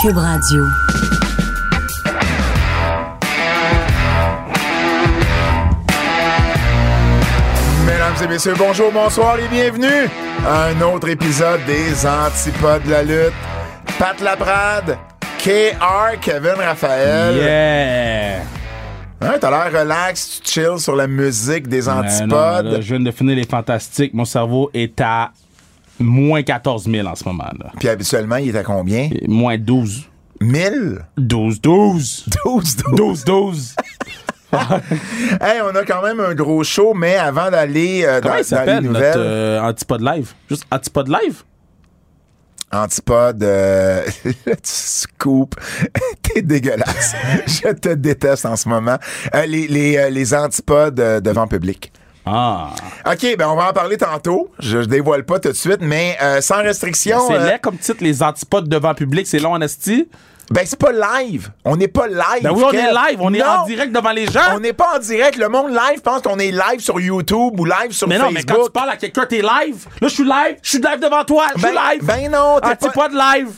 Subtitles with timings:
[0.00, 0.64] Cube Radio.
[7.86, 10.08] Mesdames et messieurs, bonjour, bonsoir et bienvenue
[10.46, 13.32] à un autre épisode des Antipodes de la lutte.
[13.98, 14.98] Pat Laprade,
[15.38, 17.36] KR, Kevin Raphaël.
[17.36, 18.42] Yeah!
[19.20, 22.66] Hein, T'as l'air relax, tu chill sur la musique des Euh, non, Antipodes.
[22.66, 24.14] là, je viens de finir les fantastiques.
[24.14, 25.30] Mon cerveau est à
[26.00, 27.50] moins 14 000 en ce moment.
[27.58, 27.72] Là.
[27.78, 29.10] Puis habituellement, il est à combien?
[29.12, 30.08] Et Moins 12.
[30.40, 31.04] 1000?
[31.16, 32.24] 12, 12.
[32.44, 32.96] 12, 12.
[32.96, 33.76] 12, 12.
[35.40, 38.80] Hey, on a quand même un gros show, mais avant d'aller euh, dans, dans les
[38.80, 40.32] nouvelles, notre euh, Antipode Live?
[40.48, 41.42] Juste Antipode Live?
[42.72, 45.54] Antipode, euh, tu scoop,
[46.22, 47.14] t'es dégueulasse.
[47.46, 48.98] Je te déteste en ce moment.
[49.46, 51.92] Les, les, les antipodes devant public.
[52.30, 52.70] Ah.
[53.12, 54.50] OK, ben on va en parler tantôt.
[54.58, 57.18] Je, je dévoile pas tout de suite, mais euh, sans restriction.
[57.28, 59.26] C'est euh, laid comme titre, les Antipodes devant public.
[59.26, 60.08] C'est long en esti.
[60.50, 61.50] ben c'est pas live.
[61.64, 62.42] On n'est pas live.
[62.42, 63.18] Ben oui, on est live.
[63.20, 64.40] On est en direct devant les gens.
[64.54, 65.36] On n'est pas en direct.
[65.36, 68.42] Le monde live pense qu'on est live sur YouTube ou live sur Mais non, mais
[68.42, 68.66] quand Facebook.
[68.66, 69.86] tu parles à quelqu'un, t'es live.
[70.00, 70.56] Là, je suis live.
[70.62, 71.46] Je suis live devant toi.
[71.56, 72.04] Je suis Ben- live.
[72.04, 73.48] ben non, t'es Antipode live.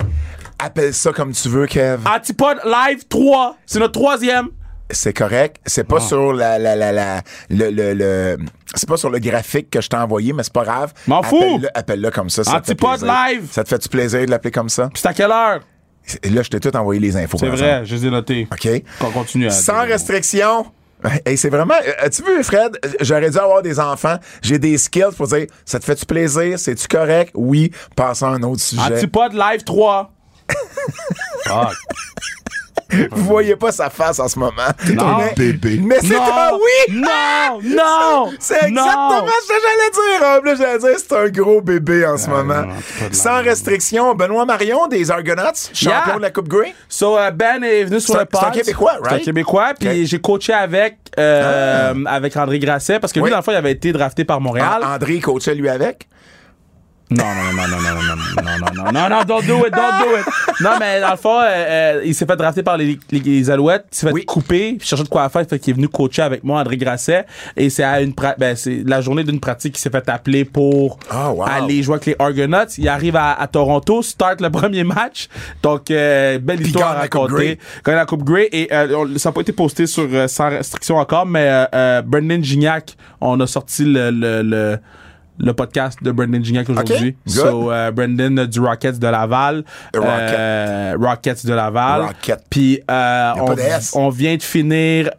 [0.63, 2.01] Appelle ça comme tu veux, Kev.
[2.07, 3.57] Antipode live 3.
[3.67, 4.49] C'est notre troisième.
[4.93, 5.57] C'est correct.
[5.67, 5.95] C'est Ah.
[5.95, 8.37] pas sur la, la, la, la- le, le, le-
[8.75, 10.93] c'est pas sur le graphique que je t'ai envoyé, mais c'est pas grave.
[11.07, 11.61] M'en fous.
[11.75, 12.45] Appelle-le, comme ça.
[12.45, 13.15] ça te fait Antipode plaisir.
[13.41, 13.49] live.
[13.53, 14.89] Ça te fait-tu plaisir de l'appeler comme ça?
[14.93, 15.61] Puis c'est à quelle heure?
[16.25, 17.39] Là, je t'ai tout envoyé les infos.
[17.39, 18.49] C'est vrai, je les ai notés.
[18.51, 18.69] OK.
[19.03, 20.67] On continue à Sans restriction.
[21.25, 21.75] Hey, c'est vraiment.
[21.87, 22.77] euh, As-tu vu, Fred?
[23.01, 24.17] J'aurais dû avoir des enfants.
[24.43, 26.59] J'ai des skills pour dire ça te fait-tu plaisir?
[26.59, 27.31] C'est-tu correct?
[27.35, 27.71] Oui.
[27.97, 28.83] Passons à un autre sujet.
[28.97, 30.13] Antipode live 3.
[31.47, 31.75] Fuck.
[33.11, 34.53] Vous voyez pas sa face en ce moment.
[34.95, 35.19] Non.
[35.19, 35.81] Mais, Bébé.
[35.83, 36.95] mais c'est un oui!
[36.97, 37.61] Non!
[37.63, 38.31] Non!
[38.39, 39.27] C'est exactement Non.
[39.27, 40.29] ce que j'allais dire.
[40.29, 42.63] En plus, j'allais dire c'est un gros bébé en ce moment.
[42.63, 46.17] non, pas de Sans restriction, Benoît Marion des Argonauts, champion Yeah.
[46.17, 46.75] de la Coupe Grey.
[46.89, 48.53] So, euh, Ben est venu sur le un- c'est un pod.
[48.53, 49.25] Québécois, C'est un right?
[49.25, 53.25] Québécois, puis j'ai coaché avec, euh, avec André Grasset, parce que Oui.
[53.27, 54.83] lui, dans le fond, il avait été drafté par Montréal.
[54.83, 56.07] An- André coachait lui avec?
[57.11, 59.73] Non, non, non, non, non, non, non, non, non, non, non, non, don't do it,
[59.73, 60.25] don't do it.
[60.61, 63.51] Non, mais dans le fond, euh, euh, il s'est fait drafter par les, les, les
[63.51, 64.25] Alouettes, il s'est fait Oui.
[64.25, 67.27] couper, puis cherchait de quoi faire, fait qu'il est venu coacher avec moi, André Grasset,
[67.57, 70.99] et c'est à une ben, c'est la journée d'une pratique qui s'est fait appeler pour
[71.11, 71.43] Ah, wow.
[71.45, 72.69] aller jouer avec les Argonauts.
[72.79, 75.29] Il arrive à, à Toronto, start le premier match,
[75.65, 77.59] donc euh, belle Puis histoire à raconter.
[77.85, 80.97] Gagne la Coupe Grey, et euh, ça n'a pas été posté sur euh, sans restriction
[80.99, 84.79] encore, mais euh, euh, Brendan Gignac, on a sorti le, le, le
[85.43, 87.17] le podcast de Brendan Gignac aujourd'hui.
[87.27, 87.35] good.
[87.35, 89.65] So, euh, Brendan euh, du Rockets de Laval.
[89.95, 90.09] Rocket.
[90.09, 92.03] Euh, Rockets de Laval.
[92.03, 92.45] Rocket.
[92.51, 93.33] Puis, euh,
[93.95, 95.11] on, on vient de finir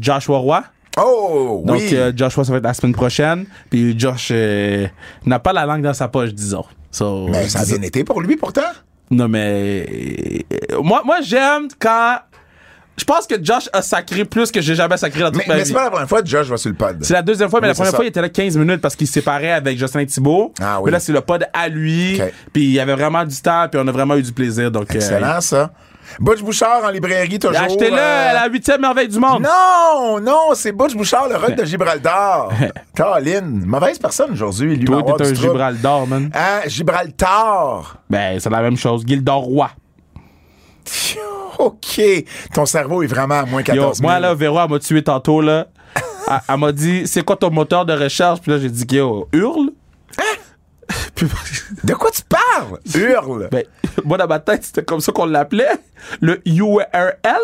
[0.00, 0.62] Joshua Roy.
[0.98, 1.90] Oh, Donc, oui.
[1.94, 3.46] euh, Joshua, ça va être la semaine prochaine.
[3.70, 4.86] Puis, Josh euh,
[5.24, 6.64] n'a pas la langue dans sa poche, disons.
[6.90, 8.60] So, Mais ça a bien été pour lui, pourtant.
[9.10, 10.44] Non, mais.
[10.82, 12.16] moi, moi j'aime quand.
[12.96, 15.54] Je pense que Josh a sacré plus que j'ai jamais sacré dans toute Mais, ma
[15.54, 15.66] mais vie.
[15.68, 16.98] c'est pas la première fois que Josh va sur le pod.
[17.00, 18.94] C'est la deuxième fois, mais Oui, la première fois, il était là 15 minutes parce
[18.96, 20.52] qu'il se séparait avec Jocelyn Thibault.
[20.60, 20.84] Ah oui.
[20.86, 22.20] Mais là, c'est le pod à lui.
[22.20, 22.32] Ok.
[22.52, 24.70] Puis il y avait vraiment du temps, puis on a vraiment eu du plaisir.
[24.70, 25.70] Donc, euh, Excellent, ça.
[26.20, 27.58] Butch Bouchard en librairie, toujours.
[27.58, 29.42] Achetez-le euh, à la huitième merveille du monde.
[29.42, 32.50] Non, non, c'est Butch Bouchard, le rock de Gibraltar.
[32.94, 34.84] Colin, mauvaise personne aujourd'hui, lui.
[34.84, 35.34] Toi, t'es un.
[35.34, 36.30] Gibraltar, man.
[36.34, 37.96] Hein, Gibraltar.
[38.10, 39.02] Ben, c'est la même chose.
[39.06, 39.70] Gildor Roy.
[41.58, 42.00] OK.
[42.54, 44.08] Ton cerveau est vraiment à moins Yo, 14 000.
[44.08, 45.66] moi, là, Véro, elle m'a tué tantôt, là.
[46.28, 48.40] elle elle m'a dit, c'est quoi ton moteur de recherche?
[48.40, 49.70] Puis là, j'ai dit, yo, hurle.
[50.16, 50.24] Puis,
[51.84, 52.78] De quoi tu parles?
[52.94, 53.48] Hurle.
[53.50, 53.64] ben,
[54.04, 55.70] moi, dans ma tête, c'était comme ça qu'on l'appelait.
[56.20, 57.38] Le URL.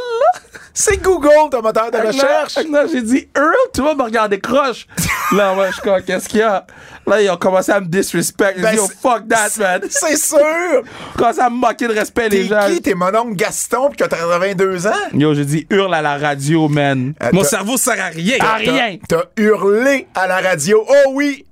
[0.75, 2.57] C'est Google, ton moteur de recherche.
[2.71, 4.87] là, j'ai dit Earl, tu vas me regarder croche.
[5.33, 6.67] là, moi, je suis comme, qu'est-ce qu'il y a?
[7.07, 8.55] Là, ils ont commencé à me disrespect.
[8.57, 9.81] J'ai Ben, dit, c'est- fuck that, man.
[9.91, 10.39] C'est sûr.
[10.39, 10.79] Ils
[11.15, 12.67] ont commencé à me moquer de respect, T'es les gens.
[12.69, 12.81] qui?
[12.83, 14.93] T'es mon oncle Gaston, pis que t'as 82 ans?
[15.15, 17.15] Yo, j'ai dit hurle à la radio, man.
[17.23, 18.37] Euh, Mon cerveau sert à rien.
[18.41, 18.99] À rien.
[19.09, 20.85] T'as hurlé à la radio.
[20.89, 21.45] Oh oui!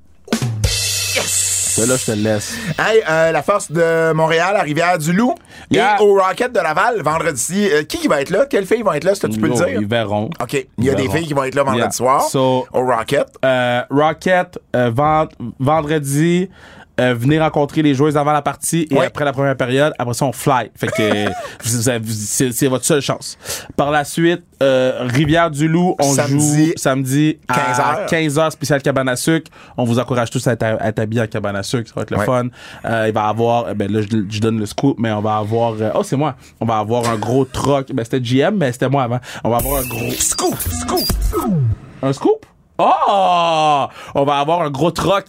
[1.76, 2.54] Ben là, je te laisse.
[2.78, 5.34] Hey, euh, la force de Montréal à Rivière-du-Loup
[5.70, 5.96] Yeah.
[5.98, 7.68] et au Rocket de Laval vendredi.
[7.70, 8.46] Euh, qui qui va être là?
[8.46, 9.12] Quelles filles vont être là?
[9.14, 9.68] Que tu peux le dire?
[9.68, 10.30] Ils verront.
[10.40, 10.66] OK.
[10.78, 11.90] Il y a des filles qui vont être là vendredi Yeah.
[11.90, 13.26] soir So- au Rocket.
[13.44, 15.28] Euh, Rocket, euh, vend-
[15.58, 16.48] vendredi,
[17.00, 19.06] euh, venez rencontrer les joueuses avant la partie et Ouais.
[19.06, 19.92] après la première période.
[19.98, 20.70] Après ça, on fly.
[20.74, 21.26] Fait que
[21.62, 23.36] c'est c'est votre seule chance.
[23.76, 28.06] Par la suite, euh, Rivière-du-Loup, on Samedi, joue samedi 15 à heures.
[28.08, 29.50] 15h, spécial cabane à sucre.
[29.76, 31.88] On vous encourage tous à être, à être habillés en cabane à sucre.
[31.88, 32.24] Ça va être le Ouais.
[32.24, 32.48] fun.
[32.86, 35.20] Euh, il va y avoir, euh, ben là, je, je donne le scoop, mais on
[35.20, 36.36] va avoir, euh, oh, c'est moi.
[36.60, 37.92] On va avoir un gros troc.
[37.92, 39.20] Ben, c'était GM, mais c'était moi avant.
[39.44, 40.54] On va avoir un gros Scoop!
[40.58, 41.02] Scoop!
[42.02, 42.46] un scoop?
[42.78, 43.86] Oh!
[44.14, 45.24] On va avoir un gros troc.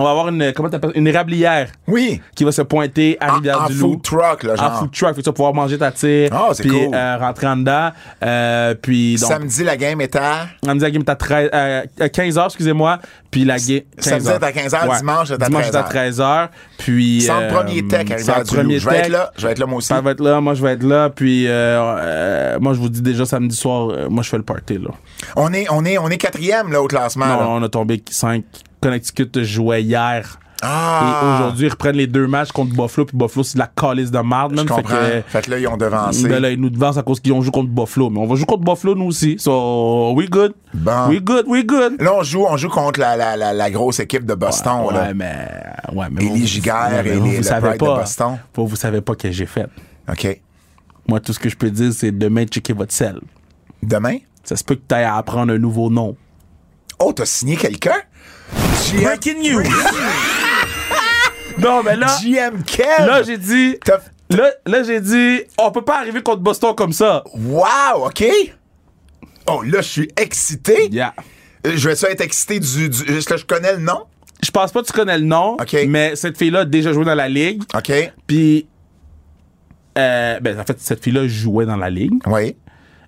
[0.00, 2.20] On va avoir une, comment t'appelles, une érablière Oui.
[2.34, 3.78] qui va se pointer à En, en Rivière-du-Loup.
[3.92, 4.78] food truck, là, En genre.
[4.78, 6.94] food truck, fait que tu vas pouvoir manger ta tire, Ah, c'est puis cool.
[6.94, 7.90] euh, rentrer en dedans,
[8.22, 10.46] euh, puis donc Samedi, la game est à.
[10.64, 12.98] samedi la game est à 13, euh, à 15h, excusez-moi,
[13.30, 16.48] puis la game Samedi est à 15h, dimanche est à dimanche est à 13h,
[16.78, 18.56] puis euh, premier tech à Rivière-du-Loup.
[18.56, 19.30] premier Je vais être là.
[19.36, 19.88] Je vais être là, moi aussi.
[19.88, 22.88] Ça va être là, moi je vais être là, puis euh, euh, moi je vous
[22.88, 24.90] dis déjà samedi soir, euh, moi je fais le party là.
[25.36, 27.26] On est, on est, on est quatrième, là, au classement.
[27.26, 27.46] Non, là.
[27.48, 28.42] on a tombé 5.
[28.80, 30.38] Connecticut jouait hier.
[30.62, 31.00] Ah.
[31.22, 34.10] Et aujourd'hui, ils reprennent les deux matchs contre Buffalo, puis Buffalo, c'est de la calice
[34.10, 34.74] de marde, Je.
[34.74, 36.28] Fait que, Fait que là, ils ont devancé.
[36.28, 38.10] ben là, ils nous devancent à cause qu'ils ont joué contre Buffalo.
[38.10, 39.36] Mais on va jouer contre Buffalo, nous aussi.
[39.38, 40.52] So, we good.
[40.74, 41.08] Bon.
[41.08, 41.98] We good, we good.
[42.02, 44.84] Là, on joue, on joue contre la, la, la, la grosse équipe de Boston.
[44.88, 45.14] ouais, là.
[45.14, 45.48] mais.
[45.94, 46.28] Ouais, mais ouais,
[47.04, 47.96] mais et les- vous savez Pride de pas.
[48.00, 48.38] Boston.
[48.54, 49.66] Vous, vous savez pas que j'ai fait.
[50.10, 50.40] OK.
[51.08, 53.18] Moi, tout ce que je peux dire, c'est demain, checker votre sel.
[53.82, 54.18] Demain?
[54.44, 56.16] Ça se peut que tu ailles à apprendre un nouveau nom.
[56.98, 57.96] Oh, t'as signé quelqu'un?
[58.80, 59.62] GM, Breaking news!
[61.58, 63.06] non, mais là, GM Kev!
[63.06, 63.76] là, j'ai dit.
[64.30, 67.22] Là, là j'ai dit, on peut pas arriver contre Boston comme ça.
[67.34, 68.24] Wow, OK.
[69.46, 70.88] Oh, là, je suis excité.
[70.90, 71.14] Yeah.
[71.64, 73.02] Je vais ça être excité du, du.
[73.12, 74.06] Est-ce que je connais le nom?
[74.42, 75.76] Je pense pas que tu connais le nom, OK.
[75.86, 77.62] mais cette fille-là a déjà joué dans la ligue.
[77.74, 77.92] OK.
[78.26, 78.66] Puis,
[79.98, 82.14] euh, ben, en fait, cette fille-là jouait dans la ligue.
[82.26, 82.56] Oui.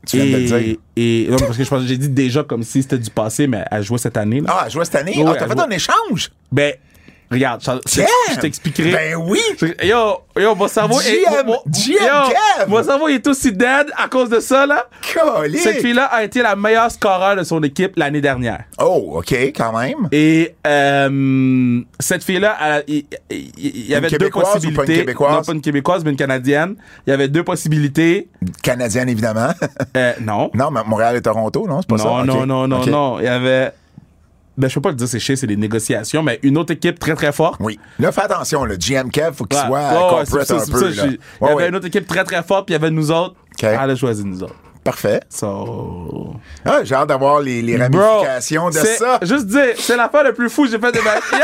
[0.07, 0.57] Tu viens de le dire.
[0.97, 3.11] Et, et non, parce que je pense que j'ai dit déjà comme si c'était du
[3.11, 4.41] passé, mais elle jouait cette année.
[4.41, 4.47] Là.
[4.49, 5.15] Ah, elle jouait cette année?
[5.17, 5.63] Oui, ah, t'as fait jouait.
[5.63, 6.31] un échange?
[6.51, 6.75] Ben,
[7.33, 8.93] regarde, Charles, je, t'expliquerai.
[8.93, 9.41] Ben oui!
[9.83, 11.25] Yo, yo, mon cerveau est.
[11.25, 12.67] GM, mon- GM yo!
[12.69, 14.87] Mon cerveau est aussi dead à cause de ça, là.
[15.15, 15.61] Colique!
[15.61, 18.65] Cette fille-là a été la meilleure scoreur de son équipe l'année dernière.
[18.81, 20.09] Oh, OK, quand même.
[20.13, 25.01] Et euh, cette fille-là, il y avait deux Québécoise ou pas une possibilités.
[25.01, 25.33] Québécoise?
[25.33, 26.77] Non, pas une québécoise, mais une canadienne.
[27.07, 28.29] Il y avait deux possibilités.
[28.63, 29.51] Canadienne, évidemment.
[29.97, 30.51] Euh, non.
[30.55, 31.81] non, mais Montréal et Toronto, non?
[31.83, 32.05] C'est pas ça?
[32.05, 32.27] Non, OK.
[32.27, 32.87] non, non, non, OK.
[32.87, 33.19] non.
[33.19, 33.73] Il y avait.
[34.59, 36.99] Ben, je peux pas le dire, c'est chier, c'est des négociations, mais une autre équipe
[36.99, 37.57] très, très forte.
[37.61, 37.79] Oui.
[37.99, 39.67] Là, fais attention, le GM Kev, faut qu'il Ouais.
[39.67, 40.93] soit euh, ouais, corporate ça, un peu.
[40.93, 41.13] ça, là.
[41.13, 41.69] Il y avait ouais.
[41.69, 43.35] une autre équipe très, très forte, puis il y avait nous autres.
[43.53, 43.65] OK.
[43.65, 44.55] Elle a choisi nous autres.
[44.85, 45.21] Parfait.
[45.31, 46.35] So.
[46.65, 49.21] Ah, j'ai hâte d'avoir les, les Bro, ramifications de ça.
[49.23, 51.43] Juste dire, c'est l'affaire le plus fou que j'ai fait de ma vie.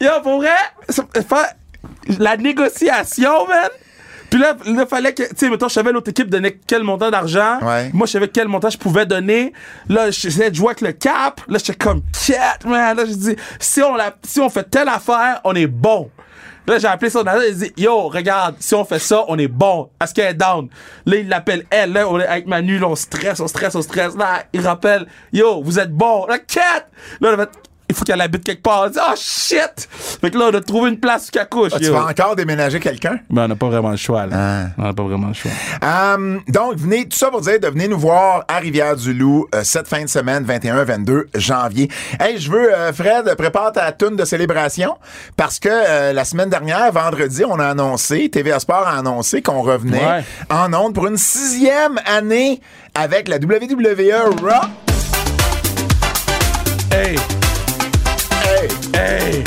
[0.00, 0.50] Yo, yo, pour vrai,
[2.18, 3.70] la négociation, man.
[4.30, 7.10] Puis là, il fallait que, tu sais, mettons, je savais l'autre équipe donnait quel montant
[7.10, 7.58] d'argent.
[7.62, 7.90] Ouais.
[7.92, 9.52] Moi, je savais quel montant je pouvais donner.
[9.88, 11.40] Là, j'essayais de jouer avec le cap.
[11.48, 12.96] Là, j'étais comme, cat, man.
[12.96, 16.10] Là, j'ai dit, si on, la, si on fait telle affaire, on est bon.
[16.66, 19.48] Là, j'ai appelé son agent, il dit, yo, regarde, si on fait ça, on est
[19.48, 19.88] bon.
[20.02, 20.68] Est-ce qu'elle est down?
[21.06, 21.92] Là, il l'appelle elle.
[21.92, 24.14] Là, on est avec Manu, là, on stresse, on stresse, on stresse.
[24.14, 26.26] Là, il rappelle, yo, vous êtes bon.
[26.26, 26.88] Là, cat!
[27.22, 27.50] Là, on a fait,
[27.88, 28.90] il faut qu'elle habite quelque part.
[28.90, 29.88] Dit, oh shit!
[30.20, 31.72] Fait que là, on a trouvé une place où qu'elle couche.
[31.74, 33.18] Ah, tu vas encore déménager quelqu'un?
[33.30, 34.36] Mais on n'a pas vraiment le choix, là.
[34.38, 34.66] Ah.
[34.78, 35.50] On n'a pas vraiment le choix.
[35.82, 39.88] Euh, donc, venez, tout ça pour dire de venir nous voir à Rivière-du-Loup euh, cette
[39.88, 41.88] fin de semaine, 21-22 janvier.
[42.20, 44.96] Hey, je veux, euh, Fred, prépare ta toune de célébration
[45.36, 49.62] parce que euh, la semaine dernière, vendredi, on a annoncé, TVA Sport a annoncé qu'on
[49.62, 50.24] revenait Ouais.
[50.50, 52.60] en ondes pour une sixième année
[52.94, 54.68] avec la WWE Raw.
[56.92, 57.16] Hey!
[58.94, 59.44] Hey, Hey!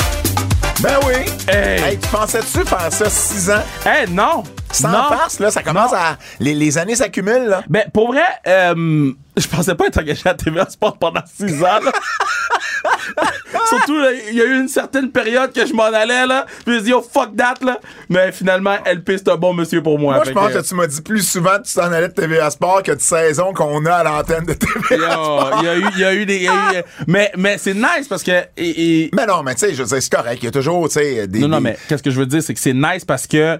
[0.80, 1.14] ben oui.
[1.48, 1.80] Hey!
[1.82, 3.62] Hey, tu pensais-tu faire ça six ans?
[3.84, 4.42] Hey, non!
[4.72, 5.08] Sans non!
[5.08, 5.98] farce, là, ça commence Non.
[5.98, 6.16] à...
[6.40, 7.62] Les, les années s'accumulent, là.
[7.68, 11.78] Ben, pour vrai, euh, je pensais pas être engagé à TVA Sport pendant six ans,
[11.84, 11.92] là.
[13.68, 13.96] Surtout,
[14.30, 16.46] il y a eu une certaine période que je m'en allais, là.
[16.64, 17.78] Puis je dis, oh, fuck that, là.
[18.08, 20.16] Mais finalement, LP, c'est un bon monsieur pour moi.
[20.16, 22.12] Moi, je pense que- que tu m'as dit plus souvent que tu t'en allais de
[22.14, 25.58] TVA Sport que de saison qu'on a à l'antenne de TVA Yo, Sport.
[25.60, 26.36] il y a eu, il y a eu des.
[26.36, 28.30] il y a eu- mais mais c'est nice parce que.
[28.56, 30.38] et- et- Mais non, mais tu sais, je veux dire, c'est correct.
[30.42, 31.38] Il y a toujours, tu sais, des.
[31.40, 33.58] non, non, mais qu'est-ce que je veux dire, c'est que c'est nice parce que.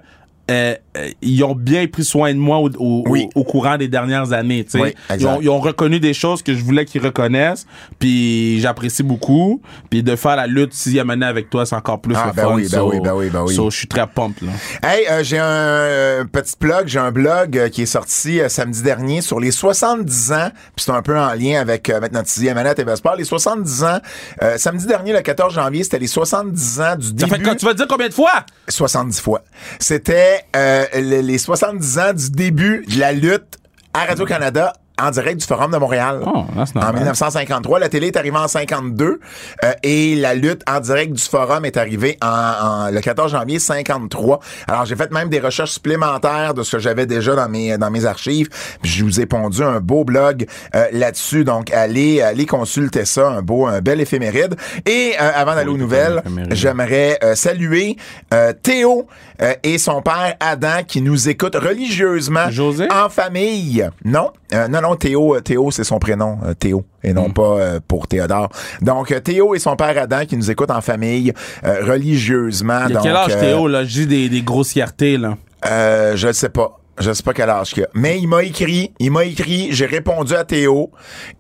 [0.51, 0.75] euh,
[1.23, 3.29] ils ont bien pris soin de moi au, au- Oui.
[3.35, 4.65] au- au courant des dernières années.
[4.65, 4.81] tu sais.
[4.81, 7.67] Oui, ils, ont, ils ont reconnu des choses que je voulais qu'ils reconnaissent,
[7.99, 9.61] puis j'apprécie beaucoup.
[9.91, 12.43] Puis de faire la lutte sixième année avec toi, c'est encore plus Ah, le ben
[12.43, 12.55] fun.
[12.55, 13.55] oui, ben so- oui, ben oui, ben oui.
[13.55, 14.53] so, je suis très pump là.
[14.83, 18.49] Hey, euh, j'ai un euh, petit blog, j'ai un blog euh, qui est sorti euh,
[18.49, 22.29] samedi dernier sur les 70 ans, puis c'est un peu en lien avec, euh, notre
[22.29, 23.17] sixième année à Sport.
[23.17, 23.99] Les 70 ans,
[24.43, 27.31] euh, samedi dernier, le 14 janvier, c'était les 70 ans du Ça début.
[27.31, 28.45] fait quoi, tu vas dire combien de fois?
[28.69, 29.43] 70 fois.
[29.79, 33.59] C'était euh, les 70 ans du début de la lutte
[33.95, 36.21] à Radio-Canada en direct du Forum de Montréal.
[36.25, 36.95] Oh, en bad.
[36.95, 37.79] 1953.
[37.79, 39.21] La télé est arrivée en 52
[39.65, 43.59] euh, et la lutte en direct du Forum est arrivée en, en- le 14 janvier
[43.59, 44.41] 53.
[44.69, 47.91] Alors, j'ai fait même des recherches supplémentaires de ce que j'avais déjà dans mes dans
[47.91, 48.49] mes archives.
[48.83, 51.45] Puis je vous ai pondu un beau blog euh, là-dessus.
[51.45, 53.29] Donc, allez, allez consulter ça.
[53.29, 54.57] Un beau, un bel éphéméride.
[54.87, 57.97] Et euh, avant d'aller aux nouvelles, j'aimerais euh, saluer
[58.35, 59.07] euh, Théo
[59.41, 62.87] euh, et son père Adam qui nous écoutent religieusement José?
[62.93, 63.89] en famille.
[64.05, 67.17] Non, non, non, Théo, euh, Théo, c'est son prénom, euh, Théo, et Mm.
[67.17, 68.51] non pas euh, pour Théodore.
[68.83, 71.33] Donc, Théo et son père Adam qui nous écoutent en famille,
[71.65, 72.81] religieusement.
[72.89, 73.85] Il y a donc, quel âge, Théo, là?
[73.85, 75.37] Je dis des, des grossièretés, là.
[75.67, 76.79] euh, je ne sais pas.
[77.03, 77.89] Je sais pas quel âge qu'il a.
[77.95, 80.91] Mais il m'a écrit, il m'a écrit, j'ai répondu à Théo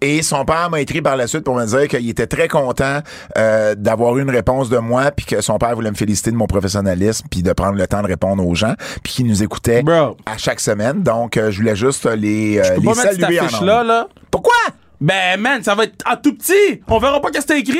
[0.00, 2.98] et son père m'a écrit par la suite pour me dire qu'il était très content
[3.38, 6.36] euh, d'avoir eu une réponse de moi puis que son père voulait me féliciter de
[6.36, 9.82] mon professionnalisme puis de prendre le temps de répondre aux gens puis qu'il nous écoutait
[9.82, 10.16] Bro.
[10.26, 11.02] à chaque semaine.
[11.02, 13.44] Donc euh, je voulais juste les euh, Je peux les pas mettre cette saluer en
[13.44, 13.86] affiche-là, ondes.
[13.86, 14.08] là.
[14.30, 14.52] Pourquoi?
[15.00, 16.80] Ben, man, ça va être en tout petit.
[16.88, 17.78] On verra pas qu'est-ce que t'as écrit.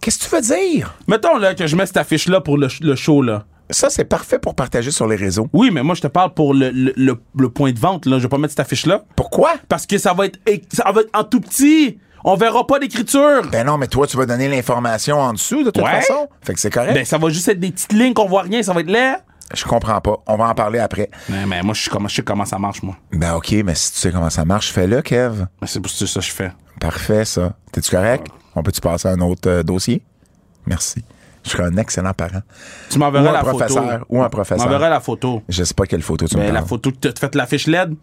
[0.00, 0.94] Qu'est-ce que tu veux dire?
[1.06, 3.44] Mettons, là, que je mets cette affiche-là pour le, le show, là.
[3.70, 5.48] Ça c'est parfait pour partager sur les réseaux.
[5.52, 8.18] Oui, mais moi, je te parle pour le, le, le- le point de vente, là.
[8.18, 9.04] Je vais pas mettre cette affiche-là.
[9.16, 9.54] Pourquoi?
[9.68, 10.38] Parce que ça va être,
[10.72, 11.98] ça va être en tout petit.
[12.24, 13.42] On verra pas d'écriture.
[13.52, 16.00] Ben non, mais toi tu vas donner l'information en dessous de toute Ouais.
[16.00, 16.28] façon.
[16.42, 16.94] Fait que c'est correct.
[16.94, 18.62] Ben, ça va juste être des petites lignes qu'on voit rien.
[18.62, 19.16] Ça va être laid.
[19.54, 20.16] Je comprends pas.
[20.26, 21.10] On va en parler après.
[21.28, 22.96] Mais, mais moi, je sais comment, je sais comment ça marche, moi.
[23.12, 25.46] Ben OK, mais si tu sais comment ça marche, fais-le, Kev.
[25.62, 26.52] Mais C'est pour ça que je fais.
[26.80, 27.54] Parfait, ça.
[27.72, 28.26] T'es-tu correct?
[28.54, 30.02] On peut-tu passer à un autre euh, dossier?
[30.66, 31.02] Merci.
[31.44, 32.42] Je serais un excellent parent.
[32.90, 34.04] Tu m'enverras la professeur, photo.
[34.08, 34.58] ou un professeur.
[34.58, 35.42] Tu m'enverras la photo.
[35.48, 37.94] Je sais pas quelle photo tu me Ben, la photo que t'as fait l'affiche LED.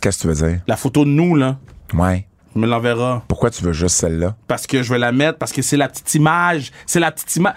[0.00, 0.60] Qu'est-ce que tu veux dire?
[0.66, 1.56] La photo de nous, là.
[1.92, 2.26] Ouais.
[2.52, 3.22] Tu me l'enverras.
[3.28, 4.36] Pourquoi tu veux juste celle-là?
[4.46, 6.72] Parce que je vais la mettre, parce que c'est la petite image.
[6.86, 7.54] C'est la petite image.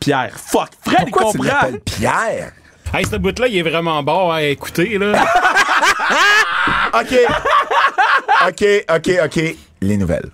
[0.00, 0.70] Pierre, fuck.
[0.84, 1.68] Fred, il Pourquoi tu comprend.
[1.84, 2.52] Pierre?
[2.92, 5.12] Hey, ce bout-là, il est vraiment bon à écouter, là.
[6.94, 7.14] OK.
[8.48, 8.64] OK,
[8.94, 9.56] OK, OK.
[9.80, 10.30] Les nouvelles.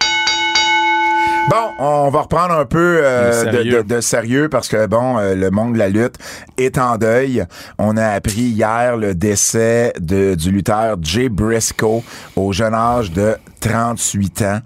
[1.49, 5.73] Bon, on va reprendre un peu euh, de sérieux parce que bon, euh, le monde
[5.73, 6.17] de la lutte
[6.59, 7.43] est en deuil.
[7.79, 12.03] On a appris hier le décès de, du lutteur Jay Briscoe
[12.37, 14.59] au jeune âge de 38 ans.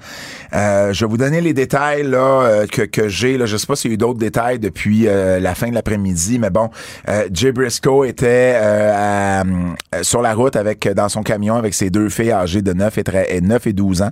[0.54, 3.38] Euh, je vais vous donner les détails là euh, que, que j'ai.
[3.46, 6.38] Je sais pas s'il y a eu d'autres détails depuis euh, la fin de l'après-midi,
[6.38, 6.70] mais bon,
[7.08, 11.74] euh, Jay Briscoe était euh, à, euh, sur la route avec dans son camion avec
[11.74, 14.10] ses deux filles âgées de 9 et, tre- et 9 et 12 ans.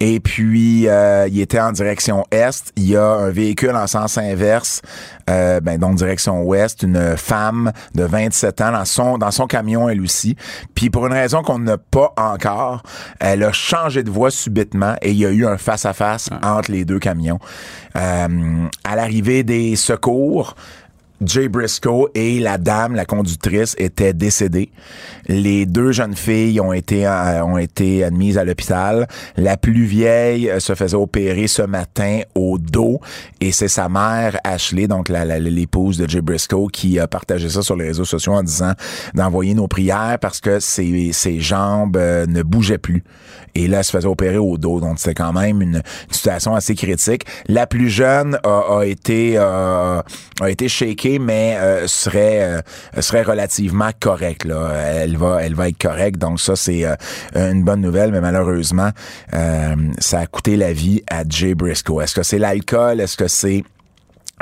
[0.00, 2.72] Et puis il était en direction est.
[2.76, 4.82] Il y a un véhicule en sens inverse,
[5.32, 9.88] euh, ben donc direction ouest, une femme de 27 ans dans son dans son camion
[9.88, 10.36] elle aussi.
[10.74, 12.82] Puis pour une raison qu'on n'a pas encore,
[13.18, 16.28] elle a changé de voie subitement et il y a eu un face à face
[16.42, 17.38] entre les deux camions.
[17.96, 20.54] Euh, à l'arrivée des secours.
[21.24, 24.70] Jay Briscoe et la dame, la conductrice, étaient décédés.
[25.28, 29.06] Les deux jeunes filles ont été euh, ont été admises à l'hôpital.
[29.36, 33.00] La plus vieille euh, se faisait opérer ce matin au dos
[33.40, 37.76] et c'est sa mère Ashley, donc l'épouse de Jay Briscoe, qui a partagé ça sur
[37.76, 38.72] les réseaux sociaux en disant
[39.14, 43.04] d'envoyer nos prières parce que ses, ses jambes euh, ne bougeaient plus.
[43.54, 46.74] Et là, elle se faisait opérer au dos, donc c'était quand même une, situation assez
[46.74, 47.24] critique.
[47.48, 50.00] La plus jeune a, été euh,
[50.40, 52.42] a été shakée, mais euh, serait
[52.96, 54.46] euh, serait relativement correcte.
[54.46, 56.18] Elle va elle va être correcte.
[56.18, 56.94] Donc ça c'est euh,
[57.34, 58.90] une bonne nouvelle, mais malheureusement,
[59.34, 62.00] euh, ça a coûté la vie à Jay Briscoe.
[62.02, 63.00] Est-ce que c'est l'alcool?
[63.00, 63.64] Est-ce que c'est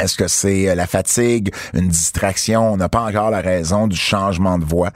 [0.01, 2.73] est-ce que c'est euh, la fatigue, une distraction?
[2.73, 4.91] On n'a pas encore la raison du changement de voix.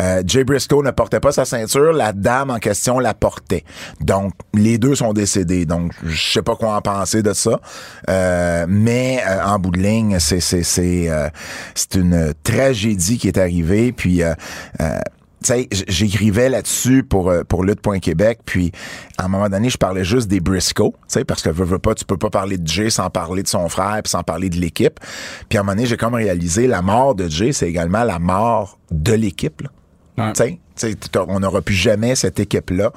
[0.00, 3.64] Euh, Jay Briscoe ne portait pas sa ceinture, la dame en question la portait.
[4.00, 5.64] Donc, les deux sont décédés.
[5.64, 7.60] Donc, je sais pas quoi en penser de ça.
[8.08, 13.92] Euh, mais en bout de ligne, c'est c'est une tragédie qui est arrivée.
[13.92, 14.22] Puis
[15.48, 18.72] sais, j'écrivais là-dessus pour euh, pour lutte.québec, puis
[19.18, 21.78] à un moment donné, je parlais juste des Briscoe, tu sais, parce que veux, veux
[21.78, 24.50] pas, tu peux pas parler de Jay sans parler de son frère, puis sans parler
[24.50, 24.98] de l'équipe.
[25.48, 28.18] Puis à un moment donné, j'ai comme réalisé la mort de Jay, c'est également la
[28.18, 29.62] mort de l'équipe.
[29.62, 29.68] là.
[30.26, 30.32] Ouais.
[30.34, 30.94] Tu sais,
[31.28, 32.92] on n'aura plus jamais cette équipe-là.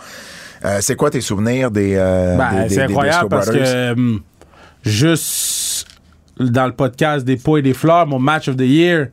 [0.66, 4.22] Euh, c'est quoi tes souvenirs des, euh, Ben, des, des- c'est incroyable parce que hum,
[4.84, 5.88] juste
[6.40, 9.08] dans le podcast des pots et des fleurs, mon match of the year,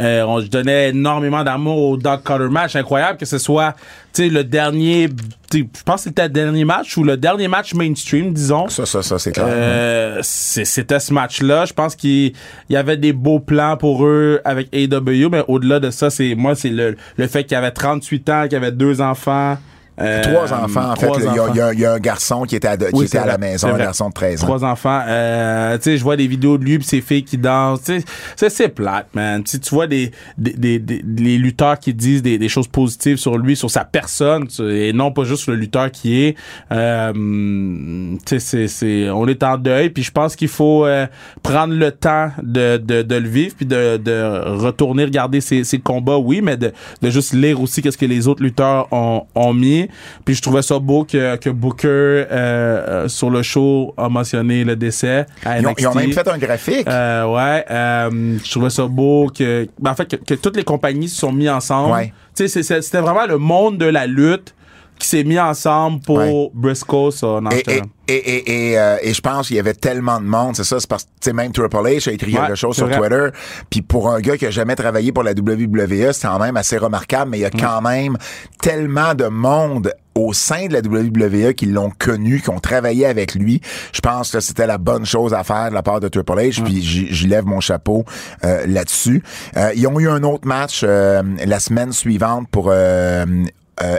[0.00, 2.74] euh, on, je donnais énormément d'amour au Doug Cutter match.
[2.76, 3.74] Incroyable que ce soit
[4.14, 5.08] tu sais, le dernier,
[5.52, 8.68] je pense que c'était le dernier match ou le dernier match mainstream, disons.
[8.68, 9.46] Ça, ça, ça, c'est clair.
[9.48, 11.64] Euh, c'était ce match-là.
[11.64, 12.32] Je pense qu'il
[12.68, 16.36] il y avait des beaux plans pour eux avec AW, mais au-delà de ça, c'est
[16.36, 19.58] moi, c'est le, le fait qu'il avait 38 ans, qu'il avait deux enfants.
[20.00, 21.06] Euh, Trois enfants, en fait.
[21.06, 21.18] trois.
[21.20, 23.38] Il y y, y a un garçon qui était à, qui Oui, était à la
[23.38, 24.46] maison, un garçon de 13 ans.
[24.46, 25.02] Trois enfants.
[25.06, 27.82] Euh, tu sais, je vois des vidéos de lui pis ses filles qui dansent.
[27.84, 28.00] Tu
[28.36, 29.42] sais, c'est plate, man.
[29.44, 32.68] Tu sais, tu vois des, des, des, des- les lutteurs qui disent des, des choses
[32.68, 36.36] positives sur lui, sur sa personne, et non pas juste sur le lutteur qui est.
[36.72, 41.06] Euh, tu sais, c'est, c'est, on est en deuil, puis je pense qu'il faut euh,
[41.42, 45.78] prendre le temps de, de, de le vivre, puis de, de retourner regarder ses, ses
[45.78, 46.72] combats, oui, mais de,
[47.02, 49.83] de juste lire aussi qu'est-ce que les autres lutteurs ont, ont mis.
[50.24, 54.64] Puis je trouvais ça beau que, que Booker, euh, euh, sur le show, a mentionné
[54.64, 55.80] le décès à Ils ont, NXT.
[55.80, 56.86] ils ont même fait un graphique.
[56.88, 60.64] Euh, ouais, euh, je trouvais ça beau que, ben, en fait, que, que toutes les
[60.64, 61.92] compagnies se sont mis ensemble.
[61.92, 62.12] Ouais.
[62.36, 64.54] Tu sais, c'était vraiment le monde de la lutte
[64.98, 66.50] qui s'est mis ensemble pour Ouais.
[66.54, 67.40] Briscoe, ça.
[67.40, 67.64] Non, Et,
[68.06, 70.78] et, et, et, euh, et je pense qu'il y avait tellement de monde, c'est ça,
[70.78, 72.98] c'est parce que, tu sais, même Triple H a écrit Ouais, quelque chose sur vrai.
[72.98, 73.28] Twitter,
[73.70, 76.76] puis pour un gars qui a jamais travaillé pour la WWE, c'est quand même assez
[76.78, 78.16] remarquable, mais il y a quand même
[78.60, 83.34] tellement de monde au sein de la WWE qui l'ont connu, qui ont travaillé avec
[83.34, 83.60] lui.
[83.92, 86.62] Je pense que c'était la bonne chose à faire de la part de Triple H,
[86.62, 88.04] puis j'y lève mon chapeau
[88.44, 89.22] euh, là-dessus.
[89.56, 93.24] Euh, ils ont eu un autre match euh, la semaine suivante pour euh,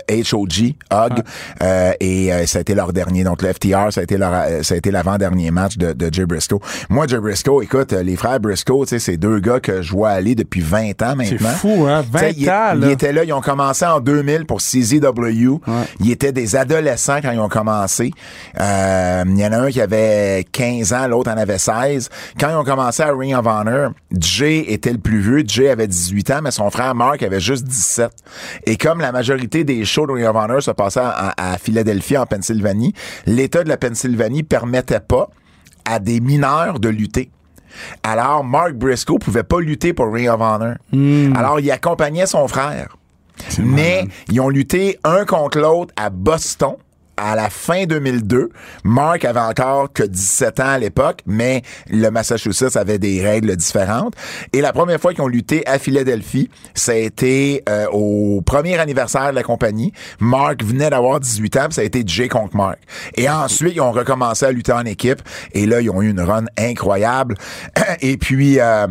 [0.09, 1.23] HOG, Hug,
[1.61, 3.23] euh, et euh, ça a été leur dernier.
[3.23, 6.09] Donc le FTR, ça a été leur, euh, ça a été l'avant-dernier match de, de
[6.13, 6.59] Jay Briscoe.
[6.89, 9.91] Moi, Jay Briscoe, écoute, euh, les frères Briscoe, tu sais, c'est deux gars que je
[9.91, 11.49] vois aller depuis 20 ans C'est maintenant.
[11.49, 12.03] fou, hein?
[12.13, 15.59] Tu sais, 20 ils- ans, Ils étaient là, ils ont commencé en 2000 pour CZW.
[15.99, 18.11] Ils étaient des adolescents quand ils ont commencé.
[18.59, 22.09] Euh, Il y en a un qui avait 15 ans, l'autre en avait 16.
[22.39, 25.43] Quand ils ont commencé à Ring of Honor, Jay était le plus vieux.
[25.45, 28.11] Jay avait 18 ans, mais son frère Mark avait juste 17.
[28.65, 32.17] Et comme la majorité des shows de Ring of Honor se passaient à, à Philadelphie,
[32.17, 32.93] en Pennsylvanie,
[33.25, 35.29] l'État de la Pennsylvanie permettait pas
[35.83, 37.29] à des mineurs de lutter.
[38.03, 40.75] Alors, Mark Briscoe pouvait pas lutter pour Ring of Honor.
[41.35, 42.95] Alors, il accompagnait son frère.
[43.61, 46.75] Mais ils ont lutté un contre l'autre à Boston
[47.17, 48.49] à la fin 2002.
[48.83, 54.15] Mark avait encore que 17 ans à l'époque, mais le Massachusetts avait des règles différentes.
[54.53, 58.77] Et la première fois qu'ils ont lutté à Philadelphie, ça a été euh, au premier
[58.77, 59.93] anniversaire de la compagnie.
[60.19, 62.79] Mark venait d'avoir 18 ans, puis ça a été Jay contre Mark.
[63.15, 65.21] Et ensuite, ils ont recommencé à lutter en équipe.
[65.53, 67.35] Et là, ils ont eu une run incroyable.
[68.01, 68.59] Et puis...
[68.59, 68.87] euh,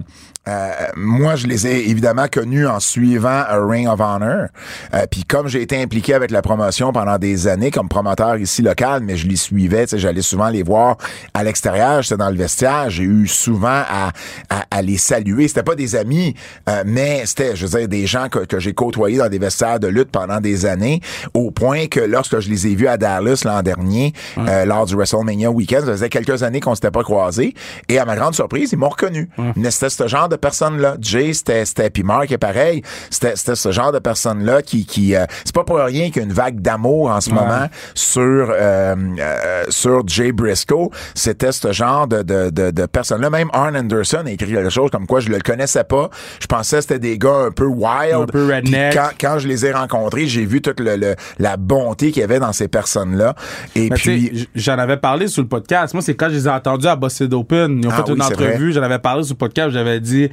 [0.48, 4.48] euh, moi, je les ai évidemment connus en suivant un Ring of Honor.
[4.92, 8.62] Euh, Puis comme j'ai été impliqué avec la promotion pendant des années comme promoteur ici
[8.62, 10.96] local, mais je les suivais, j'allais souvent les voir
[11.32, 14.12] à l'extérieur, j'étais dans le vestiaire, j'ai eu souvent à,
[14.50, 15.48] à, à les saluer.
[15.48, 16.34] C'était pas des amis,
[16.68, 19.80] euh, mais c'était, je veux dire, des gens que, que j'ai côtoyés dans des vestiaires
[19.80, 21.00] de lutte pendant des années,
[21.32, 24.94] au point que lorsque je les ai vus à Dallas l'an dernier, euh, lors du
[24.94, 27.54] WrestleMania Weekend, ça faisait quelques années qu'on s'était pas croisés,
[27.88, 29.28] et à ma grande surprise, ils m'ont reconnu.
[29.56, 30.96] Mais c'était ce genre de personne-là.
[31.00, 32.82] Jay, c'était, puis Mark est pareil.
[33.10, 36.22] C'était, ce genre de personne-là qui, qui, euh, c'est pas pour rien qu'il y a
[36.28, 40.90] une vague d'amour en ce moment sur, euh, euh, sur Jay Briscoe.
[41.14, 43.30] C'était ce genre de, de, de, de personne-là.
[43.30, 46.10] Même Arn Anderson a écrit quelque chose comme quoi je le connaissais pas.
[46.40, 48.14] Je pensais que c'était des gars un peu wild.
[48.14, 48.94] Un peu redneck.
[48.94, 52.24] Quand, quand je les ai rencontrés, j'ai vu toute le, le- la bonté qu'il y
[52.24, 53.34] avait dans ces personnes-là.
[53.76, 55.94] Et Mais puis, j'en avais parlé sur le podcast.
[55.94, 57.80] Moi, c'est quand je les ai entendus à Busted Open.
[57.82, 58.72] Ils ont Ah fait une oui, entrevue.
[58.72, 59.70] J'en avais parlé sur le podcast.
[59.70, 60.23] J'avais dit,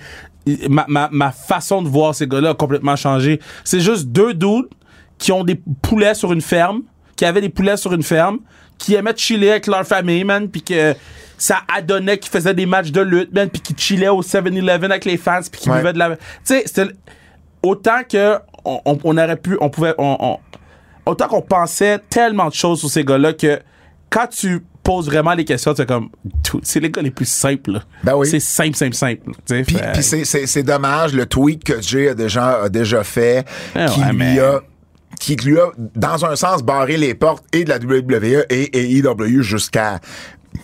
[0.69, 3.39] ma, ma, ma façon de voir ces gars-là a complètement changé.
[3.63, 4.67] C'est juste deux dudes
[5.17, 6.81] qui ont des poulets sur une ferme,
[7.15, 8.39] qui avaient des poulets sur une ferme,
[8.77, 10.95] qui aimaient chiller avec leur famille, man, puis que
[11.37, 15.05] ça adonnait qu'ils faisaient des matchs de lutte, man, puis qui chillaient au 7-Eleven avec
[15.05, 15.77] les fans, puis qui Ouais.
[15.77, 16.15] buvaient de la...
[16.15, 16.91] Tu sais, c'était
[17.61, 20.37] autant que on, on- on aurait pu, on pouvait, on-
[21.05, 23.59] autant qu'on pensait tellement de choses sur ces gars-là que
[24.09, 26.09] quand tu poses vraiment les questions, c'est comme,
[26.63, 27.71] c'est les gars les plus simples.
[27.73, 27.83] là.
[28.03, 28.27] Ben oui.
[28.27, 29.31] C'est simple, simple, simple.
[29.45, 29.63] Puis,
[29.93, 34.09] puis c'est, dommage, le tweet que Jay a déjà, a déjà fait, Ah qui ouais,
[34.11, 34.61] lui mais- a
[35.19, 38.97] qui lui a, dans un sens, barré les portes et de la WWE et, et
[38.97, 39.99] EW jusqu'à...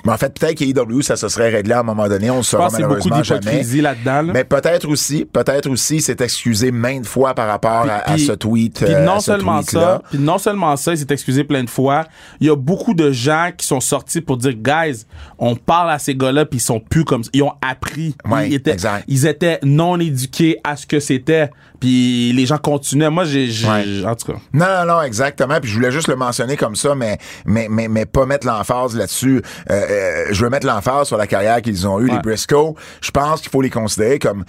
[0.06, 2.30] Mais en fait, peut-être qu'EW, ça se serait réglé à un moment donné.
[2.30, 3.64] On ne je saura malheureusement jamais.
[3.64, 4.22] là-dedans.
[4.22, 4.34] là.
[4.34, 8.84] Mais peut-être aussi, peut-être aussi, s'est excusé maintes fois par rapport à, ce tweet.
[8.84, 11.70] Puis euh, non ce seulement ça, puis non seulement ça, il s'est excusé plein de
[11.70, 12.06] fois.
[12.40, 15.06] Il y a beaucoup de gens qui sont sortis pour dire, guys,
[15.38, 17.30] on parle à ces gars-là puis ils sont plus comme ça.
[17.34, 18.16] Ils ont appris.
[18.30, 19.06] Ouais, ils, étaient, exact.
[19.08, 21.50] ils étaient non éduqués à ce que c'était.
[21.80, 23.10] Puis les gens continuaient.
[23.10, 24.06] Moi, j'ai, j'ai- Ouais.
[24.06, 24.40] en tout cas.
[24.54, 25.60] Non, non, non, exactement.
[25.62, 28.96] Puis je voulais juste le mentionner comme ça, mais mais mais, mais pas mettre l'emphase
[28.96, 29.42] là-dessus.
[29.70, 32.20] Euh, euh, je veux mettre l'emphase sur la carrière qu'ils ont eue, les.
[32.20, 32.76] Briscoe.
[33.02, 34.44] Je pense qu'il faut les considérer comme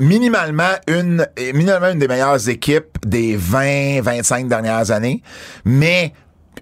[0.00, 5.22] minimalement une minimalement une des meilleures équipes des 20, 25 dernières années,
[5.64, 6.12] mais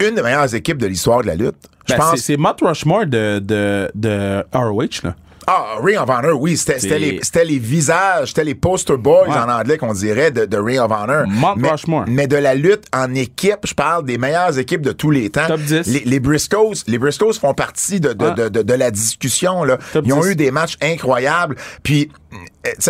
[0.01, 1.57] une des meilleures équipes de l'histoire de la lutte.
[1.87, 2.21] Je Ben, pense.
[2.21, 5.15] c'est, Mount Rushmore de, de, de ROH, là.
[5.47, 9.35] Ah, Ring of Honor, oui, c'était les, les visages, c'était les poster boys Ouais.
[9.37, 11.25] en anglais qu'on dirait de, de Ring of Honor.
[11.29, 12.05] Mount mais, Rushmore.
[12.09, 15.47] mais de la lutte en équipe, je parle des meilleures équipes de tous les temps.
[15.47, 15.87] Top 10.
[15.87, 19.63] Les, les Briscoes, les Briscoes font partie de, de, de, de, la discussion.
[19.65, 19.79] Là.
[19.93, 20.31] Top Ils ont 10.
[20.31, 21.57] eu des matchs incroyables.
[21.83, 22.11] Puis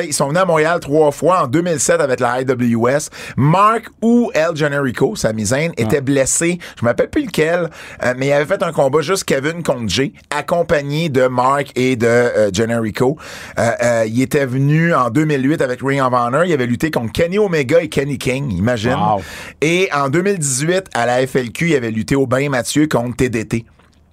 [0.03, 3.11] ils sont venus à Montréal trois fois en 2007 avec la IWS.
[3.37, 6.59] Mark ou El Generico, Sami Zayn, était blessé.
[6.79, 7.71] Je me rappelle plus lequel,
[8.05, 11.97] euh, mais il avait fait un combat juste Kevin contre Jay, accompagné de Mark et
[11.97, 13.17] de euh, Generico.
[13.59, 16.45] Euh, euh, il était venu en 2008 avec Ring of Honor.
[16.45, 18.95] Il avait lutté contre Kenny Omega et Kenny King, imagine.
[18.95, 19.23] Wow.
[19.61, 23.65] Et en 2018, à la FLQ, il avait lutté au Bain Mathieu contre TDT.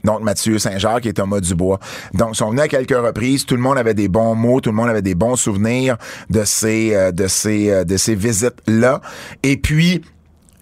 [0.03, 1.79] Donc, Mathieu Saint-Jacques et Thomas Dubois.
[2.13, 3.45] Donc, ils sont venus à quelques reprises.
[3.45, 4.59] Tout le monde avait des bons mots.
[4.59, 5.97] Tout le monde avait des bons souvenirs
[6.29, 9.01] de ces, euh, de ces, euh, de ces visites-là.
[9.43, 10.01] Et puis,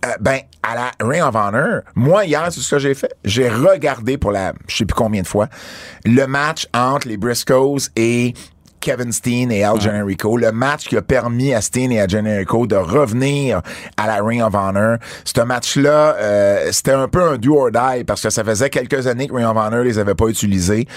[0.05, 3.13] euh, ben, à la Ring of Honor, moi, hier, c'est ce que j'ai fait.
[3.23, 5.47] J'ai regardé pour la, je sais plus combien de fois,
[6.05, 8.33] le match entre les Briscoes et
[8.81, 12.67] Kevin Steen et Al Generico, le match qui a permis à Steen et à Generico
[12.67, 13.61] de revenir
[13.95, 14.97] à la Ring of Honor.
[15.23, 19.07] Ce match-là, euh, c'était un peu un do or die parce que ça faisait quelques
[19.07, 20.87] années que Ring of Honor les avait pas utilisés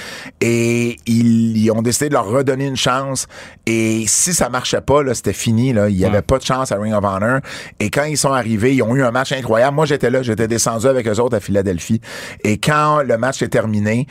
[0.40, 3.26] et ils, ils ont décidé de leur redonner une chance.
[3.66, 5.72] Et si ça marchait pas, là, c'était fini.
[5.72, 7.40] Là, il y avait pas de chance à Ring of Honor.
[7.80, 9.76] Et quand ils sont arrivés, ils ont eu un match incroyable.
[9.76, 12.00] Moi, j'étais là, j'étais descendu avec eux autres à Philadelphie.
[12.42, 14.06] Et quand le match est terminé,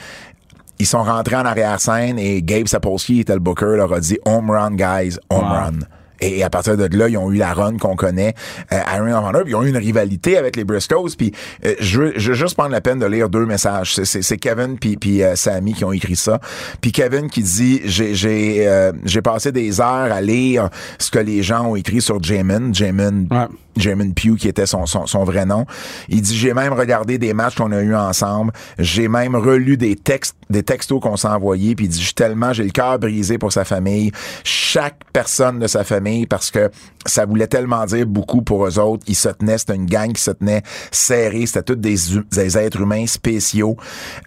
[0.79, 4.49] ils sont rentrés en arrière-scène et Gabe Sapolsky était le booker, leur a dit home
[4.49, 5.47] run, guys, home Wow.
[5.49, 5.79] run.
[6.21, 8.33] Et à partir de là, ils ont eu la run qu'on connaît
[8.71, 11.09] euh, à Ring of Honor, puis ils ont eu une rivalité avec les Briscoes.
[11.17, 11.33] Puis
[11.65, 13.95] euh, je, veux, je veux juste prendre la peine de lire deux messages.
[13.95, 16.39] C'est- Kevin puis puis euh, Sammy qui ont écrit ça.
[16.79, 21.19] Puis Kevin qui dit j'ai j'ai euh, j'ai passé des heures à lire ce que
[21.19, 23.47] les gens ont écrit sur Jamin, Jamin Ouais.
[23.77, 25.65] Jamin Pugh, qui était son, son, son vrai nom.
[26.09, 28.51] Il dit, j'ai même regardé des matchs qu'on a eu ensemble.
[28.79, 31.75] J'ai même relu des textes, des textos qu'on s'est envoyés.
[31.75, 34.11] Puis il dit, tellement, j'ai le cœur brisé pour sa famille.
[34.43, 36.69] Chaque personne de sa famille, parce que
[37.05, 39.03] ça voulait tellement dire beaucoup pour eux autres.
[39.07, 41.45] Ils se tenaient, c'était une gang qui se tenait serrée.
[41.45, 41.95] C'était tous des,
[42.31, 43.77] des êtres humains spéciaux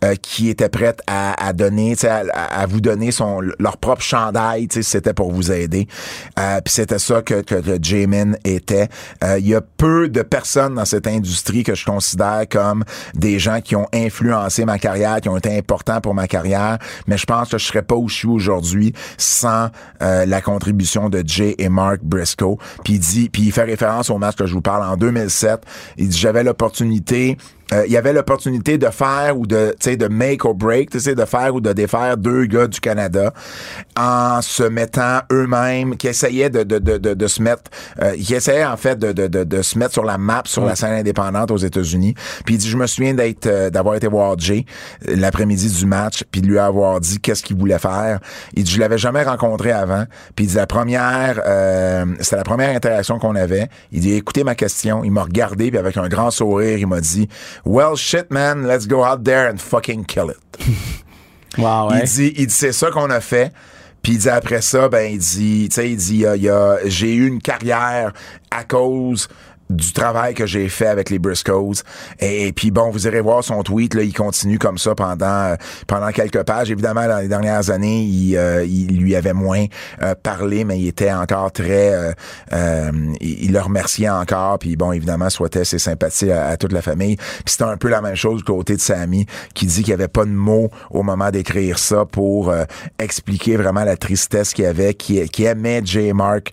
[0.04, 2.22] euh, qui étaient prêts à, à donner, à,
[2.62, 5.86] à- vous donner son, leur propre chandail, si c'était pour vous aider.
[6.38, 8.88] Euh, Puis c'était ça que, que, que Jamin était.
[9.24, 13.38] Euh, Il y a peu de personnes dans cette industrie que je considère comme des
[13.38, 17.26] gens qui ont influencé ma carrière, qui ont été importants pour ma carrière, mais je
[17.26, 19.68] pense que je serais pas où je suis aujourd'hui sans
[20.02, 22.58] euh, la contribution de Jay et Mark Briscoe.
[22.84, 25.62] Puis il dit, puis il fait référence au match que je vous parle en 2007.
[25.96, 27.36] Il dit j'avais l'opportunité
[27.72, 30.90] euh, il y avait l'opportunité de faire ou de tu sais de make or break,
[30.90, 33.32] tu sais de faire ou de défaire deux gars du Canada
[33.96, 38.34] en se mettant eux-mêmes qui essayaient de de, de, de, de se mettre euh, qui
[38.34, 40.92] essayaient en fait de, de, de, de se mettre sur la map sur la scène
[40.92, 42.14] indépendante aux États-Unis.
[42.44, 44.64] Puis il dit je me souviens d'être euh, d'avoir été voir Jay
[45.08, 48.20] euh, l'après-midi du match puis de lui avoir dit qu'est-ce qu'il voulait faire.
[48.54, 50.04] Il dit je l'avais jamais rencontré avant.
[50.36, 53.68] Puis il dit la première euh, c'était la première interaction qu'on avait.
[53.90, 57.00] Il dit écoutez ma question, il m'a regardé puis avec un grand sourire, il m'a
[57.00, 57.28] dit
[57.64, 60.38] Well shit man, let's go out there and fucking kill it.
[61.58, 63.50] Wow, Il dit, il dit c'est ça qu'on a fait.
[64.02, 66.78] Puis il dit après ça, ben il dit, tu sais, il dit, il y a-
[66.84, 68.12] j'ai eu une carrière
[68.50, 69.26] à cause
[69.70, 71.82] du travail que j'ai fait avec les Briscoes.
[72.20, 75.56] Et, puis bon, vous irez voir son tweet, là, il continue comme ça pendant euh,
[75.86, 76.70] pendant quelques pages.
[76.70, 79.64] Évidemment, dans les dernières années, il, euh, il lui avait moins
[80.02, 81.92] euh, parlé, mais il était encore très...
[81.92, 82.12] euh,
[82.52, 86.82] euh, il, il le remerciait encore, puis bon, évidemment, souhaitait ses sympathies à, toute la
[86.82, 87.16] famille.
[87.16, 89.94] Puis c'était un peu la même chose du côté de Sammy, qui dit qu'il n'y
[89.94, 92.52] avait pas de mots au moment d'écrire ça pour
[92.98, 96.52] expliquer vraiment la tristesse qu'il avait, qui, aimait Jay Mark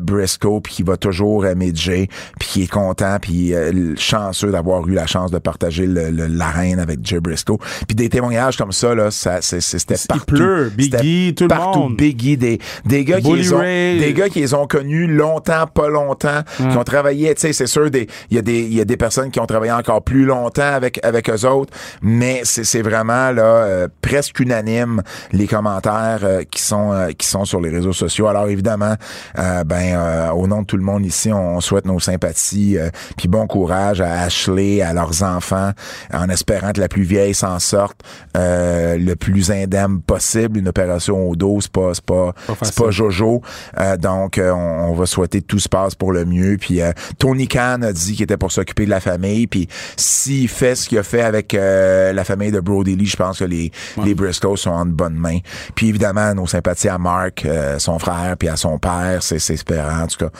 [0.00, 4.86] Briscoe, puis qui va toujours aimer Jay, puis qui est content, puis euh, chanceux d'avoir
[4.88, 7.58] eu la chance de partager le- le- l'arène avec Jay Briscoe.
[7.86, 10.24] Puis des témoignages comme ça, là, ça, c'était Il partout.
[10.34, 11.78] pleut, Biggie, tout le partout.
[11.78, 11.96] monde.
[11.96, 14.00] Biggie, des, des gars qui les ont, Ray.
[14.00, 17.68] des gars qui les ont connus longtemps, pas longtemps, qui ont travaillé, tu sais, c'est
[17.68, 20.02] sûr, des, il y a des, il y a des personnes qui ont travaillé encore
[20.02, 25.46] plus longtemps avec, avec eux autres, mais c'est, c'est vraiment, là, euh, presque unanime, les
[25.46, 28.26] commentaires euh, qui sont, euh, qui sont sur les réseaux sociaux.
[28.26, 28.94] Alors, évidemment,
[29.38, 32.39] euh, ben, euh, au nom de tout le monde ici, on, on souhaite nos sympathies,
[32.76, 35.72] euh, puis bon courage à Ashley, à leurs enfants,
[36.12, 38.00] en espérant que la plus vieille s'en sorte
[38.36, 40.58] euh, le plus indemne possible.
[40.58, 42.74] Une opération au dos, c'est pas, c'est pas, c'est facile.
[42.84, 43.42] pas Jojo.
[43.78, 46.56] Euh, donc, on, on va souhaiter que tout se passe pour le mieux.
[46.58, 46.80] Puis
[47.18, 49.46] Tony Khan a dit qu'il était pour s'occuper de la famille.
[49.46, 53.38] Puis s'il fait ce qu'il a fait avec la famille de Brody Lee, je pense
[53.38, 53.70] que les,
[54.04, 55.38] les Briscoe sont en de bonnes mains.
[55.74, 57.46] Puis évidemment, nos sympathies à Mark,
[57.78, 60.02] son frère, puis à son père, c'est c'est espérant.
[60.02, 60.30] En tout cas,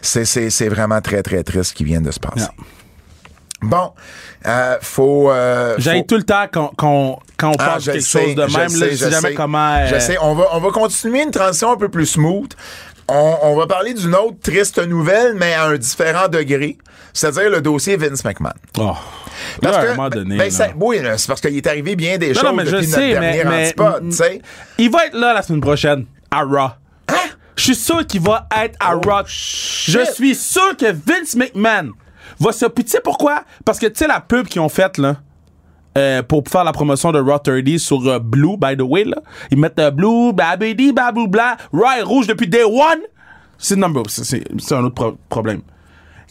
[0.00, 2.48] c'est c'est c'est vraiment très très triste ce qui vient de se passer.
[3.62, 3.92] Bon,
[4.46, 5.30] euh, faut.
[5.30, 8.22] Euh, faut- tout le temps qu'on, qu'on- quand on ah, parle de je quelque sais,
[8.26, 8.68] chose de je même.
[8.68, 9.34] sais, là, je je sais jamais sais.
[9.34, 9.74] comment.
[9.76, 10.16] euh, Je sais.
[10.20, 12.50] On va, on va continuer une transition un peu plus smooth.
[13.08, 16.76] On, on va parler d'une autre triste nouvelle, mais à un différent degré.
[17.12, 18.52] C'est-à-dire le dossier Vince McMahon.
[18.78, 18.92] Oh.
[19.60, 20.38] Parce Là, à un moment donné.
[20.38, 22.70] ben, ça- oui, c'est parce qu'il est arrivé bien des Non, choses non, mais je
[22.76, 24.42] depuis sais, notre mais, dernier mais antipode, tu sais.
[24.78, 26.70] il va être là la semaine prochaine à Raw.
[27.62, 29.26] Je suis sûr qu'il va être à Rock.
[29.28, 31.92] Je suis sûr que Vince McMahon
[32.40, 32.66] va se.
[32.66, 33.44] Puis tu sais pourquoi?
[33.64, 35.16] Parce que tu sais la pub qu'ils ont faite, là.
[35.96, 39.18] euh, pour faire la promotion de Raw 30 sur euh, Blue, by the way, là.
[39.52, 41.56] Ils mettent euh, Blue, babidi, babou, bla.
[41.72, 42.98] Raw est rouge depuis day one.
[43.58, 45.60] C'est number, c'est- un autre pro- problème.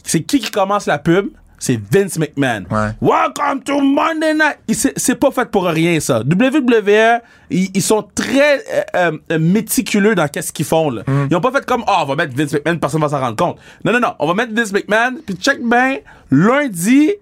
[0.04, 1.28] C'est qui qui commence la pub?
[1.62, 2.64] C'est Vince McMahon.
[2.72, 2.90] Ouais.
[3.00, 4.58] Welcome to Monday Night.
[4.96, 6.18] C'est pas fait pour rien, ça.
[6.18, 7.20] WWE,
[7.50, 8.64] ils, ils sont très
[8.96, 10.90] euh, euh, méticuleux dans qu'est-ce qu'ils font.
[10.90, 11.04] Là.
[11.30, 13.36] Ils ont pas fait comme, oh, on va mettre Vince McMahon, personne va s'en rendre
[13.36, 13.58] compte.
[13.84, 14.12] Non, non, non.
[14.18, 15.98] On va mettre Vince McMahon, puis check bien,
[16.32, 17.12] lundi,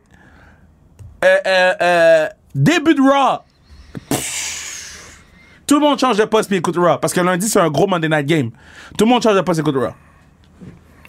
[1.23, 3.41] euh, début de Raw.
[5.67, 6.97] Tout le monde change de poste puis écoute Raw.
[6.97, 8.51] Parce que lundi, c'est un gros Monday Night Game.
[8.97, 9.93] Tout le monde change de poste et écoute Raw.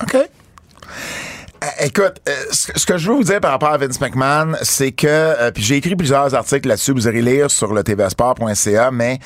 [0.04, 0.18] OK.
[1.64, 4.00] Euh, Écoute, euh, ce que- ce que je veux vous dire par rapport à Vince
[4.02, 7.84] McMahon, c'est que, euh, puis j'ai écrit plusieurs articles là-dessus, vous irez lire sur le
[7.84, 9.20] tvsport.ca, mais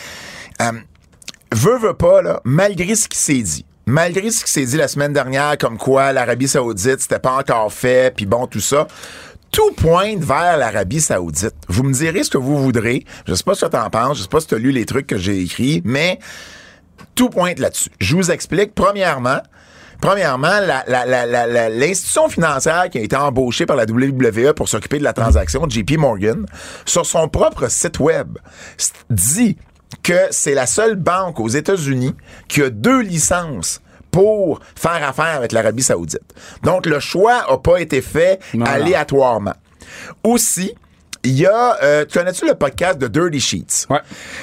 [0.61, 0.71] euh,
[1.53, 4.87] veut, veut pas, là, malgré ce qui s'est dit, malgré ce qui s'est dit la
[4.89, 8.87] semaine dernière, comme quoi l'Arabie Saoudite, c'était pas encore fait, puis bon, tout ça,
[9.51, 11.55] tout pointe vers l'Arabie Saoudite.
[11.69, 13.05] Vous me direz ce que vous voudrez.
[13.25, 15.07] Je sais pas ce que t'en penses, je sais pas si t'as lu les trucs
[15.07, 16.19] que j'ai écrits, mais
[17.13, 17.89] tout pointe là-dessus.
[18.01, 18.75] Je vous explique.
[18.75, 19.39] Premièrement,
[20.01, 25.67] Premièrement, l'institution financière qui a été embauchée par la WWE pour s'occuper de la transaction,
[25.67, 26.45] JP Morgan,
[26.86, 28.38] sur son propre site web,
[29.10, 29.58] dit
[30.03, 32.15] que c'est la seule banque aux États-Unis
[32.47, 33.81] qui a deux licences
[34.12, 36.34] pour faire affaire avec l'Arabie Saoudite.
[36.63, 38.65] Donc, le choix n'a pas été fait non.
[38.65, 39.55] aléatoirement.
[40.23, 40.73] Aussi,
[41.25, 43.88] il y a, euh, tu connais-tu le podcast de Dirty Sheets?
[43.89, 43.99] Ouais.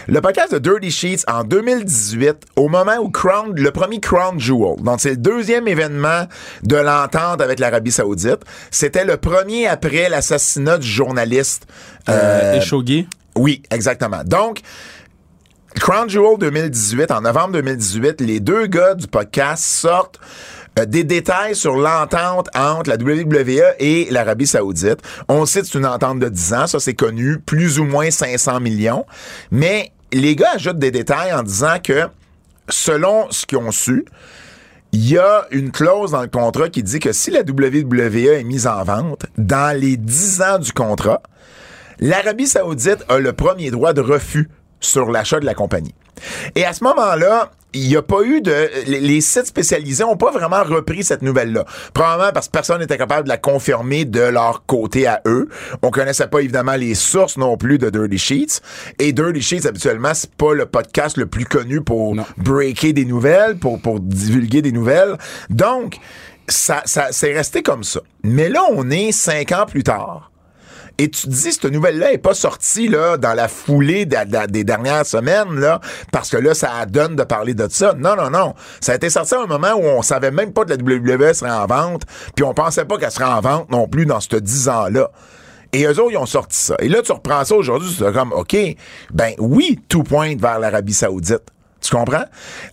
[0.09, 4.83] Le podcast de Dirty Sheets en 2018, au moment où Crown, le premier Crown Jewel,
[4.83, 6.27] donc c'est le deuxième événement
[6.63, 8.41] de l'entente avec l'Arabie Saoudite,
[8.71, 11.67] c'était le premier après l'assassinat du journaliste.
[12.09, 13.09] euh, Shogi.
[13.37, 14.23] oui, exactement.
[14.25, 14.61] Donc,
[15.81, 20.21] Crown Jewel 2018, en novembre 2018, les deux gars du podcast sortent
[20.79, 25.01] euh, des détails sur l'entente entre la WWE et l'Arabie Saoudite.
[25.29, 29.05] On c'est une entente de 10 ans, ça c'est connu, plus ou moins 500 millions.
[29.51, 32.09] Mais les gars ajoutent des détails en disant que,
[32.69, 34.05] selon ce qu'ils ont su,
[34.93, 38.45] il y a une clause dans le contrat qui dit que si la WWE est
[38.45, 41.23] mise en vente, dans les 10 ans du contrat,
[41.99, 45.95] l'Arabie Saoudite a le premier droit de refus sur l'achat de la compagnie.
[46.55, 48.71] Et à ce moment-là, il n'y a pas eu de.
[48.87, 51.65] Les, sites spécialisés n'ont pas vraiment repris cette nouvelle-là.
[51.95, 55.49] Probablement parce que personne n'était capable de la confirmer de leur côté à eux.
[55.83, 58.61] On connaissait pas évidemment les sources non plus de Dirty Sheets.
[58.99, 62.25] Et Dirty Sheets, habituellement, c'est pas le podcast le plus connu pour Non.
[62.37, 65.17] breaker des nouvelles, pour, pour divulguer des nouvelles.
[65.49, 65.99] Donc,
[66.49, 68.01] ça, ça c'est resté comme ça.
[68.25, 70.32] Mais là, on est cinq ans plus tard.
[70.99, 74.47] Et tu te dis, cette nouvelle-là est pas sortie là, dans la foulée de- de-
[74.51, 75.81] des dernières semaines, là,
[76.13, 77.95] parce que là, ça donne de parler de ça.
[77.95, 78.55] Non, non, non.
[78.81, 81.33] Ça a été sorti à un moment où on savait même pas que la WWE
[81.33, 82.03] serait en vente,
[82.37, 85.11] puis on pensait pas qu'elle serait en vente non plus dans ce 10 ans-là.
[85.73, 86.75] Et eux autres, ils ont sorti ça.
[86.81, 88.55] Et là, tu reprends ça aujourd'hui, tu es comme, OK,
[89.13, 91.43] ben oui, tout pointe vers l'Arabie Saoudite.
[91.83, 92.25] Tu comprends?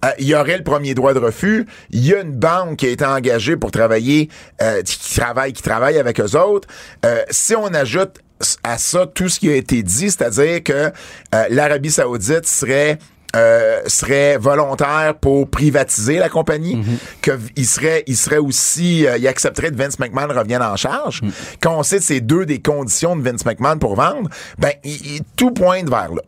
[0.06, 1.66] Euh, Il y aurait le premier droit de refus.
[1.90, 4.30] Il y a une banque qui a été engagée pour travailler,
[4.62, 6.68] euh, qui travaille, qui travaille avec eux autres.
[7.06, 8.20] Euh, si on ajoute
[8.64, 10.92] à ça tout ce qui a été dit, c'est-à-dire que euh,
[11.50, 12.98] l'Arabie Saoudite serait
[13.36, 16.82] euh, serait volontaire pour privatiser la compagnie,
[17.22, 21.22] que il serait, il serait aussi, euh, il accepterait que Vince McMahon revienne en charge.
[21.62, 25.18] Quand on sait que c'est deux des conditions de Vince McMahon pour vendre, ben il-
[25.18, 26.24] il- tout pointe vers là.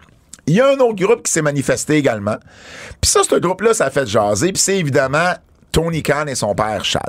[0.47, 2.37] Il y a un autre groupe qui s'est manifesté également.
[2.99, 4.51] Puis ça, ce groupe-là, ça a fait jaser.
[4.51, 5.33] Puis c'est évidemment
[5.71, 7.03] Tony Khan et son père Chad.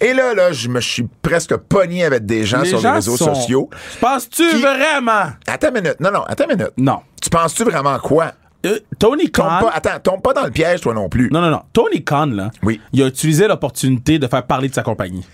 [0.00, 3.34] Et là, là, je me suis presque pogné avec des gens sur les réseaux sont-
[3.34, 3.70] sociaux.
[4.00, 5.30] Penses-tu Qui- vraiment?
[5.46, 6.00] Attends une minute.
[6.00, 6.72] Non, non, attends une minute.
[6.76, 7.00] Non.
[7.22, 8.32] Tu penses-tu vraiment quoi?
[8.66, 9.60] Euh, Tony Tombe Khan.
[9.62, 11.30] pas, attends, tombe pas dans le piège, toi non plus.
[11.32, 11.62] Non, non, non.
[11.72, 12.78] Tony Khan, là, Oui.
[12.92, 15.26] il a utilisé l'opportunité de faire parler de sa compagnie.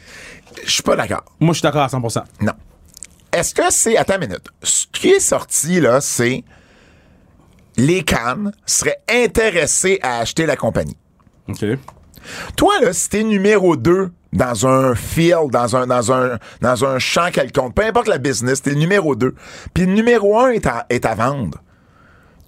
[0.65, 1.25] Je suis pas d'accord.
[1.41, 2.23] Moi, je suis d'accord à 100%.
[2.41, 2.53] Non.
[3.33, 3.97] Est-ce que c'est.
[3.97, 4.45] Attends une minute.
[4.63, 6.45] Ce qui est sorti, là, c'est.
[7.77, 10.97] Les Cannes seraient intéressés à acheter la compagnie.
[11.49, 11.65] OK.
[12.57, 16.99] Toi, là, si t'es numéro 2 dans un field, dans un, dans un, dans un
[16.99, 19.35] champ quelconque, peu importe la business, t'es numéro 2,
[19.73, 21.59] puis le numéro 1 est à, est à vendre,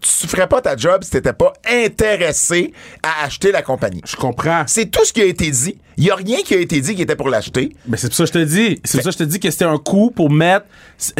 [0.00, 4.00] tu ferais pas ta job si t'étais pas intéressé à acheter la compagnie.
[4.06, 4.62] Je comprends.
[4.66, 5.78] C'est tout ce qui a été dit.
[5.96, 7.74] Il y a rien qui a été dit qui était pour l'acheter.
[7.88, 8.80] Mais c'est pour ça que je te dis.
[8.84, 10.66] C'est pour ça que je te dis que c'était un coup pour mettre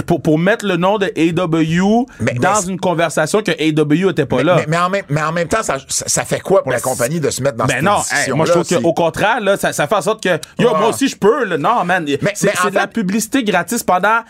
[0.06, 4.26] pour, pour mettre le nom de AW Mais- dans mais- une conversation que AW était
[4.26, 4.56] pas Mais, là.
[4.56, 7.30] mais- mais en même, mais en même temps, ça, fait quoi pour la compagnie de
[7.30, 9.86] se mettre dans Ben cette non, hey, moi je trouve qu'au contraire, là, ça, ça
[9.88, 10.78] fait en sorte que yo, Ah.
[10.78, 11.44] moi aussi je peux.
[11.44, 11.58] Là.
[11.58, 12.04] Non, man.
[12.06, 14.20] Mais- c'est mais de la publicité gratis pendant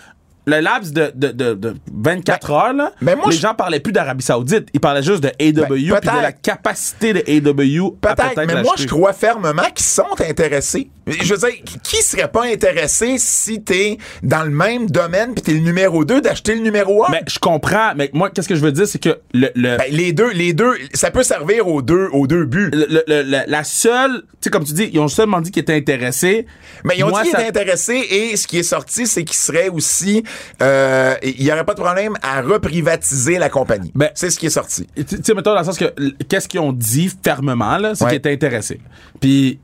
[0.49, 3.81] le laps de, de, de, de 24 heures, là, ben moi, les je- gens parlaient
[3.81, 4.69] plus d'Arabie Saoudite.
[4.73, 8.47] Ils parlaient juste de AW Ben, puis de la capacité de AW à Peut-être, peut-être
[8.55, 10.89] mais moi, je crois fermement qu'ils sont intéressés.
[11.09, 15.53] Je veux dire, qui serait pas intéressé si t'es dans le même domaine puis t'es
[15.53, 17.11] le numéro 2 d'acheter le numéro 1?
[17.11, 19.85] Mais je comprends, mais moi, qu'est-ce que je veux dire, c'est que le, le, Ben,
[19.91, 22.71] les deux, les deux, ça peut servir aux deux, aux deux buts.
[22.73, 25.75] le- le- la seule, tu sais, comme tu dis, ils ont seulement dit qu'ils étaient
[25.75, 26.47] intéressés.
[26.85, 29.25] Mais ils ont Moi, dit qu'ils ça- étaient intéressés et ce qui est sorti, c'est
[29.25, 30.23] qu'il serait aussi,
[30.63, 33.93] euh, il y aurait pas de problème à reprivatiser la compagnie.
[33.95, 34.87] Ben, c'est ce qui est sorti.
[34.97, 35.93] Tu sais, mettons, dans le sens que,
[36.29, 38.11] qu'est-ce qu'ils ont dit fermement, là, c'est Ouais.
[38.11, 38.81] qu'ils étaient intéressés.
[39.21, 39.59] Puis,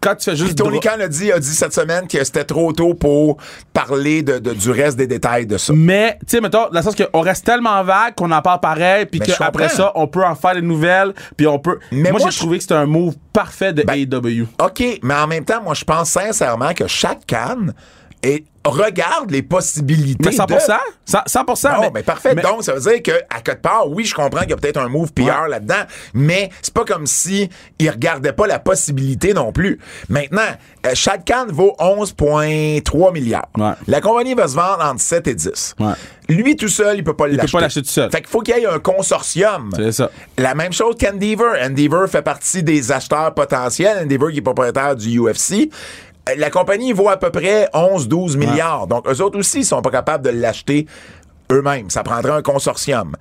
[0.00, 0.58] quand tu fais Puis juste.
[0.58, 3.36] Tony dro- Khan a dit, a dit cette semaine que c'était trop tôt pour
[3.72, 5.72] parler de, de- du reste des détails de ça.
[5.74, 9.06] Mais, tu sais, mettons, dans le sens qu'on reste tellement vague qu'on en parle pareil,
[9.06, 11.78] puis qu'après ça, on peut en faire des nouvelles, puis on peut.
[11.92, 14.46] Mais moi, moi, j'ai trouvé que c'était un move parfait de Ben, AEW.
[14.62, 17.72] OK, mais en même temps, moi, je pense sincèrement que chaque canne
[18.22, 20.28] et regarde les possibilités.
[20.28, 20.46] Mais 100%?
[20.46, 21.22] de- 100%?
[21.26, 22.34] 100%, Non, mais, mais, parfait.
[22.34, 24.56] mais- Donc, ça veut dire que à quelque part, oui, je comprends qu'il y a
[24.56, 25.48] peut-être un move PR Ouais.
[25.48, 29.78] là-dedans, mais c'est pas comme si il regardait pas la possibilité non plus.
[30.10, 30.42] Maintenant,
[30.86, 33.48] euh, chaque canne vaut 11,3 milliards.
[33.56, 33.72] Ouais.
[33.86, 35.74] La compagnie va se vendre entre 7 et 10.
[35.80, 35.92] Ouais.
[36.28, 37.52] Lui tout seul, il peut pas peut l'acheter.
[37.52, 38.10] pas l'acheter tout seul.
[38.10, 39.70] Fait qu'il faut qu'il y ait un consortium.
[39.76, 40.10] C'est ça.
[40.36, 41.54] La même chose qu'Endeavor.
[41.62, 44.02] Endeavor fait partie des acheteurs potentiels.
[44.04, 45.70] Endeavor qui est propriétaire du UFC.
[46.36, 48.86] La compagnie vaut à peu près 11-12 milliards.
[48.86, 50.86] Donc, eux autres aussi sont pas capables de l'acheter
[51.50, 51.90] eux-mêmes.
[51.90, 53.16] Ça prendrait un consortium.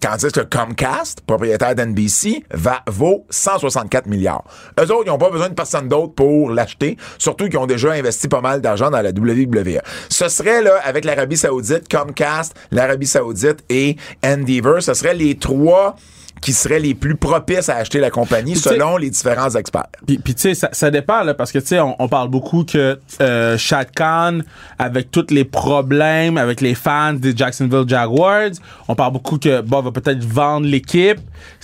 [0.00, 4.44] Tandis que Comcast, propriétaire d'NBC, va, vaut 164 milliards.
[4.80, 7.92] Eux autres, ils n'ont pas besoin de personne d'autre pour l'acheter, surtout qu'ils ont déjà
[7.92, 9.80] investi pas mal d'argent dans la WWE.
[10.08, 15.96] Ce serait, là, avec l'Arabie Saoudite, Comcast, l'Arabie Saoudite et Endeavor, ce serait les trois
[16.40, 19.86] qui seraient les plus propices à acheter la compagnie selon les différents experts.
[20.06, 22.64] Puis, tu sais, ça, ça dépend, là, parce que, tu sais, on, on parle beaucoup
[22.64, 24.38] que euh, Shad Khan,
[24.78, 28.50] avec tous les problèmes avec les fans des Jacksonville Jaguars,
[28.88, 31.18] on parle beaucoup que, bon, va peut-être vendre l'équipe.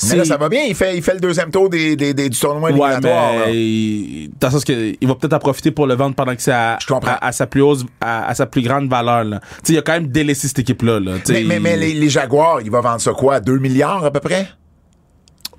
[0.05, 2.29] Mais là, ça va bien, il fait, il fait le deuxième tour des, des, des-
[2.29, 5.87] du tournoi Ouais, mais il- dans le sens que il va peut-être en profiter pour
[5.87, 8.63] le vendre pendant que c'est à, à, à sa plus hausse, à, à sa plus
[8.63, 9.25] grande valeur.
[9.25, 9.41] Là.
[9.41, 11.01] Tu sais, il a quand même délaissé cette équipe-là.
[11.01, 11.13] Là.
[11.29, 13.41] Mais, mais, mais les, les Jaguars, il va vendre ça quoi?
[13.41, 14.49] 2 milliards à peu près?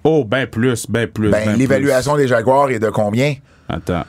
[0.10, 1.30] Oh, ben plus, ben plus.
[1.30, 3.36] Ben, ben l'évaluation des Jaguars est de combien?
[3.67, 4.04] Attends.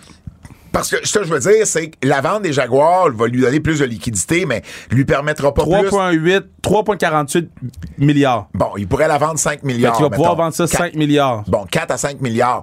[0.70, 3.40] Parce que ce que je veux dire, c'est que la vente des Jaguars va lui
[3.40, 5.72] donner plus de liquidité, mais lui permettra pas plus.
[5.88, 7.48] 3,8, 3,48
[7.96, 8.48] milliards.
[8.54, 9.94] Bon, il pourrait la vendre 5 Fait milliards.
[9.96, 11.42] qu'il va pouvoir vendre ça Quatre- 5 milliards.
[11.48, 12.62] Bon, 4 à 5 milliards.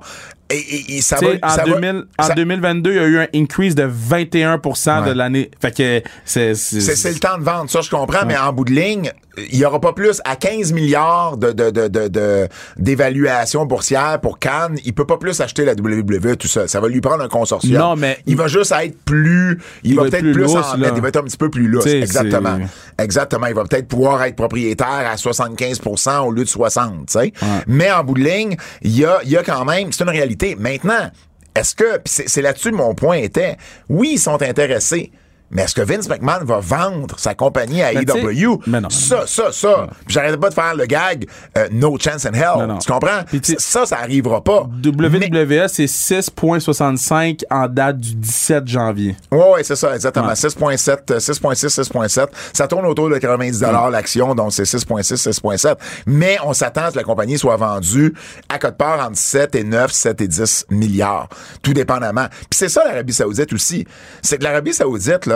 [0.52, 1.28] Et, et- et ça va.
[1.42, 5.02] en, ça va- 2000, en ça- 2022, il y a eu un increase de 21%
[5.02, 5.16] de Ouais.
[5.16, 5.50] l'année.
[5.60, 6.54] Fait que c'est.
[6.54, 9.82] Le temps de vendre, ça je comprends, mais en bout de ligne, il y aura
[9.82, 15.06] pas plus à 15 milliards de de de de- de- boursière pour Cannes, il peut
[15.08, 16.68] pas plus acheter la WWE tout ça.
[16.68, 17.80] Ça va lui prendre un consortium.
[17.82, 20.56] Non, mais- il va juste être plus, il, Il va, va être peut-être plus plus,
[20.56, 21.86] en mettre, il va être un petit peu plus lousse.
[21.88, 22.60] Exactement.
[23.00, 27.34] Exactement, il va peut-être pouvoir être propriétaire à 75% au lieu de 60, tu sais.
[27.68, 30.10] Mais en bout de ligne, il y a il y a quand même, c'est une
[30.10, 30.35] réalité.
[30.58, 31.12] Maintenant,
[31.56, 33.58] est-ce que, c'est là-dessus mon point était,
[33.90, 35.12] oui, ils sont intéressés,
[35.52, 38.62] mais est-ce que Vince McMahon va vendre sa compagnie à Mais AEW?
[38.68, 38.90] mais non.
[38.90, 39.88] Ça, ça, ça.
[40.06, 41.28] Puis J'arrête pas de faire le gag
[41.58, 42.68] euh, No Chance in Hell.
[42.68, 42.78] Non.
[42.80, 43.22] Tu comprends?
[43.58, 44.68] Ça, ça arrivera pas.
[44.84, 49.16] Mais- WWE, c'est 6,65 en date du 17 janvier.
[49.32, 50.28] Ouais, ouais, c'est ça, exactement.
[50.28, 50.34] Ouais.
[50.36, 52.28] 6.7, euh, 6.6, 6.7.
[52.54, 53.92] Ça tourne autour de 90 Mm.
[53.92, 55.78] l'action, donc c'est 6.6, 6.7.
[56.06, 58.14] Mais on s'attend à ce que la compagnie soit vendue
[58.50, 61.30] à quelque part entre 7 et 9, 7 et 10 milliards.
[61.62, 62.28] Tout dépendamment.
[62.50, 63.86] Puis c'est ça l'Arabie Saoudite aussi.
[64.22, 65.35] C'est que l'Arabie Saoudite, là,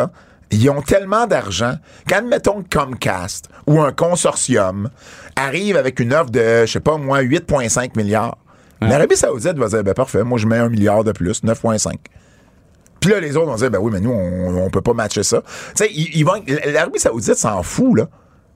[0.52, 1.74] ils ont tellement d'argent
[2.08, 4.90] qu'admettons que Comcast ou un consortium
[5.36, 8.38] arrive avec une offre de, je sais pas moi, 8,5 milliards.
[8.82, 11.94] L'Arabie Saoudite va dire, ben parfait, moi je mets un milliard de plus, 9,5.
[13.02, 15.24] Puis là, les autres vont dire, ben oui, mais nous, on, on peut pas matcher
[15.24, 15.42] ça.
[15.42, 18.08] Tu sais, ils, ils vont, l'Arabie Saoudite s'en fout, là.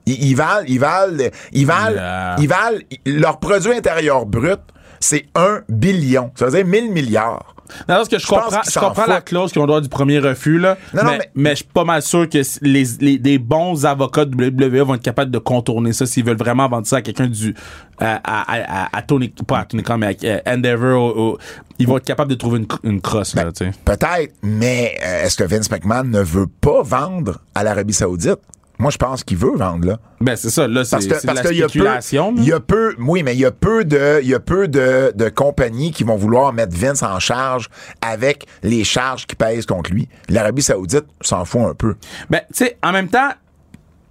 [0.05, 2.35] Ils, ils valent, ils valent, ils valent, Yeah.
[2.39, 4.59] ils valent, leur produit intérieur brut,
[4.99, 6.31] c'est 1 billion.
[6.35, 7.52] Ça veut dire 1000 milliards.
[7.87, 10.77] Non, parce que je, comprends, je comprends la clause qu'on doit du premier refus, là.
[10.93, 13.85] Non, non, mais, mais- mais je suis pas mal sûr que les, les, des bons
[13.85, 17.01] avocats de WWE vont être capables de contourner ça s'ils veulent vraiment vendre ça à
[17.01, 17.53] quelqu'un du.
[17.99, 19.29] à, à, à, à Tony.
[19.47, 21.37] Pas à Tony Khan, mais à Endeavor.
[21.79, 23.71] ils vont être capables de trouver une, une crosse, Ben, là, tu sais.
[23.85, 28.39] Peut-être, mais euh, est-ce que Vince McMahon ne veut pas vendre à l'Arabie Saoudite?
[28.79, 29.99] Moi, je pense qu'il veut vendre, là.
[30.19, 32.33] Ben, c'est ça, là, c'est de la qu'il spéculation.
[32.37, 34.67] il y a peu, oui, mais il y a peu de, il y a peu
[34.67, 37.69] de, de compagnies qui vont vouloir mettre Vince en charge
[38.01, 40.09] avec les charges qui pèsent contre lui.
[40.27, 41.95] L'Arabie Saoudite s'en fout un peu.
[42.29, 43.29] Ben, tu sais, en même temps,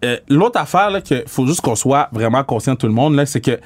[0.05, 3.27] euh, l'autre affaire, là, que faut juste qu'on soit vraiment conscient tout le monde, là,
[3.27, 3.59] c'est que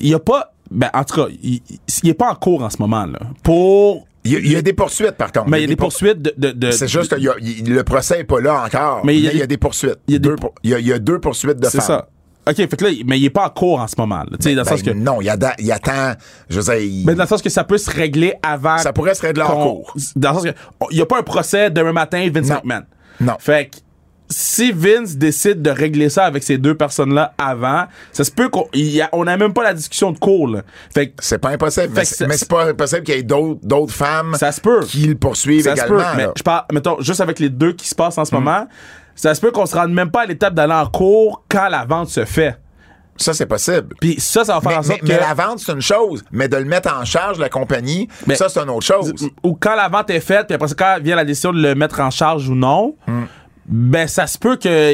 [0.00, 1.60] il y a pas, ben, en tout cas, il
[2.02, 4.56] il est pas en cours en ce moment, là, pour Il y, a, il y
[4.56, 5.48] a des poursuites, par contre.
[5.48, 6.34] Mais il y a des pour- poursuites de.
[6.36, 7.34] de, de- C'est juste, il y a-
[7.74, 9.00] le procès est pas là encore.
[9.04, 9.98] Mais il y a des- poursuites.
[10.08, 11.86] il y a Deux pour- poursuites de C'est femmes.
[11.86, 12.08] ça.
[12.48, 14.18] OK, fait que là, mais il est pas en cours en ce moment.
[14.18, 14.90] Là, dans le Ben, sens que.
[14.90, 16.12] Non, il y a, da- il y a tant.
[16.48, 18.78] Je veux dire, Mais dans le sens que ça peut se régler avant.
[18.78, 19.94] ça pourrait se régler en cours.
[20.14, 20.54] Dans le sens que.
[20.92, 22.54] Il n'y a pas un procès demain matin, Vince Non.
[22.56, 22.82] McMahon.
[23.20, 23.34] Non.
[23.40, 23.78] Fait que.
[24.28, 28.68] Si Vince décide de régler ça avec ces deux personnes-là avant, ça se peut qu'on
[29.12, 30.48] on n'a même pas la discussion de cours.
[30.48, 30.62] Là.
[30.92, 31.92] Fait C'est pas impossible.
[31.94, 34.80] Mais c'est mais pas impossible qu'il y ait d'autres d'autres femmes Ça se peut.
[34.84, 35.98] qui le poursuivent ça se également.
[35.98, 36.16] peut.
[36.16, 38.26] Mais je parle, mettons, juste avec les deux qui se passent en Mm.
[38.26, 38.66] ce moment,
[39.14, 41.84] ça se peut qu'on se rende même pas à l'étape d'aller en cours quand la
[41.84, 42.56] vente se fait.
[43.18, 43.94] Ça, c'est possible.
[44.00, 45.24] Puis ça, ça va faire Mais, en sorte mais- mais que.
[45.24, 46.22] la vente, c'est une chose.
[46.32, 49.10] Mais de le mettre en charge, la compagnie, Mais- ça, c'est une autre chose.
[49.42, 51.74] ou quand la vente est faite, puis après ça, quand vient la décision de le
[51.74, 52.94] mettre en charge ou non,
[53.68, 54.92] ben ça se peut que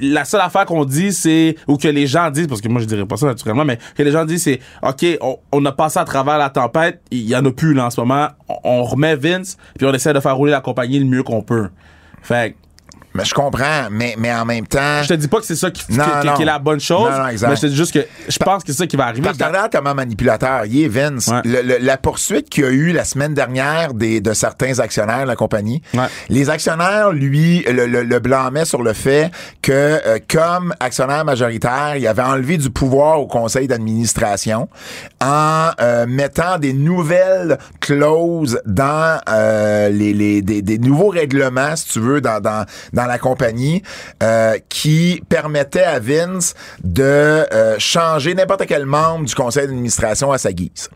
[0.00, 2.86] la seule affaire qu'on dit, c'est ou que les gens disent, parce que moi je
[2.86, 5.98] dirais pas ça naturellement, mais que les gens disent, c'est ok, on, on a passé
[5.98, 8.84] à travers la tempête, il y en a plus là en ce moment, on, on
[8.84, 11.70] remet Vince, puis on essaie de faire rouler la compagnie le mieux qu'on peut.
[12.22, 12.56] Fait
[13.18, 13.88] Mais je comprends.
[13.90, 15.02] Mais, mais en même temps.
[15.02, 16.34] je te dis pas que c'est ça qui, Non, qui- qui- non.
[16.34, 17.48] qui est la bonne chose, Non, non, exact.
[17.48, 19.28] mais je te dis juste que je pense que c'est ça qui va arriver.
[19.28, 21.26] Regarde comment manipulateur il est, Vince.
[21.26, 21.40] Ouais.
[21.44, 25.22] Le- le- la poursuite qu'il y a eu la semaine dernière des, de certains actionnaires
[25.22, 26.06] de la compagnie, Ouais.
[26.28, 31.96] les actionnaires, lui, le, le, le blâmaient sur le fait que, euh, comme actionnaire majoritaire,
[31.96, 34.68] il avait enlevé du pouvoir au conseil d'administration
[35.20, 41.88] en euh, mettant des nouvelles clauses dans euh, les, les des, des nouveaux règlements, si
[41.88, 43.82] tu veux, dans, dans, dans la compagnie,
[44.22, 50.38] euh, qui permettaient à Vince de euh, changer n'importe quel membre du conseil d'administration à
[50.38, 50.88] sa guise.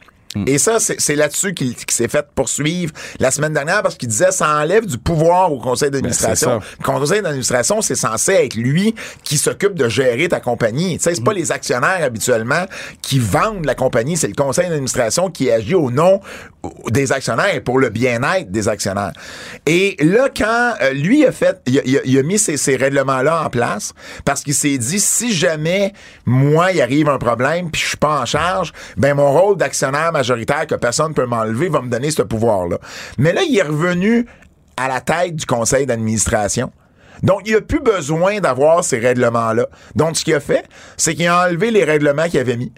[0.46, 4.48] Et ça, c'est là-dessus qu'il s'est fait poursuivre la semaine dernière parce qu'il disait ça
[4.56, 6.60] enlève du pouvoir au conseil d'administration.
[6.62, 10.96] c'est Le conseil d'administration, c'est censé être lui qui s'occupe de gérer ta compagnie.
[10.96, 12.64] Tu sais, c'est pas les actionnaires habituellement
[13.02, 16.20] qui vendent la compagnie, c'est le conseil d'administration qui agit au nom
[16.90, 19.12] des actionnaires et pour le bien-être des actionnaires.
[19.66, 22.56] Et là, quand euh, lui a fait, il a, il a- il a mis ces,
[22.56, 23.92] ces règlements-là en place
[24.24, 25.92] parce qu'il s'est dit si jamais
[26.24, 30.12] moi il arrive un problème puis je suis pas en charge, ben mon rôle d'actionnaire
[30.22, 32.78] majoritaire que personne peut m'enlever va me donner ce pouvoir-là.
[33.18, 34.26] Mais là, il est revenu
[34.76, 36.72] à la tête du conseil d'administration.
[37.22, 39.66] Donc, il a plus besoin d'avoir ces règlements-là.
[39.94, 40.64] Donc, ce qu'il a fait,
[40.96, 42.72] c'est qu'il a enlevé les règlements qu'il avait mis.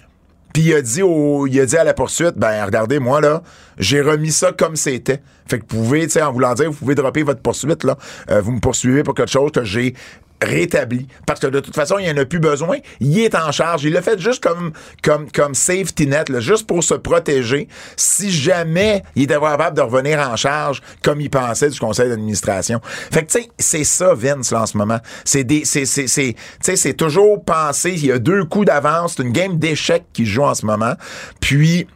[0.55, 3.43] Puis il a dit au, il a dit à la poursuite, ben regardez moi là,
[3.77, 5.21] j'ai remis ça comme c'était.
[5.49, 7.99] Fait que vous pouvez, tu sais, en voulant dire, vous pouvez dropper votre poursuite là.
[8.31, 9.95] Euh, vous me poursuivez pour quelque chose que j'ai
[10.43, 11.07] rétabli.
[11.27, 12.79] Parce que de toute façon, il en a plus besoin.
[13.01, 13.85] Il est en charge.
[13.85, 14.73] Il l'a fait juste comme,
[15.03, 17.69] comme, comme safety net, là, juste pour se protéger.
[17.97, 22.81] Si jamais il était capable de revenir en charge comme il pensait du conseil d'administration.
[22.85, 24.99] Fait que, tu sais, c'est ça, Vince, là, en ce moment.
[25.25, 27.93] C'est des, c'est, c'est, tu sais, c'est toujours pensé.
[27.93, 29.15] Il y a deux coups d'avance.
[29.17, 30.95] C'est une game d'échecs qui joue en ce moment.
[31.41, 31.87] Puis,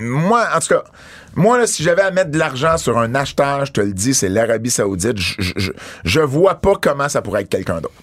[0.00, 0.84] moi, en tout cas,
[1.36, 4.14] moi, là, si j'avais à mettre de l'argent sur un acheteur, je te le dis,
[4.14, 5.16] c'est l'Arabie Saoudite.
[6.04, 7.94] Je, vois pas comment ça pourrait être quelqu'un d'autre.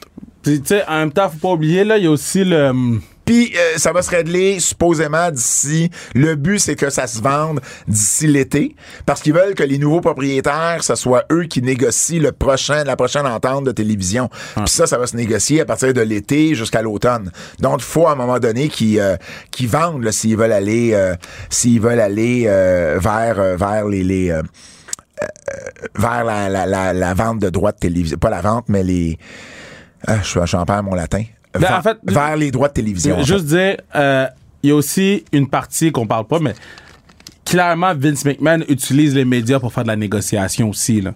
[0.44, 3.00] Tu sais, en même temps, faut pas oublier, là, il y a aussi le.
[3.28, 5.92] Puis euh, ça va se régler supposément d'ici.
[6.16, 8.76] Le but c'est que ça se vende d'ici l'été,
[9.06, 12.96] parce qu'ils veulent que les nouveaux propriétaires, ce soit eux qui négocient le prochain, la
[12.96, 14.30] prochaine entente de télévision.
[14.56, 17.32] Puis ça, ça va se négocier à partir de l'été jusqu'à l'automne.
[17.60, 19.18] Donc il faut à un moment donné qu'ils euh,
[19.52, 21.14] qu'ils vendent s'ils veulent aller, euh,
[21.50, 24.42] s'ils veulent aller euh, vers euh, vers les, les euh,
[25.96, 29.18] vers la, la, la, la vente de droits de télévision, pas la vente, mais les
[30.08, 31.24] ah, je suis j'en perds mon latin.
[31.54, 33.22] Ben, Vers- en fait, vers les droits de télévision.
[33.24, 34.28] Juste dire, euh,
[34.64, 36.54] il y a aussi une partie qu'on parle pas, mais
[37.46, 41.02] clairement, Vince McMahon utilise les médias pour faire de la négociation aussi.
[41.02, 41.14] Là.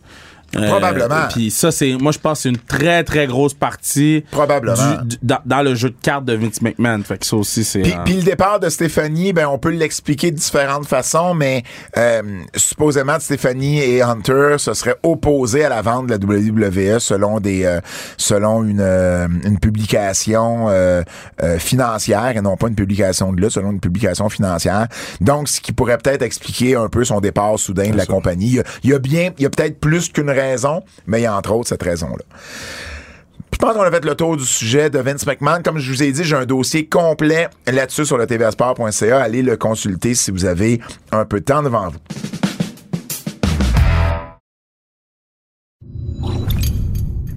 [0.55, 1.27] Euh, Probablement.
[1.31, 4.75] Puis ça, c'est, moi, je pense que c'est une très, très grosse partie Probablement.
[5.03, 7.01] du- du- dans, dans le jeu de cartes de Vince McMahon.
[7.03, 7.81] Fait que ça aussi, c'est...
[7.81, 11.63] Puis, euh, puis le départ de Stéphanie, ben on peut l'expliquer de différentes façons, mais
[11.97, 12.21] euh,
[12.55, 17.63] supposément Stéphanie et Hunter se seraient opposés à la vente de la WWE selon des
[17.65, 17.79] euh,
[18.17, 21.03] selon une, euh, une publication euh,
[21.43, 24.87] euh, financière et non pas une publication de là, selon une publication financière.
[25.19, 28.47] Donc ce qui pourrait peut-être expliquer un peu son départ soudain de la compagnie.
[28.47, 30.29] Il y a, il y a bien, il y a peut-être plus qu'une
[31.07, 32.23] mais il y a entre autres cette raison-là.
[33.53, 35.61] Je pense qu'on a fait le tour du sujet de Vince McMahon.
[35.63, 39.21] Comme je vous ai dit, j'ai un dossier complet là-dessus sur le tvsport.ca.
[39.21, 40.81] Allez le consulter si vous avez
[41.11, 41.99] un peu de temps devant vous.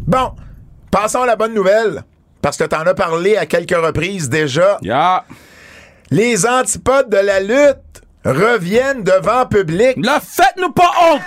[0.06, 0.32] Bon,
[0.90, 2.04] passons à la bonne nouvelle.
[2.40, 4.78] Parce que t'en as parlé à quelques reprises déjà.
[4.82, 5.24] Yeah.
[6.10, 9.96] Les antipodes de la lutte reviennent devant public.
[9.96, 11.20] Là, faites-nous pas honte!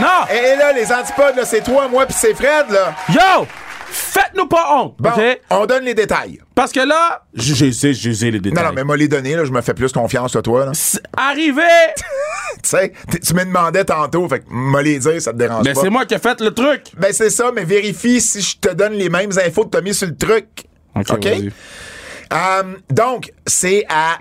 [0.00, 0.26] Non!
[0.34, 2.94] Et là, les antipodes, là, c'est toi, moi, puis c'est Fred, là.
[3.08, 3.46] Yo!
[3.92, 5.40] Faites-nous pas honte, Bon, OK?
[5.50, 6.38] on donne les détails.
[6.54, 8.64] Parce que là, j'ai j'ai les Non, détails.
[8.66, 10.66] non, mais moi, les donner, là, je me fais plus confiance à toi.
[10.66, 10.72] là.
[11.16, 11.62] Arrivé,
[12.62, 12.92] Tu sais,
[13.24, 15.80] tu me demandais tantôt, fait que me les dire, ça te dérange mais pas.
[15.80, 16.82] c'est moi qui ai fait le truc.
[16.96, 19.80] Ben, c'est ça, mais vérifie si je te donne les mêmes infos que tu as
[19.80, 20.46] mis sur le truc.
[20.94, 21.26] OK?
[22.32, 24.18] Euh, donc, c'est à.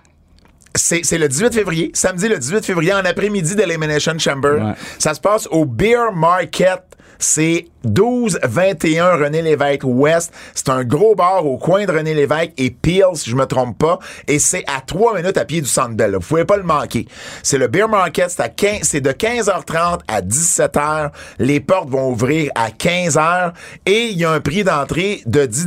[0.79, 4.53] C'est c'est le 18 février, samedi le 18 février, en après-midi d'Elimination Chamber.
[4.53, 4.73] Ouais.
[4.97, 6.81] Ça se passe au Beer Market.
[7.21, 10.33] C'est 12-21 René Lévesque Ouest.
[10.55, 13.77] C'est un gros bar au coin de René Lévesque et Peel, si je me trompe
[13.77, 13.99] pas.
[14.29, 16.13] Et c'est à 3 minutes à pied du Centre Bell.
[16.13, 17.07] Vous pouvez pas le manquer.
[17.43, 18.29] C'est le Beer Market.
[18.29, 21.11] C'est à 15 c'est de 15h30 à 17h.
[21.39, 23.51] Les portes vont ouvrir à 15h.
[23.85, 25.65] Et il y a un prix d'entrée de 10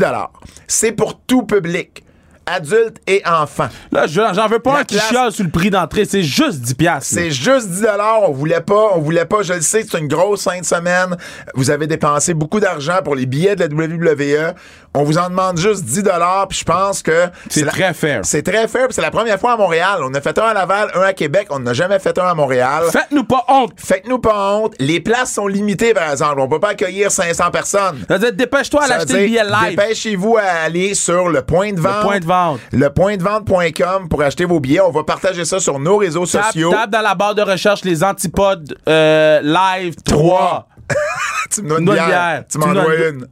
[0.67, 2.03] C'est pour tout public.
[2.47, 3.69] Adultes et enfants.
[3.93, 6.61] Là, je- j'en veux pas La un qui chiale sur le prix d'entrée, c'est juste
[6.61, 7.15] 10 piastres.
[7.15, 7.87] C'est juste 10
[8.23, 11.17] On voulait pas, on voulait pas, je le sais, c'est une grosse fin de semaine.
[11.55, 14.55] Vous avez dépensé beaucoup d'argent pour les billets de la WWE.
[14.95, 16.03] On vous en demande juste 10
[16.51, 18.21] puis je pense que C'est la- très fair.
[18.25, 20.01] C'est très fair, c'est la première fois à Montréal.
[20.03, 22.35] On a fait un à Laval, un à Québec, on n'a jamais fait un à
[22.35, 22.85] Montréal.
[22.93, 23.73] Faites-nous pas honte.
[23.77, 24.75] Faites-nous pas honte.
[24.79, 26.41] Les places sont limitées, par exemple.
[26.41, 28.05] On peut pas accueillir 500 personnes.
[28.35, 29.71] Dépêche-toi à l'acheter le billet live.
[29.77, 32.03] Dépêchez-vous à aller sur le point de vente.
[32.03, 32.61] point de vente.
[32.73, 34.81] Lepointdevente.com pour acheter vos billets.
[34.81, 36.71] On va partager ça sur nos réseaux Tape, sociaux.
[36.71, 40.69] tape dans la barre de recherche les antipodes euh, live 3.
[41.51, 42.07] tu me une bière.
[42.07, 42.45] bière.
[42.51, 43.27] Tu m'en dois- une.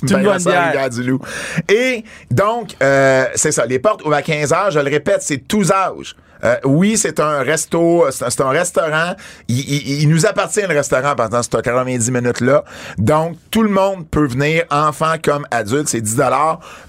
[0.00, 0.62] Tu me ça.
[0.66, 1.20] Rivière du Loup.
[1.68, 3.66] Et donc, euh, c'est ça.
[3.66, 4.70] Les portes ouvrent à 15 h.
[4.72, 6.14] Je le répète, c'est tous âges.
[6.44, 9.14] Euh, oui, c'est un resto, c'est un, restaurant.
[9.48, 12.62] Il, il- il nous appartient le restaurant pendant ces 90 minutes-là.
[12.98, 15.88] Donc, tout le monde peut venir, enfant comme adulte.
[15.88, 16.20] C'est 10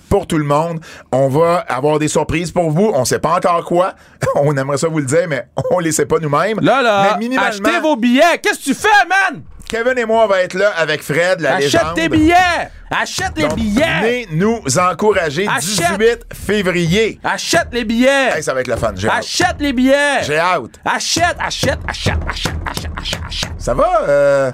[0.09, 0.79] pour tout le monde.
[1.11, 2.91] On va avoir des surprises pour vous.
[2.93, 3.93] On sait pas encore quoi.
[4.35, 6.59] On aimerait ça vous le dire, mais on les sait pas nous-mêmes.
[6.61, 8.37] Là, là, mais minimalement, achetez vos billets.
[8.41, 9.41] Qu'est-ce que tu fais, man?
[9.69, 11.95] Kevin et moi, on va être là avec Fred, la Achète légende.
[11.95, 12.69] tes billets.
[12.89, 13.83] Achète les Donc, billets.
[13.99, 15.97] venez nous encourager Achète.
[15.99, 17.19] 18 février.
[17.23, 18.37] Achète les billets.
[18.37, 18.93] Hey, ça va être le fun.
[18.95, 19.09] J'ai.
[19.09, 20.23] Achète les billets.
[20.23, 20.79] J'ai hâte.
[20.85, 23.49] Achète, achète, achète, achète, achète, achète, achète.
[23.57, 24.01] Ça va?
[24.07, 24.51] Euh,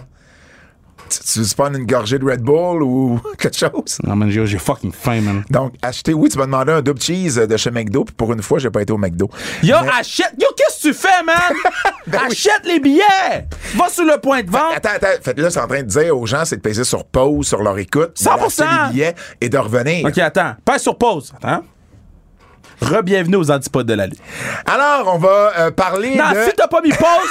[1.26, 3.98] tu, veux prendre une gorgée de Red Bull ou quelque chose?
[4.04, 5.44] Non, man, j'ai j'ai fucking faim, man.
[5.50, 8.42] Donc, acheter, oui, tu m'as demandé un double cheese de chez McDo, puis pour une
[8.42, 9.30] fois, j'ai pas été au McDo.
[9.62, 10.34] Yo, Mais- achète.
[10.40, 11.36] Yo, qu'est-ce que tu fais, man?
[12.08, 12.28] Ben oui.
[12.32, 13.48] achète les billets.
[13.76, 14.74] Va sur le point de vente.
[14.76, 15.08] Attends, attends.
[15.22, 17.64] Fait là, c'est en train de dire aux gens, c'est de peser sur pause, sur
[17.64, 18.26] leur écoute, 100%.
[18.26, 20.06] d'aller acheter des billets et de revenir.
[20.06, 20.56] OK, attends.
[20.66, 21.34] Pas sur pause.
[21.42, 21.64] Attends.
[22.82, 24.20] Re-bienvenue aux antipodes de la lutte.
[24.66, 26.44] Alors, on va euh, parler Non, de...
[26.44, 27.30] si t'as pas mis pause,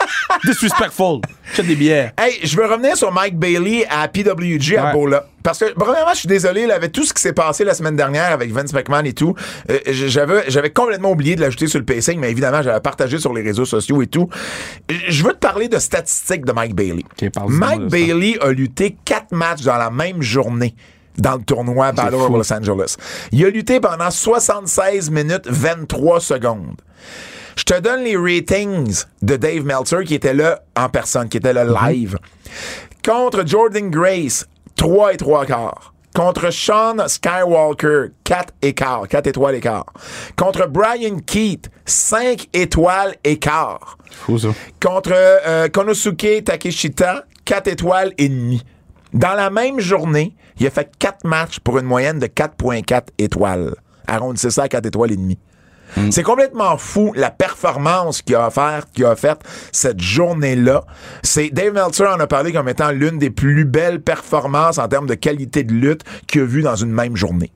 [0.44, 1.20] disrespectful.
[1.52, 2.12] Achète des billets.
[2.18, 4.92] Hey, je veux revenir sur Mike Bailey à PWG à Ouais.
[4.92, 5.26] Bola.
[5.42, 7.96] Parce que, premièrement, je suis désolé, là, avec tout ce qui s'est passé la semaine
[7.96, 9.34] dernière avec Vince McMahon et tout,
[9.70, 13.32] euh, j'avais, j'avais complètement oublié de l'ajouter sur le pacing, mais évidemment, j'avais partagé sur
[13.32, 14.28] les réseaux sociaux et tout.
[15.08, 17.04] Je veux te parler de statistiques de Mike Bailey.
[17.48, 17.86] Mike.
[17.88, 20.74] Bailey a lutté quatre matchs dans la même journée
[21.18, 22.30] dans le tournoi Battle of.
[22.30, 22.96] Los Angeles.
[23.32, 26.76] Il a lutté pendant 76 minutes 23 secondes.
[27.56, 31.52] Je te donne les ratings de Dave Meltzer qui était là en personne, qui était
[31.52, 32.18] là live.
[33.04, 34.46] Contre Jordan Grace,
[34.76, 35.94] 3 et 3 quarts.
[36.14, 39.86] Contre Sean Skywalker, 4 et quart, 4 étoiles et quart.
[40.36, 43.96] Contre Brian Keith, 5 étoiles et quart.
[44.10, 44.48] Fou, ça.
[44.82, 48.62] Contre euh, Konosuke Takeshita, 4 étoiles et demi.
[49.12, 53.74] Dans la même journée, il a fait 4 matchs pour une moyenne de 4.4 étoiles.
[54.06, 55.38] Arrondissez ça à 4 étoiles et demi.
[56.10, 59.14] C'est complètement fou la performance qu'il a offert, qu'il a
[59.72, 60.84] cette journée-là.
[61.22, 65.06] C'est Dave Meltzer en a parlé comme étant l'une des plus belles performances en termes
[65.06, 67.52] de qualité de lutte qu'il a vu dans une même journée.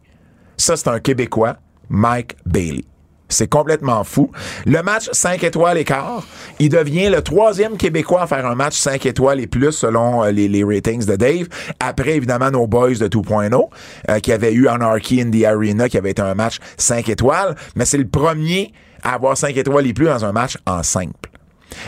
[0.56, 1.56] Ça, c'est un Québécois,
[1.88, 2.84] Mike Bailey.
[3.28, 4.30] C'est complètement fou.
[4.66, 6.24] Le match 5 étoiles et quart,
[6.60, 10.30] il devient le troisième Québécois à faire un match 5 étoiles et plus selon euh,
[10.30, 11.48] les, les ratings de Dave.
[11.80, 13.68] Après, évidemment, nos boys de 2.0,
[14.10, 17.56] euh, qui avaient eu Anarchy in the Arena, qui avait été un match 5 étoiles.
[17.76, 18.72] Mais c'est le premier
[19.02, 21.33] à avoir 5 étoiles et plus dans un match en simple.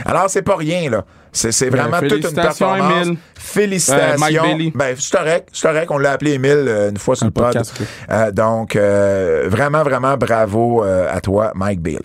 [0.04, 1.04] Alors, c'est pas rien, là.
[1.32, 3.06] C'est c'est vraiment toute une performance.
[3.06, 3.18] Émile.
[3.38, 4.14] Félicitations.
[4.44, 4.76] Euh, Mike.
[4.76, 5.48] Ben, c'est correct.
[5.52, 5.90] C'est correct.
[5.90, 7.44] On l'a appelé Émile euh, une fois sur Un le pod.
[7.44, 7.86] podcast, ok.
[8.10, 11.98] Euh, donc, euh, vraiment, vraiment bravo à toi, Mike Bailey.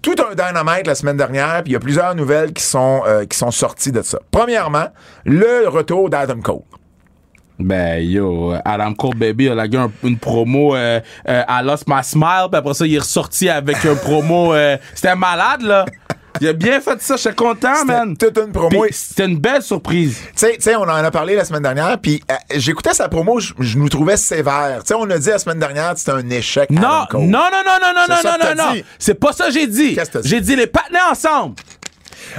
[0.00, 3.26] Tout un dynamite la semaine dernière, puis il y a plusieurs nouvelles qui sont, euh,
[3.26, 4.18] qui sont sorties de ça.
[4.30, 4.86] Premièrement,
[5.26, 6.62] le retour d'Adam Cole.
[7.58, 12.02] Ben yo, Adam Cole Baby a lagué un- une promo euh, euh, à Lost My
[12.02, 14.54] Smile, puis après ça, il est ressorti avec un promo.
[14.94, 15.84] C'était malade, là.
[16.42, 18.16] Il a bien fait ça, j'étais content, man.
[18.18, 18.84] C'était toute une promo.
[18.90, 20.18] C'était une belle surprise.
[20.36, 23.52] Tu sais- on en a parlé la semaine dernière, puis euh, j'écoutais sa promo, je
[23.60, 24.78] je nous trouvais sévère.
[24.80, 26.68] Tu sais, on a dit la semaine dernière que c'était un échec.
[26.70, 27.20] Non, Adam non, Cole.
[27.20, 28.80] non, non, non, non, non, non, non, non.
[28.98, 29.94] C'est pas ça que j'ai dit.
[29.94, 30.28] Qu'est-ce que dit?
[30.28, 31.54] J'ai dit les partenaires ensemble.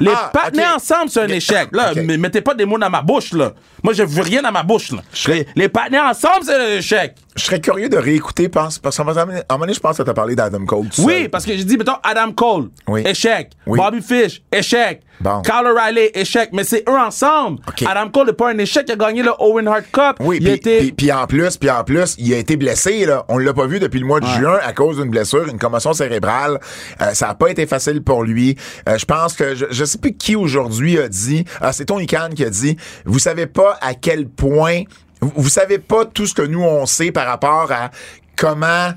[0.01, 1.69] Les Ah, partenaires ensemble, c'est un échec.
[1.71, 1.97] Là, Ok.
[1.97, 3.53] m- mettez pas des mots dans ma bouche, là.
[3.83, 4.99] Moi, je veux rien dans ma bouche, là.
[5.27, 7.15] Les, les partenaires ensemble, c'est l'échec.
[7.35, 10.65] Je serais curieux de réécouter, parce qu'à un moment je pense que t'as parlé d'Adam
[10.65, 10.85] Cole.
[10.99, 11.29] Oui, seul.
[11.29, 13.01] parce que j'ai dit, mettons, Adam Cole, Oui.
[13.07, 13.51] échec.
[13.65, 13.79] Oui.
[13.79, 15.01] Bobby Fish, échec.
[15.19, 15.41] Bon.
[15.41, 16.49] Kyle O'Reilly, échec.
[16.53, 17.59] Mais c'est eux ensemble.
[17.67, 17.83] OK.
[17.87, 20.17] Adam Cole n'est pas un échec, il a gagné le Owen Hart Cup.
[20.19, 23.25] Oui, puis, puis en plus, puis en plus, il a été blessé là.
[23.29, 25.93] On l'a pas vu depuis le mois de juin à cause d'une blessure, une commotion
[25.93, 26.59] cérébrale.
[27.01, 28.57] Euh, ça a pas été facile pour lui.
[28.87, 31.45] Euh, je pense que je, je sais plus qui aujourd'hui a dit.
[31.61, 32.77] Ah, c'est Tony Khan qui a dit.
[33.05, 34.83] Vous savez pas à quel point.
[35.21, 37.91] Vous, savez pas tout ce que nous on sait par rapport à
[38.35, 38.91] comment.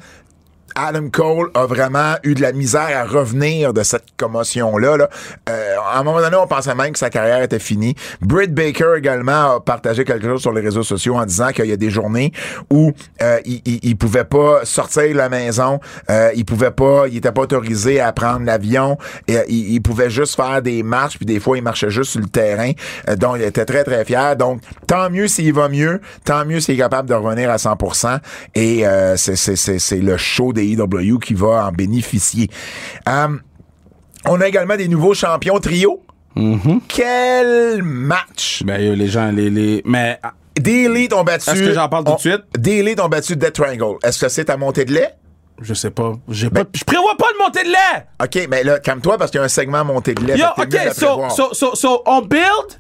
[0.79, 4.99] Adam Cole a vraiment eu de la misère à revenir de cette commotion-là.
[4.99, 5.09] Là.
[5.49, 7.95] Euh, à un moment donné, on pensait même que sa carrière était finie.
[8.21, 11.73] Britt Baker également a partagé quelque chose sur les réseaux sociaux en disant qu'il y
[11.73, 12.33] a des journées
[12.71, 15.81] où euh, il, il, il pouvait pas sortir de la maison,
[16.11, 18.99] euh, il pouvait pas, il était pas autorisé à prendre l'avion,
[19.31, 22.21] euh, il, il pouvait juste faire des marches, puis des fois il marchait juste sur
[22.21, 22.73] le terrain.
[23.09, 24.37] Euh, donc il était très très fier.
[24.37, 28.19] Donc tant mieux s'il va mieux, tant mieux s'il est capable de revenir à 100%.
[28.55, 32.49] Et euh, c'est le show des EW qui va en bénéficier.
[33.09, 33.29] Euh,
[34.29, 36.03] on a également des nouveaux champions trio.
[36.89, 38.63] Quel match!
[38.65, 39.83] Ben, yo, les gens, les, les...
[39.85, 41.51] Mais, ah, Des Elite ont battu.
[41.51, 42.43] Est-ce que j'en parle tout de ont- suite?
[42.59, 43.97] Des Elite ont battu Death Triangle.
[44.03, 45.15] Est-ce que c'est ta montée de lait?
[45.63, 46.13] je sais pas.
[46.29, 46.71] J'ai Ben- pas...
[46.75, 48.07] Je prévois pas de monter de lait!
[48.23, 50.37] OK, mais là, calme-toi parce qu'il y a un segment montée de lait.
[50.37, 52.79] Yo, OK, so, so, so, so, on build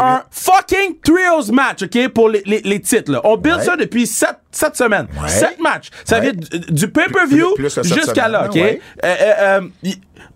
[0.00, 3.20] un fucking trios match, OK, pour les, les, les titres, là.
[3.22, 3.64] On build Ouais.
[3.64, 4.30] ça depuis 7,
[4.74, 5.06] semaines.
[5.22, 5.28] Ouais.
[5.28, 5.90] 7 matchs.
[6.04, 6.22] Ça Ouais.
[6.22, 8.56] vient du, du pay-per-view sept jusqu'à là, OK?
[8.56, 8.74] Euh,
[9.04, 9.60] euh, euh,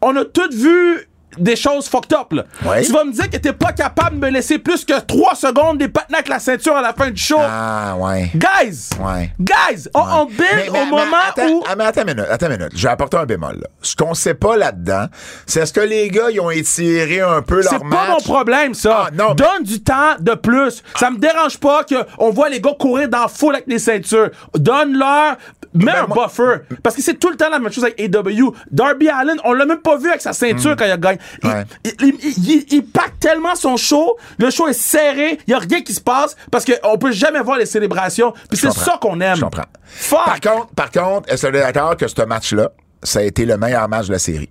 [0.02, 2.44] on a tous vu des choses fucked up, là.
[2.62, 2.82] Ouais.
[2.82, 5.78] Tu vas me dire que t'es pas capable de me laisser plus que 3 secondes
[5.78, 7.38] des patins avec la ceinture à la fin du show.
[7.40, 8.30] Ah, ouais.
[8.34, 8.90] Guys!
[9.00, 9.30] Ouais.
[9.40, 9.88] Guys!
[9.94, 11.64] On, on build Mais- mais- au mais moment attends, où...
[11.66, 12.72] ah, mais attends une minute, attends une minute.
[12.76, 13.54] Je vais apporter un bémol.
[13.62, 13.66] Là.
[13.80, 15.06] Ce qu'on sait pas là-dedans,
[15.46, 17.98] c'est est-ce que les gars, ils ont étiré un peu C'est leur match?
[17.98, 19.04] pas mon problème, ça.
[19.06, 20.82] Ah, non, Donne du temps de plus.
[21.00, 24.28] Ça me dérange pas qu'on voit les gars courir dans la foule avec les ceintures.
[24.54, 25.36] Donne-leur.
[25.74, 26.76] Mets Ben, un moi- buffer.
[26.82, 28.54] Parce que c'est tout le temps la même chose avec AW.
[28.70, 31.18] Darby Allen, on l'a même pas vu avec sa ceinture quand il a gagné.
[31.42, 31.48] Il.
[31.48, 31.64] Ouais.
[31.84, 31.92] il,
[32.22, 34.16] il, il- il pack tellement son show.
[34.38, 35.38] Le show est serré.
[35.46, 38.32] Il y a rien qui se passe parce qu'on peut jamais voir les célébrations.
[38.50, 39.36] Puis c'est ça qu'on aime.
[39.36, 39.62] Je comprends.
[39.84, 40.24] Fuck.
[40.24, 42.70] Par contre, par contre, est-ce que tu es d'accord que ce match-là,
[43.02, 44.50] ça a été le meilleur match de la série?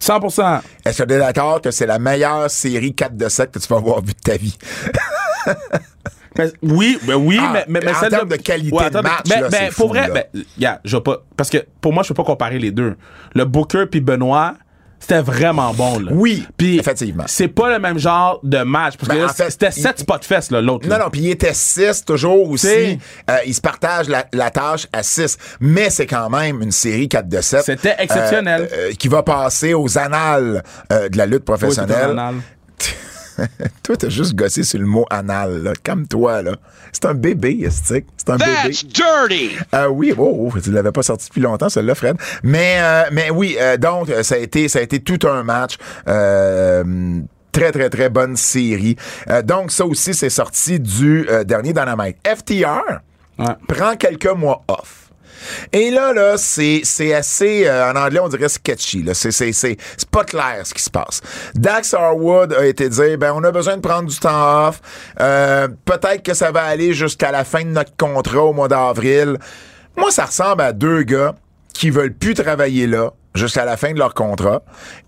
[0.00, 0.60] 100%.
[0.84, 3.68] Est-ce que tu es d'accord que c'est la meilleure série 4 de 7 que tu
[3.68, 4.56] vas avoir vue de ta vie?
[6.36, 9.24] Ben, oui, ben oui, Ah, mais, mais, mais en termes de qualité de attends, match,
[9.28, 10.14] mais, là, mais c'est pour fou, vrai, là.
[10.32, 12.96] ben, yeah, je pas, parce que pour moi, je peux pas comparer les deux.
[13.34, 14.54] Le Booker puis Benoît,
[15.00, 16.12] c'était vraiment bon, là.
[16.14, 17.24] Oui, Puis effectivement.
[17.26, 19.82] C'est pas le même genre de match, parce Ben, que là, en fait, c'était il-
[19.82, 20.86] 7 spot fest, là, l'autre.
[20.86, 21.04] Non, là.
[21.04, 22.98] non, puis il était 6 toujours aussi.
[23.30, 25.38] Euh, ils se partagent la, la tâche à 6.
[25.60, 27.62] Mais c'est quand même une série 4 de 7.
[27.64, 28.68] C'était exceptionnel.
[28.70, 32.16] euh, euh, qui va passer aux annales de la lutte professionnelle.
[33.82, 35.72] toi, t'as juste gossé sur le mot anal, là.
[35.82, 36.52] Calme-toi, là.
[36.92, 38.06] C'est un bébé, Estic.
[38.16, 38.50] C'est un bébé.
[38.64, 39.56] That's dirty!
[39.72, 42.16] Ah oui, oh, oh, tu l'avais pas sorti depuis longtemps, celle-là, Fred.
[42.42, 45.42] Mais, euh, mais oui, euh, donc, euh, ça a été, ça a été tout un
[45.42, 45.76] match.
[46.08, 47.20] Euh,
[47.52, 48.94] Très, très, très bonne série.
[49.28, 52.16] Euh, donc, ça aussi, c'est sorti du euh, dernier Dynamite.
[52.24, 53.00] FTR
[53.40, 53.46] Ouais.
[53.66, 55.09] prend quelques mois off.
[55.72, 56.82] Et là, là, c'est,
[57.14, 59.14] assez, euh, en anglais, on dirait sketchy, là.
[59.14, 61.20] C'est, c'est, c'est, c'est pas clair ce qui se passe.
[61.54, 64.80] Dax Harwood a été dit, ben, on a besoin de prendre du temps off.
[65.20, 69.38] Euh, peut-être que ça va aller jusqu'à la fin de notre contrat au mois d'avril.
[69.96, 71.34] Moi, ça ressemble à deux gars
[71.72, 74.60] qui veulent plus travailler là jusqu'à la fin de leur contrat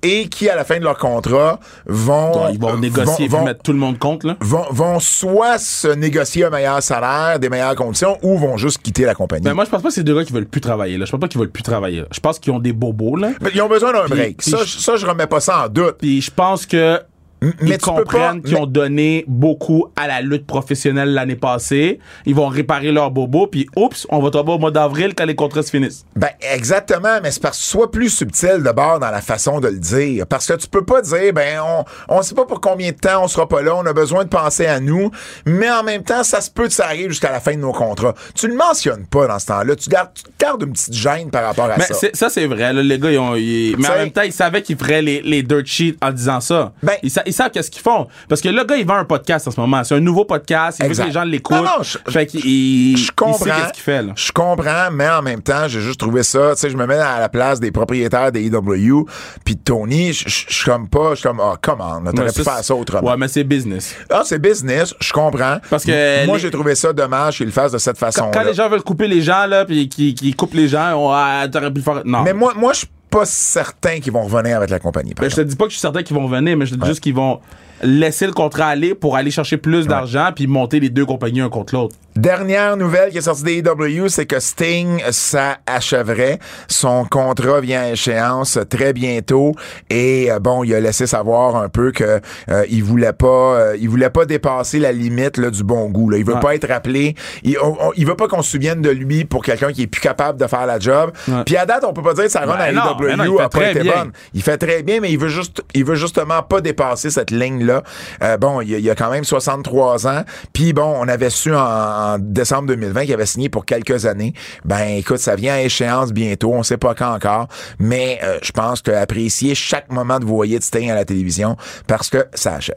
[0.05, 2.49] et qui, à la fin de leur contrat, vont...
[2.53, 4.37] Ils vont euh, négocier et vont- mettre tout le monde compte, là.
[4.41, 9.05] vont, vont soit se négocier un meilleur salaire, des meilleures conditions, ou vont juste quitter
[9.05, 9.45] la compagnie.
[9.45, 11.05] Ben, moi, je pense pas que c'est deux gars qui veulent plus travailler, là.
[11.05, 12.05] Je pense pas qu'ils veulent plus travailler.
[12.13, 13.31] Je pense qu'ils ont des bobos, là.
[13.41, 14.41] Mais ils ont besoin d'un break.
[14.43, 15.97] ça, je- ça, je remets pas ça en doute.
[15.99, 17.01] Puis je pense que
[17.43, 21.99] ils tu peux comprennent qu'ils mais- ont donné beaucoup à la lutte professionnelle l'année passée.
[22.27, 25.35] Ils vont réparer leur bobo, puis oups, on va tomber au mois d'avril quand les
[25.35, 26.05] contrats se finissent.
[26.17, 29.79] Ben, exactement, mais c'est parce que sois plus subtil d'abord dans la façon de le
[29.79, 30.27] dire.
[30.27, 31.85] Parce que tu peux pas dire, ben, on,
[32.17, 34.29] on sait pas pour combien de temps on sera pas là, on a besoin de
[34.29, 35.11] penser à nous,
[35.47, 37.73] mais en même temps, ça se peut que ça arrive jusqu'à la fin de nos
[37.73, 38.15] contrats.
[38.35, 39.75] Tu le mentionnes pas dans ce temps-là.
[39.77, 42.09] Tu gardes, tu gardes une petite gêne par rapport à Mais ça.
[42.13, 42.73] ça, c'est vrai.
[42.73, 45.21] là, les gars, ils ont, ils- mais en même temps, ils savaient qu'ils feraient les,
[45.23, 46.73] les dirt sheets en disant ça.
[46.83, 48.07] Ben- ils, ils savent qu'est-ce qu'ils font.
[48.29, 49.83] Parce que le gars, il vend un podcast en ce moment.
[49.85, 50.79] C'est un nouveau podcast.
[50.81, 51.57] Il veut que les gens l'écoutent.
[51.57, 53.39] Non, non, je- fait qu'il il, Je il comprends.
[53.45, 54.03] sait qu'est-ce qu'il fait.
[54.03, 54.13] Là.
[54.17, 56.53] Je comprends, mais en même temps, j'ai juste trouvé ça.
[56.55, 59.07] Tu sais, je me mets à la place des propriétaires des EW,
[59.45, 62.43] puis Tony, je suis comme pas, je suis comme, ah, comment, on t'aurais Ouais, pu
[62.43, 63.11] faire ça autrement.
[63.11, 63.95] Ouais, mais c'est business.
[64.11, 65.57] Ah, c'est business, je comprends.
[65.71, 68.31] Parce que Moi, les- j'ai trouvé ça dommage qu'ils le fassent de cette Quand, façon-là.
[68.33, 71.11] quand les gens veulent couper les gens, là, puis qu'ils qu'ils coupent les gens, on,
[71.13, 72.03] ah, t'aurais pu faire.
[72.05, 72.23] Non.
[72.23, 75.15] Mais moi, moi, je pas certain qu'ils vont revenir avec la compagnie.
[75.15, 76.81] Ben, je te dis pas que je suis certain qu'ils vont revenir, mais je te
[76.81, 77.39] dis juste qu'ils vont
[77.85, 81.49] laisser le contrat aller pour aller chercher plus d'argent puis monter les deux compagnies un
[81.49, 81.97] contre l'autre.
[82.15, 86.39] Dernière nouvelle qui est sortie des AEW, c'est que Sting, ça achèverait.
[86.69, 89.55] Son contrat vient à échéance très bientôt.
[89.91, 93.77] Et euh, bon, il a laissé savoir un peu que euh, il voulait pas euh,
[93.81, 96.11] il voulait pas dépasser la limite là, du bon goût.
[96.11, 96.19] Là.
[96.19, 96.41] Il veut Ouais.
[96.41, 97.15] pas être rappelé.
[97.43, 99.87] Il, on- on- il veut pas qu'on se souvienne de lui pour quelqu'un qui est
[99.87, 101.11] plus capable de faire la job.
[101.47, 103.43] Puis à date, on peut pas dire que sa run Ben à non, Il fait
[103.43, 103.93] pas très été bien.
[103.97, 104.13] bonne.
[104.35, 107.83] Il fait très bien, mais il veut juste, il veut justement pas dépasser cette ligne-là.
[108.23, 110.23] Euh, bon, il, a- il a quand même 63 ans.
[110.53, 114.33] Puis bon, on avait su en, en décembre 2020 qu'il avait signé pour quelques années.
[114.65, 116.53] Ben, écoute, ça vient à échéance bientôt.
[116.55, 117.49] On sait pas quand encore.
[117.79, 122.09] Mais euh, je pense qu'apprécier chaque moment de voyer de Sting à la télévision parce
[122.11, 122.77] que ça achève.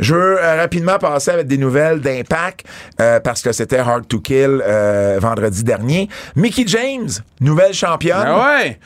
[0.00, 2.64] Je veux euh, rapidement passer avec des nouvelles d'Impact
[3.00, 6.08] euh, parce que c'était Hard to Kill euh, vendredi dernier.
[6.34, 7.08] Mickey James,
[7.40, 8.24] nouvelle championne.
[8.26, 8.78] Ah ouais!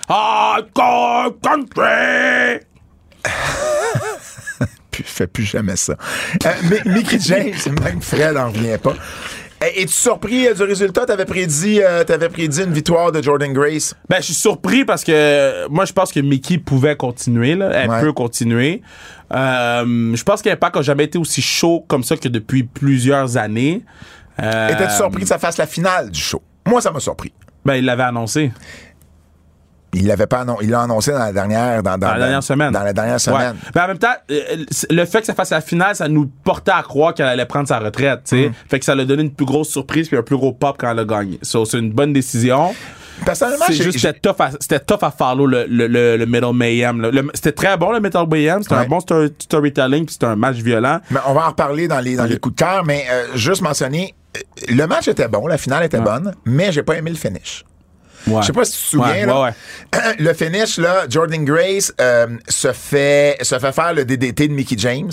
[1.42, 2.60] Country!
[5.04, 5.94] fais plus jamais ça.
[6.44, 8.94] Euh, Mi- Mickey James, même Fred en revient pas.
[9.62, 11.06] Eh, Es-tu surpris euh, du résultat?
[11.06, 13.94] T'avais prédit, euh, t'avais prédit une victoire de Jordan Grace?
[14.08, 17.54] Ben, je suis surpris parce que euh, moi, je pense que Mickey pouvait continuer.
[17.54, 17.70] Là.
[17.72, 18.00] Elle Ouais.
[18.00, 18.82] peut continuer.
[19.32, 23.82] Euh, je pense qu'Impact n'a jamais été aussi chaud comme ça que depuis plusieurs années.
[24.42, 26.42] Euh, Étais-tu surpris que ça fasse la finale du show?
[26.66, 27.32] Moi, ça m'a surpris.
[27.64, 28.52] Ben, il l'avait annoncé.
[29.92, 32.42] Il l'avait pas annon- il l'a annoncé dans la dernière, dans, dans- Dans la dernière
[32.42, 32.72] semaine.
[32.72, 33.52] Dans la dernière semaine.
[33.56, 33.70] Ouais.
[33.74, 34.40] Mais en même temps, euh,
[34.90, 37.66] le fait que ça fasse la finale, ça nous portait à croire qu'elle allait prendre
[37.66, 38.20] sa retraite.
[38.24, 38.48] tu sais.
[38.48, 38.52] Mm.
[38.68, 40.90] Fait que ça l'a donné une plus grosse surprise puis un plus gros pop quand
[40.92, 41.38] elle a gagné.
[41.42, 42.72] So, c'est une bonne décision.
[43.24, 46.54] Personnellement, C'est juste c'était tough, à, c'était tough à follow le, le, le, le Middle
[46.54, 47.10] Mayhem.
[47.34, 48.62] c'était très bon le Middle Mayhem.
[48.62, 48.80] C'était Ouais.
[48.82, 51.00] un bon story- storytelling puis c'était un match violent.
[51.10, 53.60] Mais on va en reparler dans les, dans les coups de cœur, mais euh, juste
[53.60, 54.40] mentionner, euh,
[54.74, 57.64] le match était bon, la finale était bonne, mais j'ai pas aimé le finish.
[58.26, 58.42] Ouais.
[58.42, 59.40] Je sais pas si tu te souviens, Ouais, là.
[59.42, 59.50] ouais,
[59.94, 60.14] ouais.
[60.18, 64.76] le finish, là, Jordan Grace euh, se, fait, se fait faire le DDT de Mickey
[64.78, 65.10] James.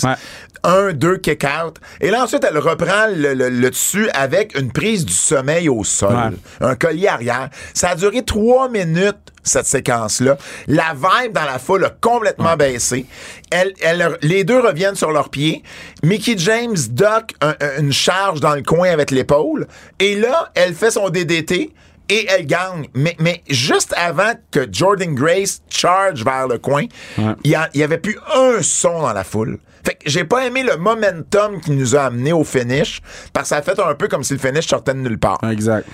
[0.64, 1.76] Un, deux kick-out.
[2.00, 5.84] Et là, ensuite, elle reprend le, le- le dessus avec une prise du sommeil au
[5.84, 6.32] sol.
[6.60, 7.48] Un collier arrière.
[7.74, 10.36] Ça a duré trois minutes, cette séquence-là.
[10.66, 13.06] La vibe dans la foule a complètement baissé.
[13.52, 15.62] Elle, elle- les deux reviennent sur leurs pieds.
[16.02, 19.68] Mickey James dock un- un- une charge dans le coin avec l'épaule.
[20.00, 21.70] Et là, elle fait son DDT
[22.08, 22.88] et elle gagne.
[22.94, 26.84] Mais, mais juste avant que Jordan Grace charge vers le coin,
[27.44, 29.58] il y a- il y avait plus un son dans la foule.
[29.84, 33.00] Fait que j'ai pas aimé le momentum qui nous a amené au finish
[33.32, 35.38] parce que ça a fait un peu comme si le finish sortait de nulle part.
[35.50, 35.86] Exact.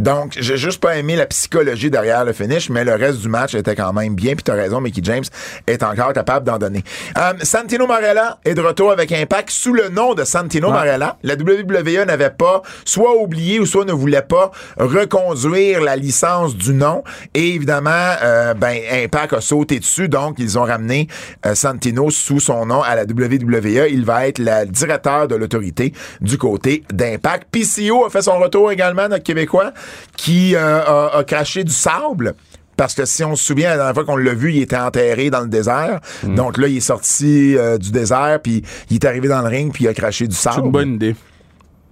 [0.00, 3.54] Donc, j'ai juste pas aimé la psychologie derrière le finish, mais le reste du match
[3.54, 4.32] était quand même bien.
[4.34, 5.24] Puis t'as raison, Mickey James
[5.66, 6.82] est encore capable d'en donner.
[7.18, 10.72] Euh, Santino Marella est de retour avec Impact sous le nom de Santino Ouais.
[10.74, 11.16] Marella.
[11.22, 16.72] La WWE n'avait pas soit oublié ou soit ne voulait pas reconduire la licence du
[16.72, 17.02] nom.
[17.34, 17.90] Et évidemment,
[18.22, 21.08] euh, ben Impact a sauté dessus, donc ils ont ramené
[21.44, 23.88] euh, Santino sous son nom à la WWE.
[23.90, 27.48] Il va être le directeur de l'autorité du côté d'Impact.
[27.50, 29.72] PCO a fait son retour également, notre Québécois,
[30.16, 32.34] qui euh, a, a craché du sable.
[32.76, 35.28] Parce que si on se souvient, la dernière fois qu'on l'a vu, il était enterré
[35.28, 36.00] dans le désert.
[36.24, 39.70] Donc là, il est sorti euh, du désert, puis il est arrivé dans le ring,
[39.70, 40.64] puis il a craché du C'est sable.
[40.66, 41.14] une bonne idée.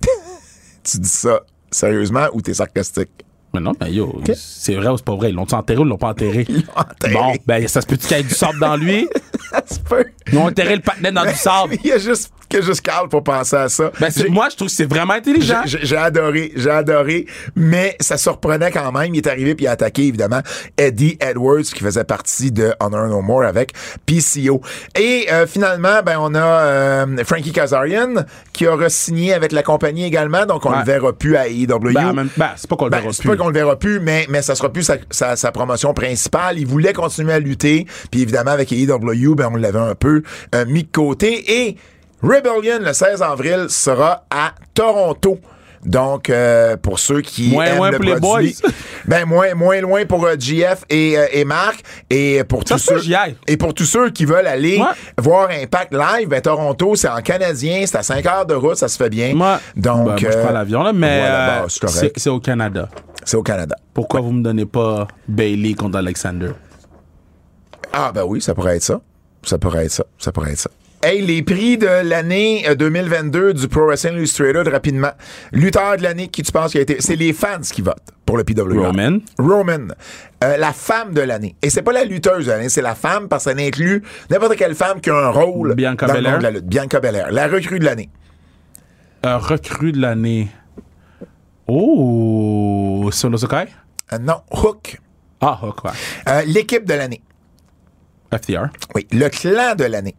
[0.84, 1.40] Tu dis ça
[1.70, 3.10] sérieusement ou t'es sarcastique?
[3.52, 5.30] Mais non, mais yo, c'est vrai ou c'est pas vrai?
[5.30, 6.46] Ils l'ont enterré ou ils l'ont pas enterré?
[6.76, 7.12] enterré.
[7.14, 9.06] Bon, ben ça se peut-tu qu'il y ait du sable dans lui?
[9.50, 10.04] Ça se peut.
[10.30, 11.76] Ils ont enterré le patinet dans du sable.
[11.82, 13.90] Il y a juste que juste Carl pour penser à ça.
[14.00, 15.62] Ben, c'est- moi, je trouve que c'est vraiment intelligent.
[15.66, 17.26] J'ai j'ai adoré, j'ai adoré,
[17.56, 19.14] mais ça surprenait quand même.
[19.14, 20.40] Il est arrivé puis il a attaqué évidemment
[20.76, 23.72] Eddie Edwards qui faisait partie de Honor No More avec
[24.06, 24.60] PCO.
[24.98, 28.14] Et euh, finalement, ben on a euh, Frankie Kazarian
[28.52, 30.78] qui a re-signé avec la compagnie également, donc on Ouais.
[30.78, 31.92] le verra plus à AEW.
[31.92, 33.28] Ben, même- ben, c'est pas qu'on le Ben, verra c'est plus.
[33.30, 36.58] pas qu'on le verra plus, mais, mais ça sera plus sa, sa- sa promotion principale.
[36.58, 37.86] Il voulait continuer à lutter.
[38.10, 40.22] Puis évidemment, avec AEW, ben, on l'avait un peu
[40.54, 41.66] euh, mis de côté.
[41.66, 41.76] Et
[42.22, 45.38] Rebellion, le 16 avril, sera à Toronto.
[45.84, 48.40] Donc, euh, pour ceux qui Moins aiment loin le pour les boys.
[49.06, 52.80] ben moins moins loin pour euh, GF et, euh, et Marc et pour Ça tous
[52.80, 53.00] ceux
[53.46, 54.86] et pour tous ceux qui veulent aller Ouais.
[55.18, 58.88] voir Impact live, ben Toronto c'est en canadien, c'est à 5 heures de route, ça
[58.88, 59.32] se fait bien.
[59.34, 62.40] Moi, Donc, ben, moi, je euh, prends l'avion, là, mais voilà, euh, bah, c'est au
[62.40, 62.88] Canada.
[63.24, 63.76] c'est au Canada.
[63.94, 66.50] Pourquoi vous me donnez pas Bailey contre Alexander?
[67.92, 69.00] Ah ben oui, ça pourrait être ça.
[69.44, 70.04] Ça pourrait être ça.
[70.18, 70.70] Ça pourrait être ça.
[71.00, 75.12] Hey, les prix de l'année euh, 2022 du Pro Wrestling Illustrated, rapidement.
[75.52, 76.96] Lutteur de l'année, qui tu penses qui a été...
[77.00, 78.76] C'est les fans qui votent pour le PWI.
[78.78, 79.18] Roman.
[79.38, 79.94] Roman.
[80.42, 81.54] Euh, la femme de l'année.
[81.62, 84.56] Et c'est pas la lutteuse de l'année, c'est la femme parce que ça inclut n'importe
[84.56, 86.32] quelle femme qui a un rôle Bianca dans le Belair.
[86.32, 86.64] monde de la lutte.
[86.66, 87.30] Bianca Belair.
[87.30, 88.10] La recrue de l'année.
[89.22, 90.48] Un recrue de l'année.
[91.68, 93.66] Oh, Solo Sakai?
[94.12, 94.98] Euh, non, Hook.
[95.40, 95.90] Ah, ok, ouais.
[96.28, 97.22] Euh, L'équipe de l'année.
[98.34, 98.66] FTR.
[98.96, 100.16] Oui, le clan de l'année.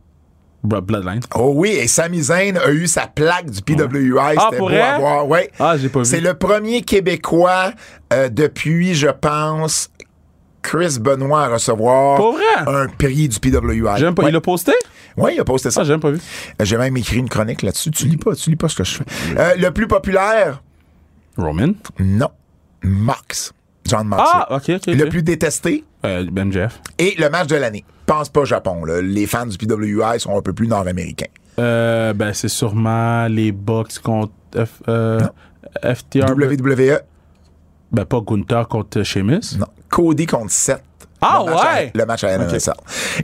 [0.64, 1.22] Bloodline.
[1.36, 4.14] Oh oui, et Sami Zayn a eu sa plaque du PWI.
[4.20, 4.82] Ah, C'était pour beau vrai?
[4.82, 5.28] à voir.
[5.28, 5.50] Ouais.
[5.60, 6.06] Ah, j'ai pas vu.
[6.06, 7.72] C'est le premier Québécois
[8.12, 9.90] euh, depuis, je pense,
[10.62, 12.44] Chris Benoit à recevoir Pour vrai?
[12.68, 13.82] un prix du PWI.
[13.98, 14.24] J'ai même pas.
[14.24, 14.30] Ouais.
[14.30, 14.74] Il l'a posté?
[15.16, 15.82] Ouais, il a posté ça.
[15.82, 16.20] Ah, j'ai même pas vu.
[16.62, 17.92] J'ai même écrit une chronique là-dessus.
[17.92, 19.04] Tu lis pas, tu lis pas ce que je fais.
[19.38, 20.62] Euh, le plus populaire,
[21.38, 21.74] Roman?
[22.00, 22.30] non.
[22.84, 23.54] Mox.
[23.86, 24.28] John Moxley.
[24.34, 24.86] Ah, ok, ok.
[24.88, 25.84] Le plus détesté?
[26.06, 26.80] Euh, MJF.
[26.98, 27.84] et le match de l'année.
[28.10, 28.86] Pense pas Japon.
[28.86, 29.02] là.
[29.02, 31.28] Les fans du PWI sont un peu plus nord-américains.
[31.60, 35.20] Euh, ben, c'est sûrement les Bucks contre F, euh,
[35.84, 36.32] FTR.
[36.32, 37.02] WWE,
[37.92, 39.58] Ben, pas Gunther contre Sheamus.
[39.60, 39.68] non.
[39.90, 40.84] Cody contre Seth.
[41.22, 41.92] Ah, le match à- ouais?
[41.94, 42.74] le match à NSL.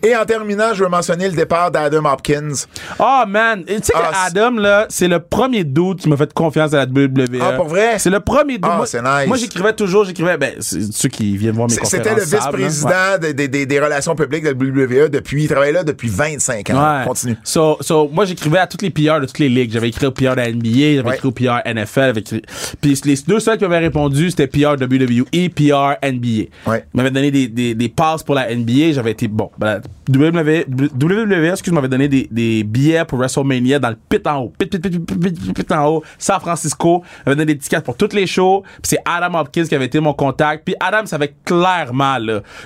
[0.04, 2.52] Et en terminant, je veux mentionner le départ d'Adam Hopkins.
[3.00, 6.34] Oh man, tu sais Ah, que Adam là, c'est le premier doute qui m'a fait
[6.34, 7.40] confiance à la WWE.
[7.42, 7.98] Ah, pour vrai?
[8.00, 8.70] C'est le premier doute.
[8.74, 9.28] Ah, moi, c'est nice.
[9.28, 12.06] Moi j'écrivais toujours, j'écrivais ben ceux qui viennent voir mes conférences.
[12.06, 16.10] C'était le vice-président des- des, relations publiques de la WWE depuis, il travaillait là depuis
[16.10, 17.00] 25 ans.
[17.00, 17.06] Ouais.
[17.06, 17.38] Continue.
[17.44, 19.72] So, so, moi, j'écrivais à toutes les PR de toutes les ligues.
[19.72, 21.16] J'avais écrit au PR de la NBA, j'avais Ouais.
[21.16, 22.14] écrit au PR NFL.
[22.18, 22.42] écrit-
[22.82, 26.50] Puis les deux seuls qui m'avaient répondu, c'était PR WWE, PR NBA.
[26.70, 26.86] Ouais.
[26.94, 28.94] Ils m'avaient donné des, des, des passes pour la NBA.
[28.94, 30.66] J'avais été, bon, ben, WWE,
[31.00, 34.54] WWE, excuse, m'avait donné des, billets pour WrestleMania dans le pit en haut.
[34.58, 36.04] Pit, pit, pit, pit, pit, en haut.
[36.18, 37.04] San Francisco.
[37.26, 38.64] M'avait donné des tickets pour toutes les shows.
[38.82, 40.66] Puis c'est Adam Hopkins qui avait été mon contact.
[40.66, 42.18] Puis Adam savait clairement,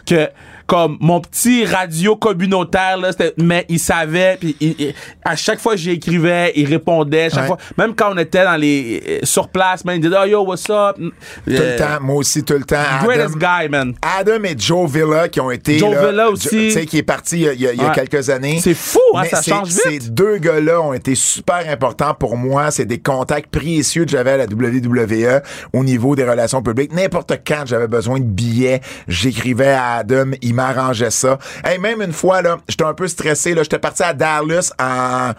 [0.05, 0.29] que,
[0.69, 4.93] comme mon petit radio communautaire là mais il savait puis il- il-
[5.25, 7.47] à chaque fois que j'y écrivais il répondait chaque Ouais.
[7.47, 10.43] fois même quand on était dans les euh, sur place man il disait oh yo
[10.45, 10.95] what's up?
[10.97, 11.01] Tout
[11.45, 12.75] le temps, moi aussi, tout le temps.
[13.03, 15.79] greatest Adam, guy man Adam et Joe Villa qui ont été.
[15.79, 16.49] Joe là, Villa aussi.
[16.49, 17.95] Tu sais, qui est parti il y a, il y a- il y a Ouais.
[17.95, 18.59] quelques années.
[18.61, 19.81] C'est fou, hein, Mais ça change vite.
[20.03, 22.69] Ces deux gars-là ont été super importants pour moi.
[22.69, 25.41] C'est des contacts précieux que j'avais à la WWE
[25.73, 26.93] au niveau des relations publiques.
[26.93, 31.37] N'importe quand j'avais besoin de billets, j'écrivais à Adam, il m'arrangeait ça.
[31.63, 33.53] Hey, même une fois, là, j'étais un peu stressé.
[33.53, 35.31] Là, j'étais parti à Dallas en.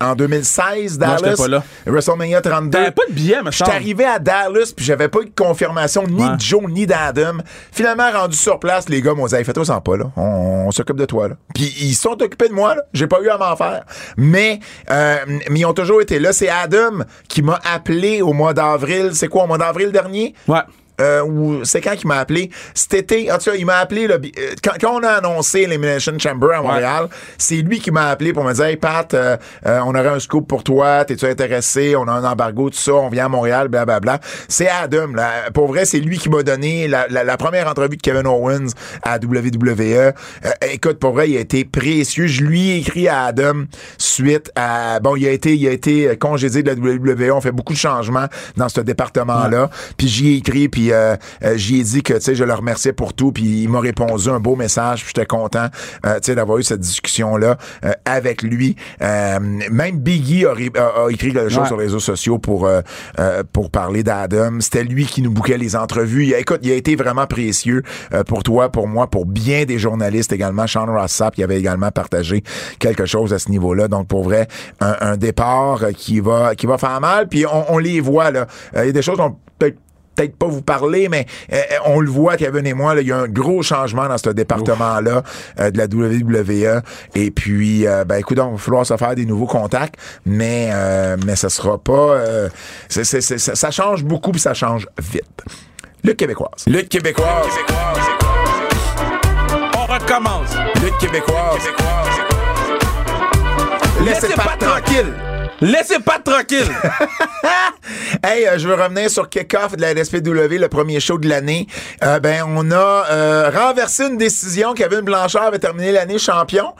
[0.00, 1.62] En 2016, Moi, Dallas, j'étais pas là.
[1.86, 2.70] WrestleMania 32.
[2.70, 6.02] t'avais pas de billet me J'étais arrivé à Dallas, puis j'avais pas eu de confirmation
[6.08, 6.34] ni Ouais.
[6.36, 7.38] de Joe ni d'Adam.
[7.72, 10.06] Finalement, rendu sur place, les gars m'ont dit hey, fais-toi sans pas, là.
[10.16, 11.36] On, on s'occupe de toi, là.
[11.54, 12.82] Puis ils sont occupés de moi, là.
[12.92, 13.84] J'ai pas eu à m'en faire.
[14.16, 14.58] Mais,
[14.90, 15.16] euh,
[15.48, 16.32] mais ils ont toujours été là.
[16.32, 19.10] C'est Adam qui m'a appelé au mois d'avril.
[19.14, 20.34] C'est quoi, au mois d'avril dernier?
[20.48, 20.60] ouais
[21.00, 22.50] Euh, ou c'est quand qu'il m'a appelé?
[22.74, 23.32] Cet été.
[23.32, 26.52] En tout cas il m'a appelé là, euh, quand, quand on a annoncé l'Elimination Chamber
[26.56, 29.36] à Montréal c'est lui qui m'a appelé pour me dire hey Pat euh,
[29.66, 31.96] euh, on aurait un scoop pour toi t'es-tu intéressé?
[31.96, 35.50] On a un embargo tout ça on vient à Montréal blablabla c'est Adam là.
[35.52, 38.68] pour vrai c'est lui qui m'a donné la, la- la première entrevue de Kevin Owens
[39.02, 40.12] à WWE
[40.70, 42.26] écoute pour vrai il a été précieux.
[42.28, 43.64] Je lui ai écrit à Adam
[43.98, 47.52] suite à bon il a été il a été congédié de la WWE on fait
[47.52, 48.26] beaucoup de changements
[48.56, 52.14] dans ce département là puis j'y ai écrit puis euh, euh, j'y ai dit que
[52.14, 55.12] tu sais je le remerciais pour tout puis il m'a répondu un beau message puis
[55.14, 55.66] j'étais content
[56.06, 57.56] euh, tu sais d'avoir eu cette discussion là
[58.04, 58.76] avec lui.
[59.02, 59.38] Euh,
[59.70, 61.66] même Biggie a, a- a écrit quelque chose Ouais.
[61.66, 62.80] sur les réseaux sociaux pour euh,
[63.18, 64.60] euh, pour parler d'Adam.
[64.60, 66.26] C'était lui qui nous bouquait les entrevues.
[66.26, 67.82] Il a, écoute il a été vraiment précieux
[68.12, 70.66] euh, pour toi pour moi pour bien des journalistes également.
[70.66, 72.42] Sean Ross Sapp qui avait également partagé
[72.78, 73.88] quelque chose à ce niveau-là.
[73.88, 74.48] Donc pour vrai
[74.80, 78.30] un, un départ euh, qui va qui va faire mal puis on, on les voit
[78.30, 78.46] là.
[78.76, 79.74] Euh, il y a des choses qu'on peut
[80.14, 83.12] peut-être pas vous parler, mais euh, on le voit, Kevin et moi, là, il y
[83.12, 85.22] a un gros changement dans ce département-là
[85.60, 86.82] euh, de la WWE.
[87.14, 89.96] Et puis, euh, ben écoute, il va falloir se faire des nouveaux contacts,
[90.26, 91.92] mais euh, mais ça sera pas...
[91.92, 92.48] euh,
[92.88, 95.24] c'est- c'est- c'est- ça, ça change beaucoup, puis ça change vite.
[96.02, 96.64] Lutte québécoise.
[96.66, 97.26] Lutte québécoise.
[99.76, 101.60] on recommence Lutte québécoise.
[104.04, 105.12] Laissez pas tranquille.
[105.60, 106.68] Laissez pas tranquille
[108.22, 111.66] Hey, euh, je veux revenir sur Kick-Off de la NSPW, le premier show de l'année.
[112.02, 114.72] Euh, ben, on a euh, renversé une décision.
[114.72, 116.72] Kevin Blanchard avait terminé l'année champion.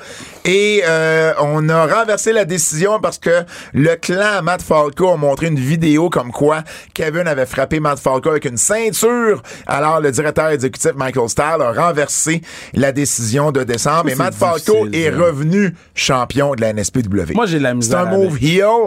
[0.45, 3.45] Et euh, on a renversé la décision parce que
[3.75, 6.62] le clan Matt Falco a montré une vidéo comme quoi
[6.95, 9.43] Kevin avait frappé Matt Falco avec une ceinture.
[9.66, 12.41] Alors, le directeur exécutif Michael Stahl a renversé
[12.72, 14.09] la décision de décembre.
[14.09, 17.35] Et C'est Matt Falco est revenu champion de la NSPW.
[17.35, 18.41] Moi, j'ai la C'est misère un move avec.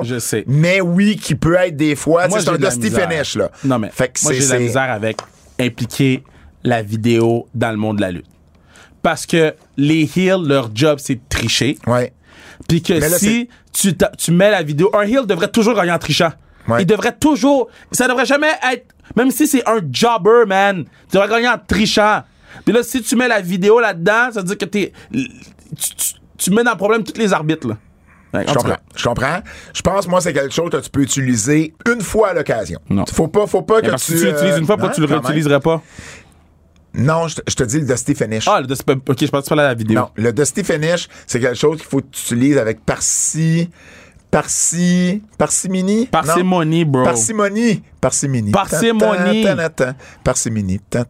[0.03, 0.43] Je sais.
[0.47, 2.27] Mais oui, qui peut être des fois.
[2.27, 3.49] Moi, C'est un dusty finish, là.
[3.63, 5.17] Non, mais Fait que moi, c'est- j'ai de la c'est- misère avec
[5.59, 6.23] impliquer
[6.63, 8.25] la vidéo dans le monde de la lutte.
[9.01, 11.77] Parce que les heels, leur job, c'est de tricher.
[11.87, 12.13] Ouais.
[12.67, 15.99] Puis que là, si tu, tu mets la vidéo, un heel devrait toujours gagner en
[15.99, 16.31] trichant.
[16.67, 16.81] Ouais.
[16.81, 17.69] Il devrait toujours.
[17.91, 18.87] Ça devrait jamais être.
[19.15, 22.23] Même si c'est un jobber, man, tu devrais gagner en trichant.
[22.65, 24.91] Puis là, si tu mets la vidéo là-dedans, ça veut dire que t'es.
[25.13, 25.29] Tu,
[25.77, 27.77] tu, tu mets dans le problème tous les arbitres, là.
[28.33, 28.75] Ouais, Je comprends.
[28.95, 29.39] Je comprends.
[29.73, 32.79] Je pense, moi, c'est quelque chose que tu peux utiliser une fois à l'occasion.
[32.89, 33.05] Non.
[33.05, 34.17] Faut pas, faut pas que parce que tu.
[34.17, 35.19] si tu l'utilises une fois, pourquoi hein, tu le même.
[35.19, 35.81] réutiliserais pas?
[36.93, 38.47] Non, je te, je te dis le Dusty Finish.
[38.47, 39.99] Ah, le Dusty- ok, je pense que tu la vidéo.
[39.99, 42.83] Non, le Dusty Finish, c'est quelque chose qu'il faut que tu utilises avec.
[42.85, 43.69] Parsi...
[45.37, 46.01] Parcimonie?
[46.01, 46.05] Non?
[46.11, 47.03] Parcimonie, bro.
[47.03, 47.81] Parcimonie.
[48.01, 48.51] Parcimonie.
[50.23, 50.79] Parcimonie.
[50.89, 51.07] Tan,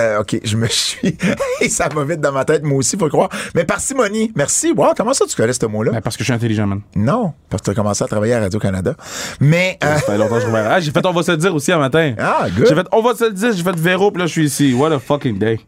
[0.00, 1.16] Euh, OK, je me suis...
[1.60, 3.28] Et ça va vite dans ma tête, moi aussi, faut croire.
[3.54, 4.72] Mais parcimonie, merci.
[4.76, 5.90] Wow, comment ça tu connais ce mot-là?
[5.92, 6.80] Ben, parce que je suis intelligent, man.
[6.94, 8.94] Non, parce que tu as commencé à travailler à Radio-Canada.
[9.40, 9.78] Mais...
[9.82, 10.46] euh, Ça fait longtemps que je.
[10.54, 12.14] Ah, j'ai fait On va se le dire aussi un matin.
[12.18, 12.66] Ah, good.
[12.68, 14.72] J'ai fait On va se le dire, j'ai fait Véro, puis là, je suis ici.
[14.74, 15.58] What a fucking day.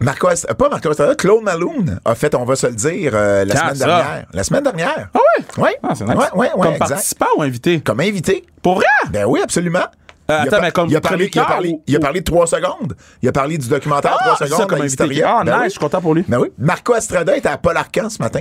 [0.00, 3.44] Marco, Est- pas Marco Estrada, Claude Malone a fait, on va se le dire, euh,
[3.44, 3.86] la semaine ça?
[3.86, 4.26] dernière.
[4.32, 5.08] La semaine dernière.
[5.12, 5.44] Ah ouais?
[5.58, 5.70] Oui.
[5.82, 6.14] Ah, c'est nice.
[6.14, 6.88] Ouais, ouais, ouais, Comme exact.
[6.90, 7.80] participant ou invité?
[7.80, 8.44] Comme invité.
[8.62, 8.86] Pour vrai?
[9.10, 9.86] Ben oui, absolument.
[10.30, 11.82] Euh, Il a attends, par- mais comme il a parlé, il a chroniqueur parlé, ou-
[11.86, 12.94] il a parlé de trois secondes.
[13.22, 15.22] Il a parlé du documentaire Ah, trois secondes comme invité.
[15.24, 15.64] Ah, Ben nice, oui.
[15.64, 16.24] je suis content pour lui.
[16.28, 16.48] Ben oui.
[16.58, 18.40] Marco Estrada était à Paul Arcan ce matin.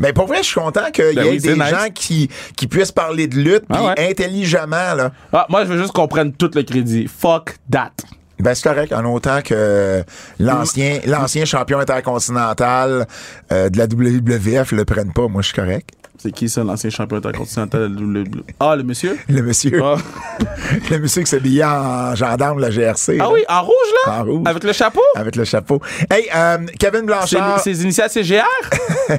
[0.00, 1.68] Mais pour vrai, je suis content qu'il Ben y ait oui, des nice.
[1.68, 4.10] gens qui, qui puissent parler de lutte Ah puis ouais.
[4.10, 4.94] intelligemment.
[4.94, 5.12] Là.
[5.32, 7.06] Ah, moi, je veux juste qu'on prenne tout le crédit.
[7.06, 7.92] Fuck that.
[8.40, 10.04] Ben c'est correct, en autant que
[10.38, 13.06] l'ancien l'ancien champion intercontinental
[13.52, 15.90] euh, de la WWF le prenne pas, moi je suis correct.
[16.20, 17.92] C'est qui ça, l'ancien champion intercontinental?
[17.94, 19.16] Le- le- Ah, le monsieur?
[19.28, 19.94] Le monsieur, Ah,
[20.90, 23.18] le monsieur qui s'habillait en gendarme de la GRC.
[23.20, 23.74] Ah là, oui, en rouge,
[24.06, 24.12] là?
[24.20, 24.42] En rouge.
[24.46, 25.00] Avec le chapeau?
[25.14, 25.80] Avec le chapeau.
[26.10, 27.60] Hey, euh, Kevin C'est Blanchard.
[27.60, 28.42] ses initiales CGR?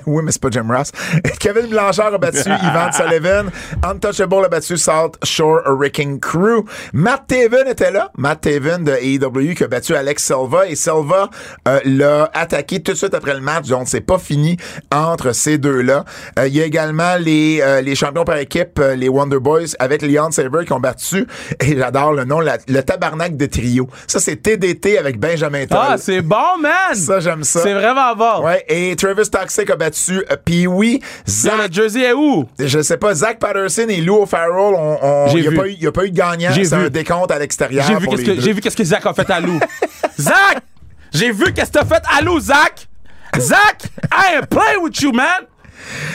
[0.08, 0.92] oui, mais c'est pas Jim Ross.
[1.40, 3.50] Kevin Blanchard a battu Ivan Sullivan.
[3.82, 6.66] Untouchable a battu Salt Shore Hurricane Crew.
[6.92, 8.12] Matt Taven était là.
[8.18, 10.68] Matt Taven de AEW qui a battu Alex Silva.
[10.68, 11.30] Et Silva
[11.66, 13.68] euh, l'a attaqué tout de suite après le match.
[13.70, 14.58] Donc, c'est pas fini
[14.94, 16.04] entre ces deux-là.
[16.38, 16.89] Euh, Il y a également
[17.20, 20.80] les, euh, les champions par équipe, euh, les Wonder Boys, avec Leon Saber qui ont
[20.80, 21.28] battu,
[21.60, 23.90] et j'adore le nom, la- le tabarnak de trio.
[24.08, 25.78] Ça, c'est TDT avec Benjamin Toll.
[25.82, 26.96] Ah, c'est bon, man!
[26.96, 27.62] ça, j'aime ça.
[27.62, 28.44] C'est vraiment bon.
[28.46, 31.00] Ouais, et Travis Toxic a battu euh, Pee-Wee.
[31.00, 32.46] Là, Zach, le jersey est où?
[32.60, 35.56] je sais pas, Zach Patterson et Lou O'Farrell, on, il n'y a, vu.
[35.58, 36.50] pas eu- il y a pas eu de gagnant.
[36.54, 36.86] J'ai C'est vu.
[36.86, 37.86] un décompte à l'extérieur.
[37.88, 38.24] J'ai vu qu'est-ce
[38.56, 39.60] que qu'est-ce que Zach a fait à Lou.
[40.20, 40.60] Zach,
[41.14, 42.88] j'ai vu qu'est-ce que t'as fait à Lou, Zach.
[43.38, 45.28] Zach, I am playing with you, man.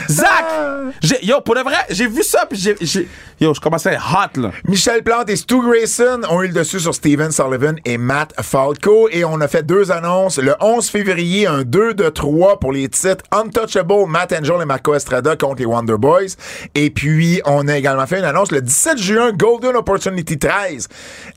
[0.09, 0.91] Zach, Ah.
[1.21, 3.07] yo, pour de vrai, j'ai vu ça puis j'ai,
[3.39, 4.05] yo, je commençais à être
[4.35, 4.51] hot là.
[4.67, 9.09] Michel Plante et Stu Grayson ont eu le dessus sur Steven Sullivan et Matt Falco
[9.11, 10.37] et on a fait deux annonces.
[10.37, 14.93] Le 11 février, un 2 de 3 pour les titres Untouchable, Matt Angel et Marco
[14.93, 16.35] Estrada contre les Wonder Boys.
[16.75, 20.87] Et puis, on a également fait une annonce le 17 juin, Golden Opportunity 13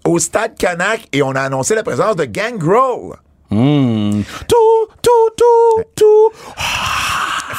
[0.06, 3.16] au Stade Canac et on a annoncé la présence de Gangrel.
[3.50, 6.30] Tout, tout, tout, tout.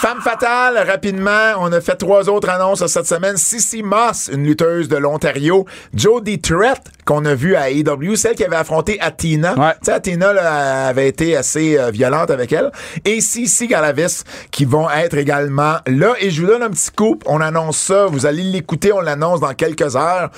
[0.02, 3.36] Femme fatale, rapidement, on a fait trois autres annonces cette semaine.
[3.36, 5.66] Sissy Moss, une lutteuse de l'Ontario.
[5.94, 6.80] Jodie Trett,
[7.10, 9.56] qu'on a vu à AEW, celle qui avait affronté Athena.
[9.58, 9.72] Ouais.
[9.82, 12.72] Tu sais, Athena là, avait été assez euh, violente avec elle.
[13.04, 16.14] Et Sissy Galavis, qui vont être également là.
[16.20, 17.24] Et je vous donne un petit scoop.
[17.26, 18.06] On annonce ça.
[18.06, 18.94] Vous allez l'écouter.
[18.94, 20.30] On l'annonce dans quelques heures.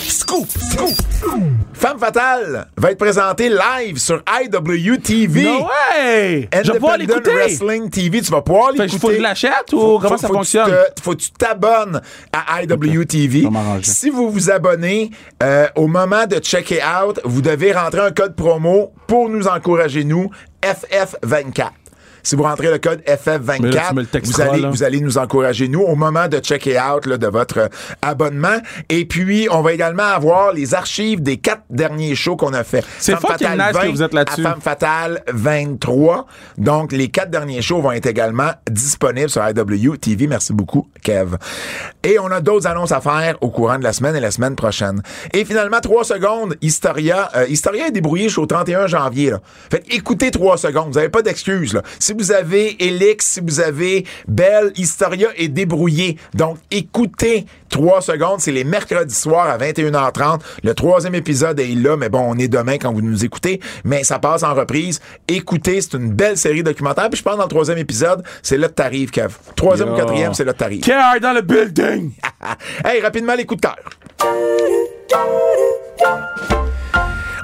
[0.00, 0.48] Scoop!
[0.72, 0.90] Scoop!
[1.72, 5.44] Femme fatale va être présentée live sur IWTV.
[5.44, 6.48] No way!
[6.52, 7.30] Je vais pouvoir l'écouter.
[7.32, 8.98] Wrestling TV, tu vas pouvoir que l'écouter.
[8.98, 10.70] faut que je l'achète ou comment ça que tu fonctionne?
[10.96, 12.00] te- faut que tu t'abonnes
[12.32, 13.42] à IWTV.
[13.50, 13.84] M'arranger.
[13.84, 15.10] Si vous vous abonnez,
[15.42, 20.04] euh, au moment de checker out, vous devez rentrer un code promo pour nous encourager,
[20.04, 20.30] nous,
[20.62, 21.81] FF24.
[22.22, 24.70] Si vous rentrez le code Mais là, tu FF24, me le vous allez, là.
[24.70, 27.68] vous allez nous encourager, nous, au moment de checker out là, de votre euh,
[28.00, 28.56] abonnement.
[28.88, 32.84] Et puis, on va également avoir les archives des quatre derniers shows qu'on a fait.
[32.98, 34.46] C'est Femme fucking Fatale nice que 20 vous êtes là-dessus.
[34.46, 36.26] à Femme Fatale 23.
[36.58, 40.26] Donc, les quatre derniers shows vont être également disponibles sur IWTV.
[40.26, 41.36] Merci beaucoup, Kev.
[42.04, 44.56] Et on a d'autres annonces à faire au courant de la semaine et la semaine
[44.56, 45.02] prochaine.
[45.32, 47.30] Et finalement, trois secondes, Historia.
[47.36, 49.30] euh, Historia est débrouillé jusqu'au 31 janvier.
[49.30, 49.40] Là.
[49.70, 50.88] Fait écoutez trois secondes.
[50.88, 51.74] Vous n'avez pas d'excuses.
[51.74, 51.82] là.
[52.12, 56.18] Si vous avez Elix, si vous avez Belle, Historia est débrouillé.
[56.34, 58.38] Donc, écoutez trois secondes.
[58.40, 60.40] C'est les mercredis soirs à 21h30.
[60.62, 63.60] Le troisième épisode est là, mais bon, on est demain quand vous nous écoutez.
[63.84, 65.00] Mais ça passe en reprise.
[65.26, 67.08] Écoutez, c'est une belle série documentaire.
[67.08, 69.32] Puis je pense dans le troisième épisode, c'est là que t'arrives, Kev.
[69.56, 70.82] Troisième ou quatrième, c'est là que t'arrives.
[70.82, 72.10] KR dans le building!
[72.84, 73.90] hey, rapidement, les coups de cœur.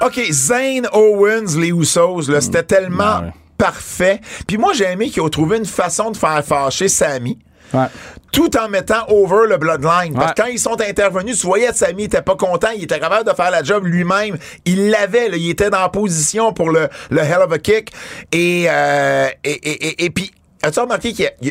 [0.04, 3.32] OK, Zane Owens, les Usos, là, c'était tellement Ouais.
[3.58, 4.20] Parfait.
[4.46, 7.38] Puis moi, j'ai aimé qu'ils ont trouvé une façon de faire fâcher Sammy.
[7.74, 7.84] Ouais.
[8.32, 10.14] Tout en mettant over le bloodline.
[10.14, 10.34] Parce Ouais.
[10.34, 13.28] que quand ils sont intervenus, tu voyais que Sammy était pas content, il était capable
[13.28, 14.38] de faire la job lui-même.
[14.64, 17.92] Il l'avait, là, il était dans la position pour le, le hell of a kick.
[18.32, 20.30] Et, euh, et, et, et, et puis,
[20.62, 21.50] as-tu remarqué que Sammy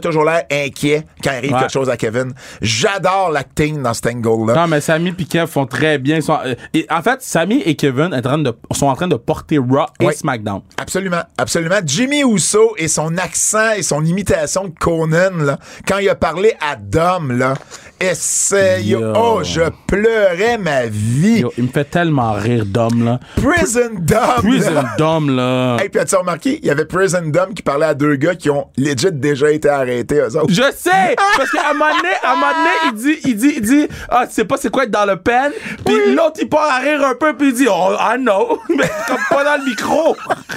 [0.00, 1.60] toujours l'air inquiet quand arrive Ouais.
[1.60, 2.32] quelque chose à Kevin?
[2.60, 4.54] J'adore l'acting dans cet angle-là.
[4.54, 6.20] Non, mais Sammy et Kev font très bien.
[6.20, 9.08] Sont- euh, et en fait, Sammy et Kevin sont en train de, sont en train
[9.08, 10.12] de porter Raw et.
[10.12, 10.62] SmackDown.
[10.76, 11.76] Absolument, absolument.
[11.84, 16.54] Jimmy Uso et son accent et son imitation de Conan, là, quand il a parlé
[16.60, 17.54] à Dom, là,
[18.00, 18.88] essaye.
[18.90, 19.00] Yo.
[19.16, 21.40] Oh, je pleurais ma vie.
[21.40, 23.20] Yo, il me fait tellement rire d'homme, là.
[23.36, 24.18] Prison Dom.
[24.42, 24.94] Prison là.
[24.98, 25.76] d'homme, là.
[25.80, 28.50] Hey, puis as-tu remarqué, il y avait Prison Dom qui parlait à deux gars qui
[28.50, 30.52] ont legit déjà été arrêtés, eux autres.
[30.52, 31.16] Je sais!
[31.36, 33.88] Parce qu'à un moment donné, à un moment donné, il dit, il dit, il dit,
[34.08, 35.52] ah, tu sais pas c'est quoi être dans le pen?
[35.84, 38.58] Puis l'autre, il part à rire un peu, puis il dit, oh, I know.
[38.68, 40.16] Mais comme pas dans le micro.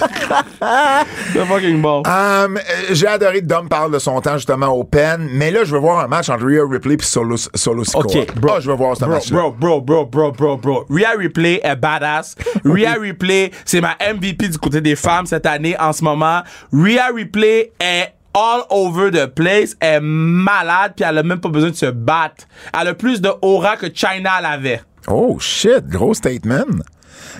[1.32, 2.02] C'est fucking bon.
[2.06, 5.64] Um, euh, j'ai adoré que Dom parle de son temps justement au pen, mais là,
[5.64, 8.02] je veux voir un match entre Rhea Ripley et Solo, Solo Sikoa.
[8.04, 8.54] OK, bro.
[8.56, 9.36] Ah, je veux voir ce Bro, match-là.
[9.36, 10.86] bro, bro, bro, bro, bro, bro.
[10.90, 12.34] Rhea Ripley est badass.
[12.64, 16.42] Rhea Ripley, c'est ma MVP du côté des femmes cette année en ce moment.
[16.72, 21.48] Rhea Ripley est all over the place, elle est malade, puis elle a même pas
[21.48, 22.44] besoin de se battre.
[22.78, 24.82] Elle a plus de aura que China l'avait.
[25.08, 26.82] Oh shit, gros statement.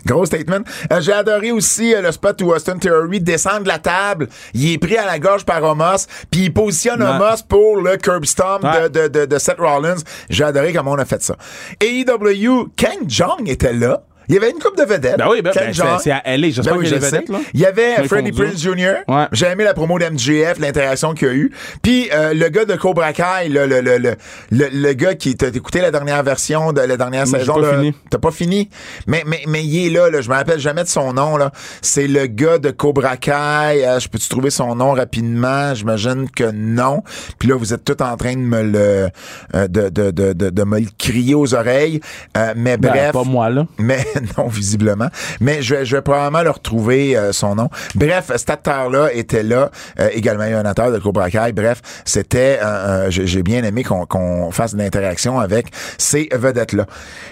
[0.06, 0.60] Gros statement.
[0.92, 4.28] Euh, J'ai adoré aussi euh, le spot où Austin Theory descend de la table.
[4.54, 7.08] Il est pris à la gorge par Omos, puis il positionne Ouais.
[7.08, 8.88] Omos pour le curb stomp Ouais.
[8.88, 9.96] de, de, de, de Seth Rollins.
[10.30, 11.36] J'ai adoré comment on a fait ça.
[11.80, 14.02] AEW, Kang Jong était là.
[14.28, 15.18] Il y avait une coupe de vedettes.
[15.18, 16.50] Ben oui, ben, ben, c'est- à LA.
[16.50, 17.10] J'espère Ben oui, a je sais.
[17.10, 17.38] vedettes, là.
[17.54, 18.94] Il y avait Freddie Prinze Jr.
[19.08, 19.24] Ouais.
[19.32, 21.52] J'ai aimé la promo d'MGF, l'interaction qu'il y a eu.
[21.82, 24.16] Puis euh, le gars de Cobra Kai, le, le, le, le,
[24.50, 27.54] le gars qui t'a écouté la dernière version de la dernière J'ai saison.
[27.54, 27.78] pas là.
[27.78, 27.94] fini.
[28.10, 28.68] T'as pas fini?
[29.06, 30.20] Mais, mais, mais il est là, là.
[30.20, 31.52] Je me rappelle jamais de son nom, là.
[31.82, 33.84] C'est le gars de Cobra Kai.
[33.86, 35.74] Euh, je peux-tu trouver son nom rapidement?
[35.74, 37.02] J'imagine que non.
[37.38, 39.08] Puis là, vous êtes tout en train de me le,
[39.54, 42.00] euh, de, de, de, de, de me le crier aux oreilles.
[42.36, 43.12] Euh, mais Ben, bref.
[43.12, 43.66] pas moi, là.
[43.78, 44.04] Mais
[44.38, 45.08] non, visiblement.
[45.40, 47.68] Mais je vais, je vais probablement le retrouver, euh, son nom.
[47.94, 51.52] Bref, cet acteur-là était là, euh, également un acteur de Cobra Kai.
[51.52, 56.86] Bref, c'était, euh, euh, j'ai bien aimé qu'on fasse de l'interaction avec ces vedettes-là.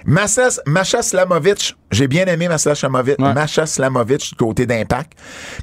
[0.05, 3.32] Masha, Masha Slamovic, j'ai bien aimé Masha Slamovic, Ouais.
[3.32, 5.12] Masha Slamovic du côté d'Impact.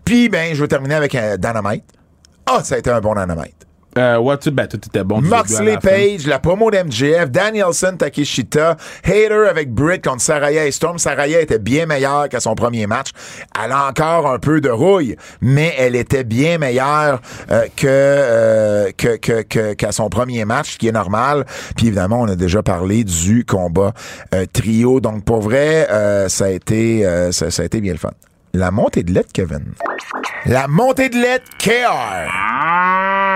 [0.05, 1.83] Puis, ben, je vais terminer avec un Dynamite.
[2.45, 3.67] Ah, ça a été un bon Dynamite.
[3.97, 5.21] Euh, ouais, tu, ben, tout était bon.
[5.21, 5.77] Moxley la.
[5.79, 10.97] Page, la promo d'MJF, Danielson Takeshita, Hater avec Britt contre Saraya et Storm.
[10.97, 13.09] Saraya était bien meilleure qu'à son premier match.
[13.63, 17.21] Elle a encore un peu de rouille, mais elle était bien meilleure
[17.51, 21.45] euh, que, euh, que, que, que- qu'à son premier match, ce qui est normal.
[21.75, 23.91] Puis évidemment, on a déjà parlé du combat
[24.33, 25.01] euh, trio.
[25.01, 28.11] Donc pour vrai, euh, ça a été euh, ça, ça a été bien le fun.
[28.53, 29.73] La montée de lait, Kevin.
[30.45, 33.30] La montée de lait, KR.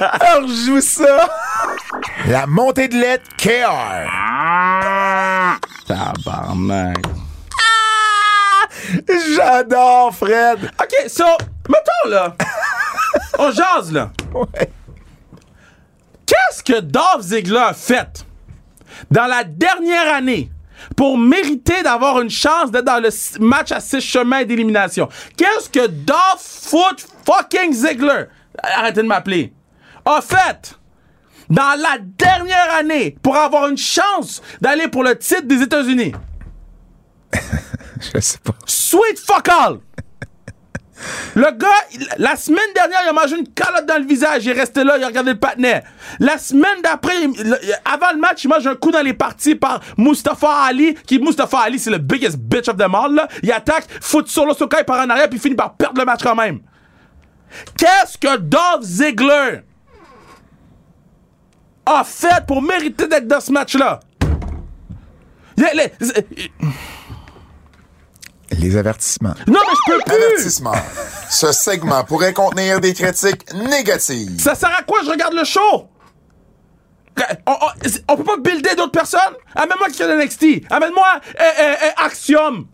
[0.00, 1.28] Alors, je joue ça.
[2.26, 4.08] La montée de lait KR.
[5.86, 7.04] Tabarnak.
[9.36, 10.70] J'adore Fred.
[10.80, 11.24] OK, so,
[11.68, 12.34] mettons, là.
[13.38, 14.10] on jase, là.
[14.34, 14.70] Ouais.
[16.26, 18.26] Qu'est-ce que Dolph Ziggler a fait
[19.10, 20.50] dans la dernière année
[20.96, 23.10] pour mériter d'avoir une chance d'être dans le
[23.40, 25.08] match à six chemins d'élimination?
[25.36, 28.24] Qu'est-ce que Dolph Foot fucking Ziggler,
[28.62, 29.52] arrêtez de m'appeler,
[30.04, 30.78] a fait
[31.48, 36.12] dans la dernière année pour avoir une chance d'aller pour le titre des États-Unis?
[38.14, 38.54] Je sais pas.
[38.66, 39.78] Sweet fuck all!
[41.34, 44.44] Le gars, il- la semaine dernière, il a mangé une calotte dans le visage.
[44.44, 45.82] Il est resté là, il a regardé le patinet.
[46.20, 49.80] La semaine d'après, il- avant le match, il mange un coup dans les parties par
[49.96, 53.26] Mustafa Ali, qui Mustafa Ali, c'est le biggest bitch of them all.
[53.42, 56.20] Il attaque, fout solo Sokai par en arrière, puis il finit par perdre le match
[56.22, 56.60] quand même.
[57.76, 59.60] Qu'est-ce que Dolph Ziggler
[61.84, 64.00] a fait pour mériter d'être dans ce match-là?
[65.58, 65.90] Il-
[68.58, 69.34] Les avertissements.
[69.46, 70.14] Non, mais je peux plus!
[70.24, 70.72] Avertissement.
[71.30, 74.40] Ce segment pourrait contenir des critiques négatives.
[74.40, 75.88] Ça sert à quoi je regarde le show?
[77.46, 79.34] On, on- on peut pas builder d'autres personnes?
[79.54, 80.64] Amène-moi qui de NXT.
[80.70, 81.06] Amène-moi
[81.40, 82.66] euh, euh, euh, Axiom.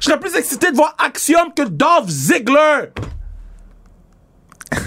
[0.00, 2.90] Je serais plus excité de voir Axiom que Dolph Ziggler.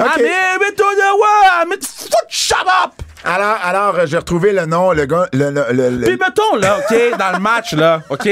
[0.00, 0.06] OK.
[0.14, 2.92] Allez, mets-toi de ouais, mais foot, shut up!
[3.24, 6.56] Alors, alors euh, j'ai retrouvé le nom, le gars, le, le, le- le- Puis mettons,
[6.56, 8.28] là, OK, dans le match, là, OK?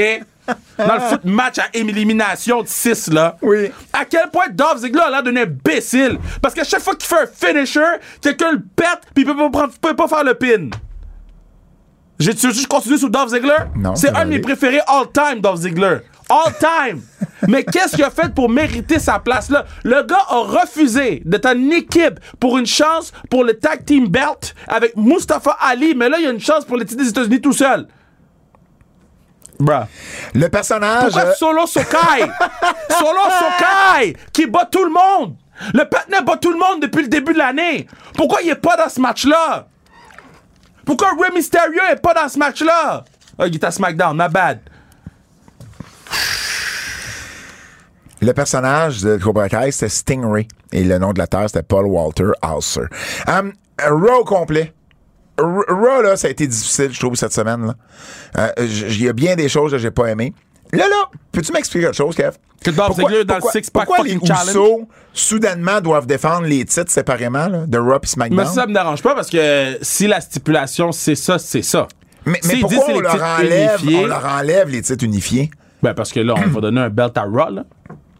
[0.77, 3.35] Dans le foot match à élimination de 6, là.
[3.41, 3.69] Oui.
[3.91, 6.17] À quel point Dolph Ziggler a l'air d'un imbécile?
[6.41, 7.81] Parce qu'à chaque fois qu'il fait un finisher,
[8.21, 10.69] quelqu'un le pète, puis il peut pas, prendre- peut pas faire le pin.
[12.19, 13.53] J'ai tu veux juste continuer sur Dolph Ziggler?
[13.75, 15.97] Non, C'est un de mes préférés all time, Dolph Ziggler.
[16.29, 17.01] All time!
[17.47, 19.65] Mais qu'est-ce qu'il a fait pour mériter sa place là?
[19.83, 24.55] Le gars a refusé d'être en équipe pour une chance pour le tag team belt
[24.67, 27.41] avec Mustafa Ali, mais là, il y a une chance pour le titre des États-Unis
[27.41, 27.87] tout seul.
[29.59, 29.85] Bruh.
[30.35, 31.11] le personnage.
[31.11, 32.29] Pourquoi euh, Solo Sokai?
[32.99, 35.35] Solo Sokai qui bat tout le monde.
[35.73, 37.87] Le patinet bat tout le monde depuis le début de l'année.
[38.15, 39.67] Pourquoi il est pas dans ce match-là?
[40.85, 43.03] Pourquoi Rey Mysterio est pas dans ce match-là?
[43.39, 44.59] Ah, il est à SmackDown, my bad.
[48.21, 50.47] Le personnage de Cobra Kai, c'était Stingray.
[50.71, 52.81] Et le nom de l'acteur, c'était Paul Walter Hauser.
[53.27, 54.73] Um, Raw complet.
[55.39, 57.67] Raw, là, ça a été difficile, je trouve, cette semaine.
[57.67, 57.75] là.
[58.59, 60.33] Euh, Il y a bien des choses que j'ai pas aimées.
[60.73, 62.31] Là, là, peux-tu m'expliquer quelque chose, Kev?
[62.63, 64.15] Que Ziggler, dans le six-pack pourquoi les?
[64.15, 68.45] Usos, soudainement, doivent défendre les titres séparément, là, de Raw et Mais SmackDown?
[68.47, 71.87] ça, ça me dérange pas parce que si la stipulation c'est ça, c'est ça.
[72.25, 75.51] mais, mais pourquoi on les leur, enlève, on leur enlève les titres unifiés?
[75.83, 77.63] Ben parce que là, on va donner un belt à Raw, là.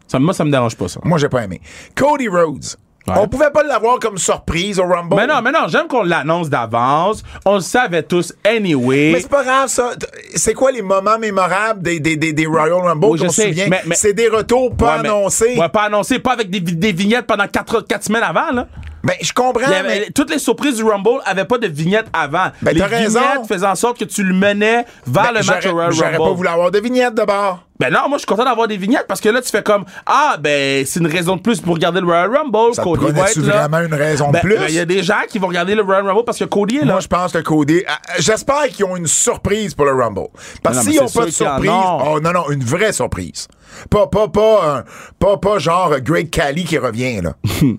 [0.08, 1.00] Ça, moi, ça me dérange pas, ça.
[1.04, 1.60] Moi, j'ai pas aimé.
[1.94, 2.64] Cody Rhodes.
[3.06, 3.14] Ouais.
[3.16, 5.16] On pouvait pas l'avoir comme surprise au Rumble.
[5.16, 7.22] Mais non, mais non, j'aime qu'on l'annonce d'avance.
[7.46, 9.12] On le savait tous anyway.
[9.14, 9.92] Mais c'est pas grave, ça.
[10.34, 13.40] C'est quoi les moments mémorables des, des, des, des Royal Rumble Oui, je qu'on se
[13.42, 13.68] sais, souvient?
[13.70, 15.56] mais- mais- C'est des retours pas Ouais, mais- annoncés.
[15.58, 18.66] Ouais, pas annoncé, pas avec des, des vignettes pendant 4 semaines avant, là.
[19.04, 20.08] Ben, je comprends, avait- mais...
[20.14, 22.48] Toutes les surprises du Rumble avaient pas de vignettes avant.
[22.60, 23.20] Ben, les t'as raison.
[23.20, 25.92] vignettes faisaient en sorte que tu le menais vers Ben, le match j'aurais- au Royal
[25.92, 26.24] J'aurais Rumble.
[26.30, 27.64] pas voulu avoir de vignettes de bord.
[27.80, 29.84] Ben non, moi je suis content d'avoir des vignettes parce que là tu fais comme
[30.04, 32.74] ah ben c'est une raison de plus pour regarder le Royal Rumble.
[32.74, 33.66] Ça Cody va être là?
[33.66, 34.56] vraiment une raison de Ben, plus?
[34.56, 36.78] ben, il y a des gens qui vont regarder le Royal Rumble parce que Cody
[36.78, 36.92] est là.
[36.94, 37.82] Moi, je pense que Cody.
[37.86, 40.26] ah, J'espère qu'ils ont une surprise pour le Rumble.
[40.62, 41.70] Parce que s'ils n'ont pas de surprise.
[41.72, 43.46] Oh, non, non, une vraie surprise.
[43.90, 44.84] Pas, pas, pas, un-
[45.18, 47.34] pas, pas genre euh, Greg Cali qui revient, là.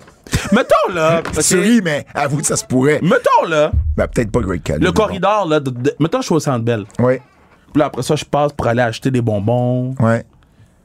[0.51, 1.21] Mettons là.
[1.33, 2.99] Tu que- ris, mais avoue que ça se pourrait.
[3.01, 3.71] Mettons là.
[3.97, 4.83] Ben, peut-être pas Greg Cali.
[4.85, 5.59] Le corridor là.
[5.59, 6.85] de- de- mettons je suis au Centre Bell.
[6.99, 7.15] Oui,
[7.73, 9.93] Puis là après ça je passe pour aller acheter des bonbons.
[9.99, 10.25] ouais,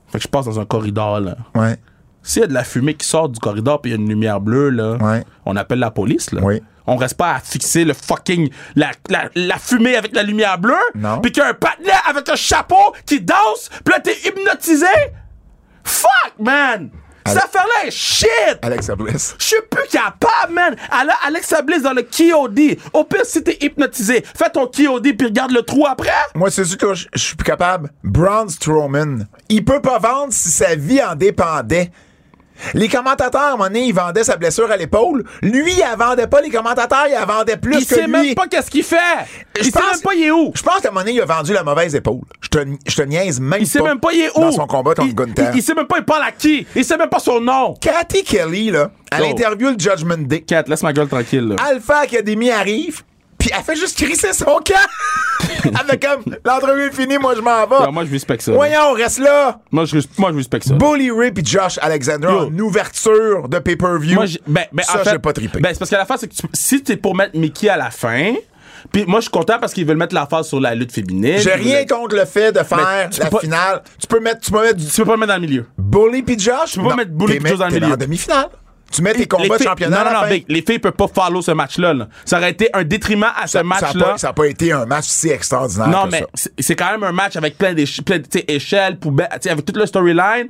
[0.09, 1.37] Fait que je passe dans un corridor là.
[1.55, 1.77] ouais.
[2.23, 4.09] S'il y a de la fumée qui sort du corridor puis il y a une
[4.09, 5.25] lumière bleue là, Ouais.
[5.45, 6.41] on appelle la police là.
[6.43, 6.63] Oui.
[6.87, 10.75] On reste pas à fixer le fucking la, la, la fumée avec la lumière bleue.
[10.95, 11.21] Non.
[11.21, 14.87] Puis qu'il y a un patinet avec un chapeau qui danse, puis là t'es hypnotisé?
[15.83, 16.91] Fuck man.
[17.27, 18.59] Cette affaire-là est shit.
[18.63, 19.35] Alexa Bliss.
[19.39, 20.77] Je suis plus capable, man.
[21.01, 22.79] Elle a Alexa Bliss dans le KOD.
[22.93, 26.11] Au pire, si t'es hypnotisé, fais ton KOD puis regarde le trou après.
[26.35, 27.91] Moi, c'est sûr que je je suis plus capable.
[28.03, 29.27] Braun Strowman.
[29.49, 31.91] Il peut pas vendre si sa vie en dépendait.
[32.73, 35.25] Les commentateurs, à un moment donné, ils vendaient sa blessure à l'épaule.
[35.43, 36.41] Lui, il la vendait pas.
[36.41, 38.11] Les commentateurs, il vendait plus Il que sait lui.
[38.11, 38.97] même pas qu'est-ce qu'il fait.
[39.61, 40.53] Je Il sait même pas il est où.
[40.55, 42.23] Je pense qu'à un moment donné, il a vendu la mauvaise épaule.
[42.41, 43.89] Je te, je te niaise même Il sait pas.
[43.89, 44.41] même pas il est où.
[44.41, 45.51] Dans son combat contre il, Gunther.
[45.53, 46.67] il, il sait même pas il parle à qui.
[46.75, 47.75] Il sait même pas son nom.
[47.81, 49.23] Cathy Kelly, là, à Oh.
[49.23, 51.47] l'interview de Judgment Day, Kat, laisse ma gueule tranquille.
[51.49, 51.57] là.
[51.69, 53.03] Alpha Academy arrive,
[53.45, 55.69] puis elle fait juste crisser son camp.
[55.79, 57.85] Avec comme, l'entrevue est finie, moi je m'en vais.
[57.85, 58.53] Non, moi, je respecte ça.
[58.53, 59.61] Voyons, reste là.
[59.71, 60.75] Moi, je, moi, je respecte ça.
[60.75, 62.39] Bully Ray puis Josh Alexander Yo.
[62.47, 64.15] en ouverture de pay-per-view.
[64.15, 65.61] Moi, ben, ben, ça, en fait, j'ai pas trippé.
[65.61, 67.77] Ben, c'est parce que la fin, c'est que tu- si t'es pour mettre Mickey à
[67.77, 68.33] la fin,
[68.93, 71.39] puis moi, je suis content parce qu'ils veulent mettre la phase sur la lutte féminine.
[71.39, 72.79] j'ai rien contre le fait de faire
[73.19, 73.83] la pas- finale.
[74.01, 75.67] Tu peux mettre, tu peux mettre du Tu peux pas le mettre dans le milieu.
[75.77, 76.73] Bully puis Josh?
[76.73, 77.93] Tu peux pas mettre Bully puis Josh dans le milieu.
[77.93, 78.49] en demi-finale.
[78.95, 80.35] Tu mets tes combats de championnat non, à non, la non, fin.
[80.35, 81.93] Big, les filles peuvent pas follow ce match-là.
[81.95, 82.09] là.
[82.25, 84.15] Ça aurait été un détriment à ce match-là.
[84.17, 86.51] Ça n'a pas été un match si extraordinaire Non, que mais ça.
[86.59, 90.49] c'est- quand même un match avec plein d'échelles, poubelles, avec toute le storyline.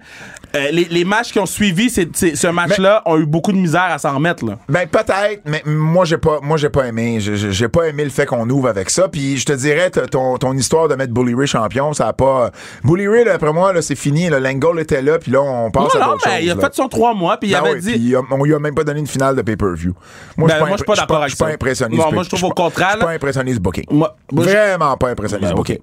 [0.57, 3.57] Euh, les, les matchs qui ont suivi c'est- c'est- ce match-là ont eu beaucoup de
[3.57, 4.45] misère à s'en remettre.
[4.45, 4.57] Là.
[4.69, 8.25] Ben peut-être, mais moi j'ai pas, moi j'ai pas aimé, J'ai- pas aimé le fait
[8.27, 9.09] qu'on ouvre avec ça.
[9.09, 12.51] Puis je te dirais, ton, ton histoire de mettre Bully Ray champion, ça a pas.
[12.85, 14.29] Bully Ray, là, après moi, là, c'est fini.
[14.29, 16.51] Le Langle était là, puis là on passe Non, à non, d'autres mais choses, il
[16.51, 16.61] a là.
[16.61, 17.93] fait son trois mois, puis il Ben avait oui, dit.
[17.93, 19.95] puis on lui a même pas donné une finale de pay-per-view.
[20.37, 21.97] Moi, Ben, je je suis pas d'accord avec Je suis pas impressionné.
[21.97, 23.85] Moi, je trouve suis au pas- contraire, Je suis pas impressionné du booking.
[23.91, 25.67] Moi- Vraiment pas impressionné Ben, du ok.
[25.67, 25.79] booking.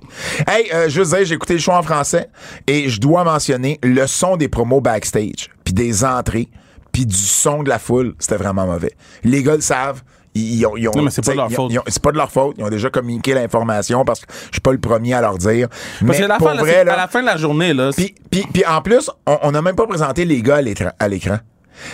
[0.47, 2.29] Hey, euh, je veux dire, j'ai écouté le show en français
[2.67, 6.49] et je dois mentionner le son des promos backstage, puis des entrées,
[6.91, 8.93] puis du son de la foule, c'était vraiment mauvais.
[9.23, 10.01] Les gars le savent.
[10.33, 11.71] Ils, ont, ils ont- Non, mais c'est pas de leur ils ont- faute.
[11.73, 12.55] ils ont- C'est pas de leur faute.
[12.57, 15.67] Ils ont déjà communiqué l'information parce que je suis pas le premier à leur dire.
[15.67, 17.89] Parce mais que la pour fin, vrai, là, à la fin de la journée, là,
[17.93, 20.91] puis, puis, puis en plus, on- n'a même pas présenté les gars à l'écran.
[20.99, 21.37] à l'écran.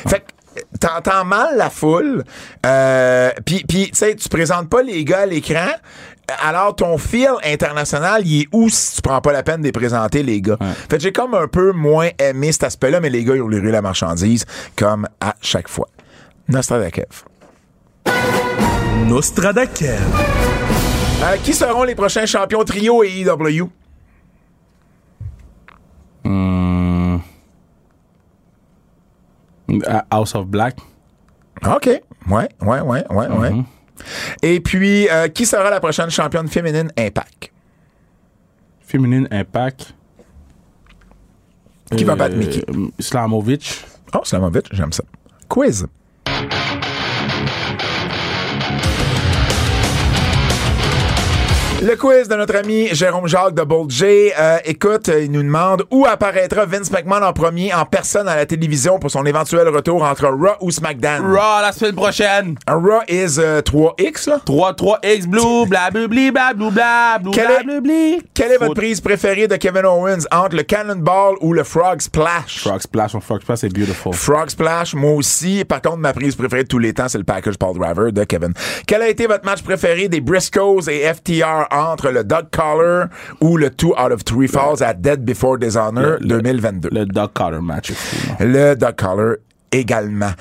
[0.08, 0.26] Fait que
[0.78, 2.24] t'entends mal la foule.
[2.66, 5.70] Euh, puis, puis tu sais, tu présentes pas les gars à l'écran.
[6.44, 9.72] Alors, ton fil international, il est où si tu prends pas la peine de les
[9.72, 10.58] présenter, les gars?
[10.90, 13.48] Fait que j'ai comme un peu moins aimé cet aspect-là, mais les gars, ils ont
[13.48, 14.46] livré la marchandise
[14.76, 15.88] comme à chaque fois.
[16.50, 17.24] Nostradakev.
[19.06, 20.02] Nostradakev.
[21.24, 23.70] Euh, qui seront les prochains champions trio et EW?
[26.24, 26.57] à
[30.12, 30.78] House of Black.
[31.66, 31.86] OK.
[32.30, 33.64] Ouais, ouais, ouais, ouais, ouais.
[34.42, 37.52] Et puis, euh, qui sera la prochaine championne féminine Impact?
[38.82, 39.94] Féminine Impact.
[41.96, 42.64] Qui va Euh, battre Mickey?
[43.00, 43.86] Slamovic.
[44.14, 45.04] Oh, Slamovic, j'aime ça.
[45.48, 45.88] Quiz.
[51.88, 54.04] Le quiz de notre ami Jérôme Jacques de Bold J.
[54.38, 58.36] Euh, écoute, euh, il nous demande où apparaîtra Vince McMahon en premier en personne à
[58.36, 61.22] la télévision pour son éventuel retour entre Raw ou SmackDown?
[61.34, 62.56] Raw la semaine prochaine.
[62.68, 64.42] Raw is euh, 3X, là?
[64.46, 68.22] 3-3-X blue, blablabli, blablabli, blablabli, Quel est- blablabli.
[68.34, 72.02] Quelle est votre Faut- prise préférée de Kevin Owens entre le Cannonball ou le Frog
[72.02, 72.60] Splash?
[72.60, 74.14] Frog Splash, mon Frog Splash, c'est beautiful.
[74.14, 75.64] Frog Splash, moi aussi.
[75.64, 78.26] Par contre, ma prise préférée de tous les temps, c'est le package Paul Driver de
[78.26, 78.52] Kevin.
[78.86, 83.08] Quel a été votre match préféré des Briscoes et FTR entre le Dog Collar
[83.42, 86.90] ou le Two Out of Three Falls à Dead Before Dishonor Le- le- 2022?
[86.92, 87.92] Le Dog Collar match?
[88.40, 89.36] Le Dog Collar
[89.72, 90.32] également.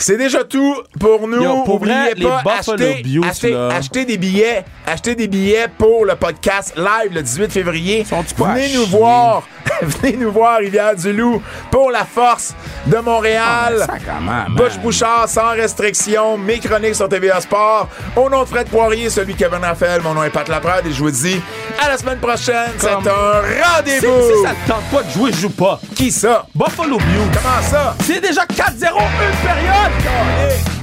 [0.00, 1.42] C'est déjà tout pour nous.
[1.42, 4.64] Yo, pour Oubliez vrai, pas, achetez des billets.
[4.86, 8.06] Achetez des billets pour le podcast live le 18 février.
[8.38, 9.42] Venez nous voir.
[9.82, 12.54] Venez nous voir, Rivière-du-Loup, pour la force
[12.86, 13.80] de Montréal.
[13.82, 14.46] Ah, sacrément, man.
[14.56, 17.88] Butch Bouchard, sans restriction, mes chroniques sur TVA Sport.
[18.16, 20.92] Au nom de Fred Poirier, celui de Kevin Raphaël, mon nom est Pat Laprade et
[20.92, 21.40] je vous dis
[21.84, 22.70] à la semaine prochaine.
[22.78, 24.22] C'est un Si, rendez-vous.
[24.36, 25.78] si ça te tente pas de jouer, joue pas.
[25.94, 26.46] Qui ça?
[26.54, 27.30] Buffalo Bills.
[27.34, 27.94] Comment ça?
[28.04, 29.87] C'est déjà 4-0, une période.
[29.88, 30.77] Allez.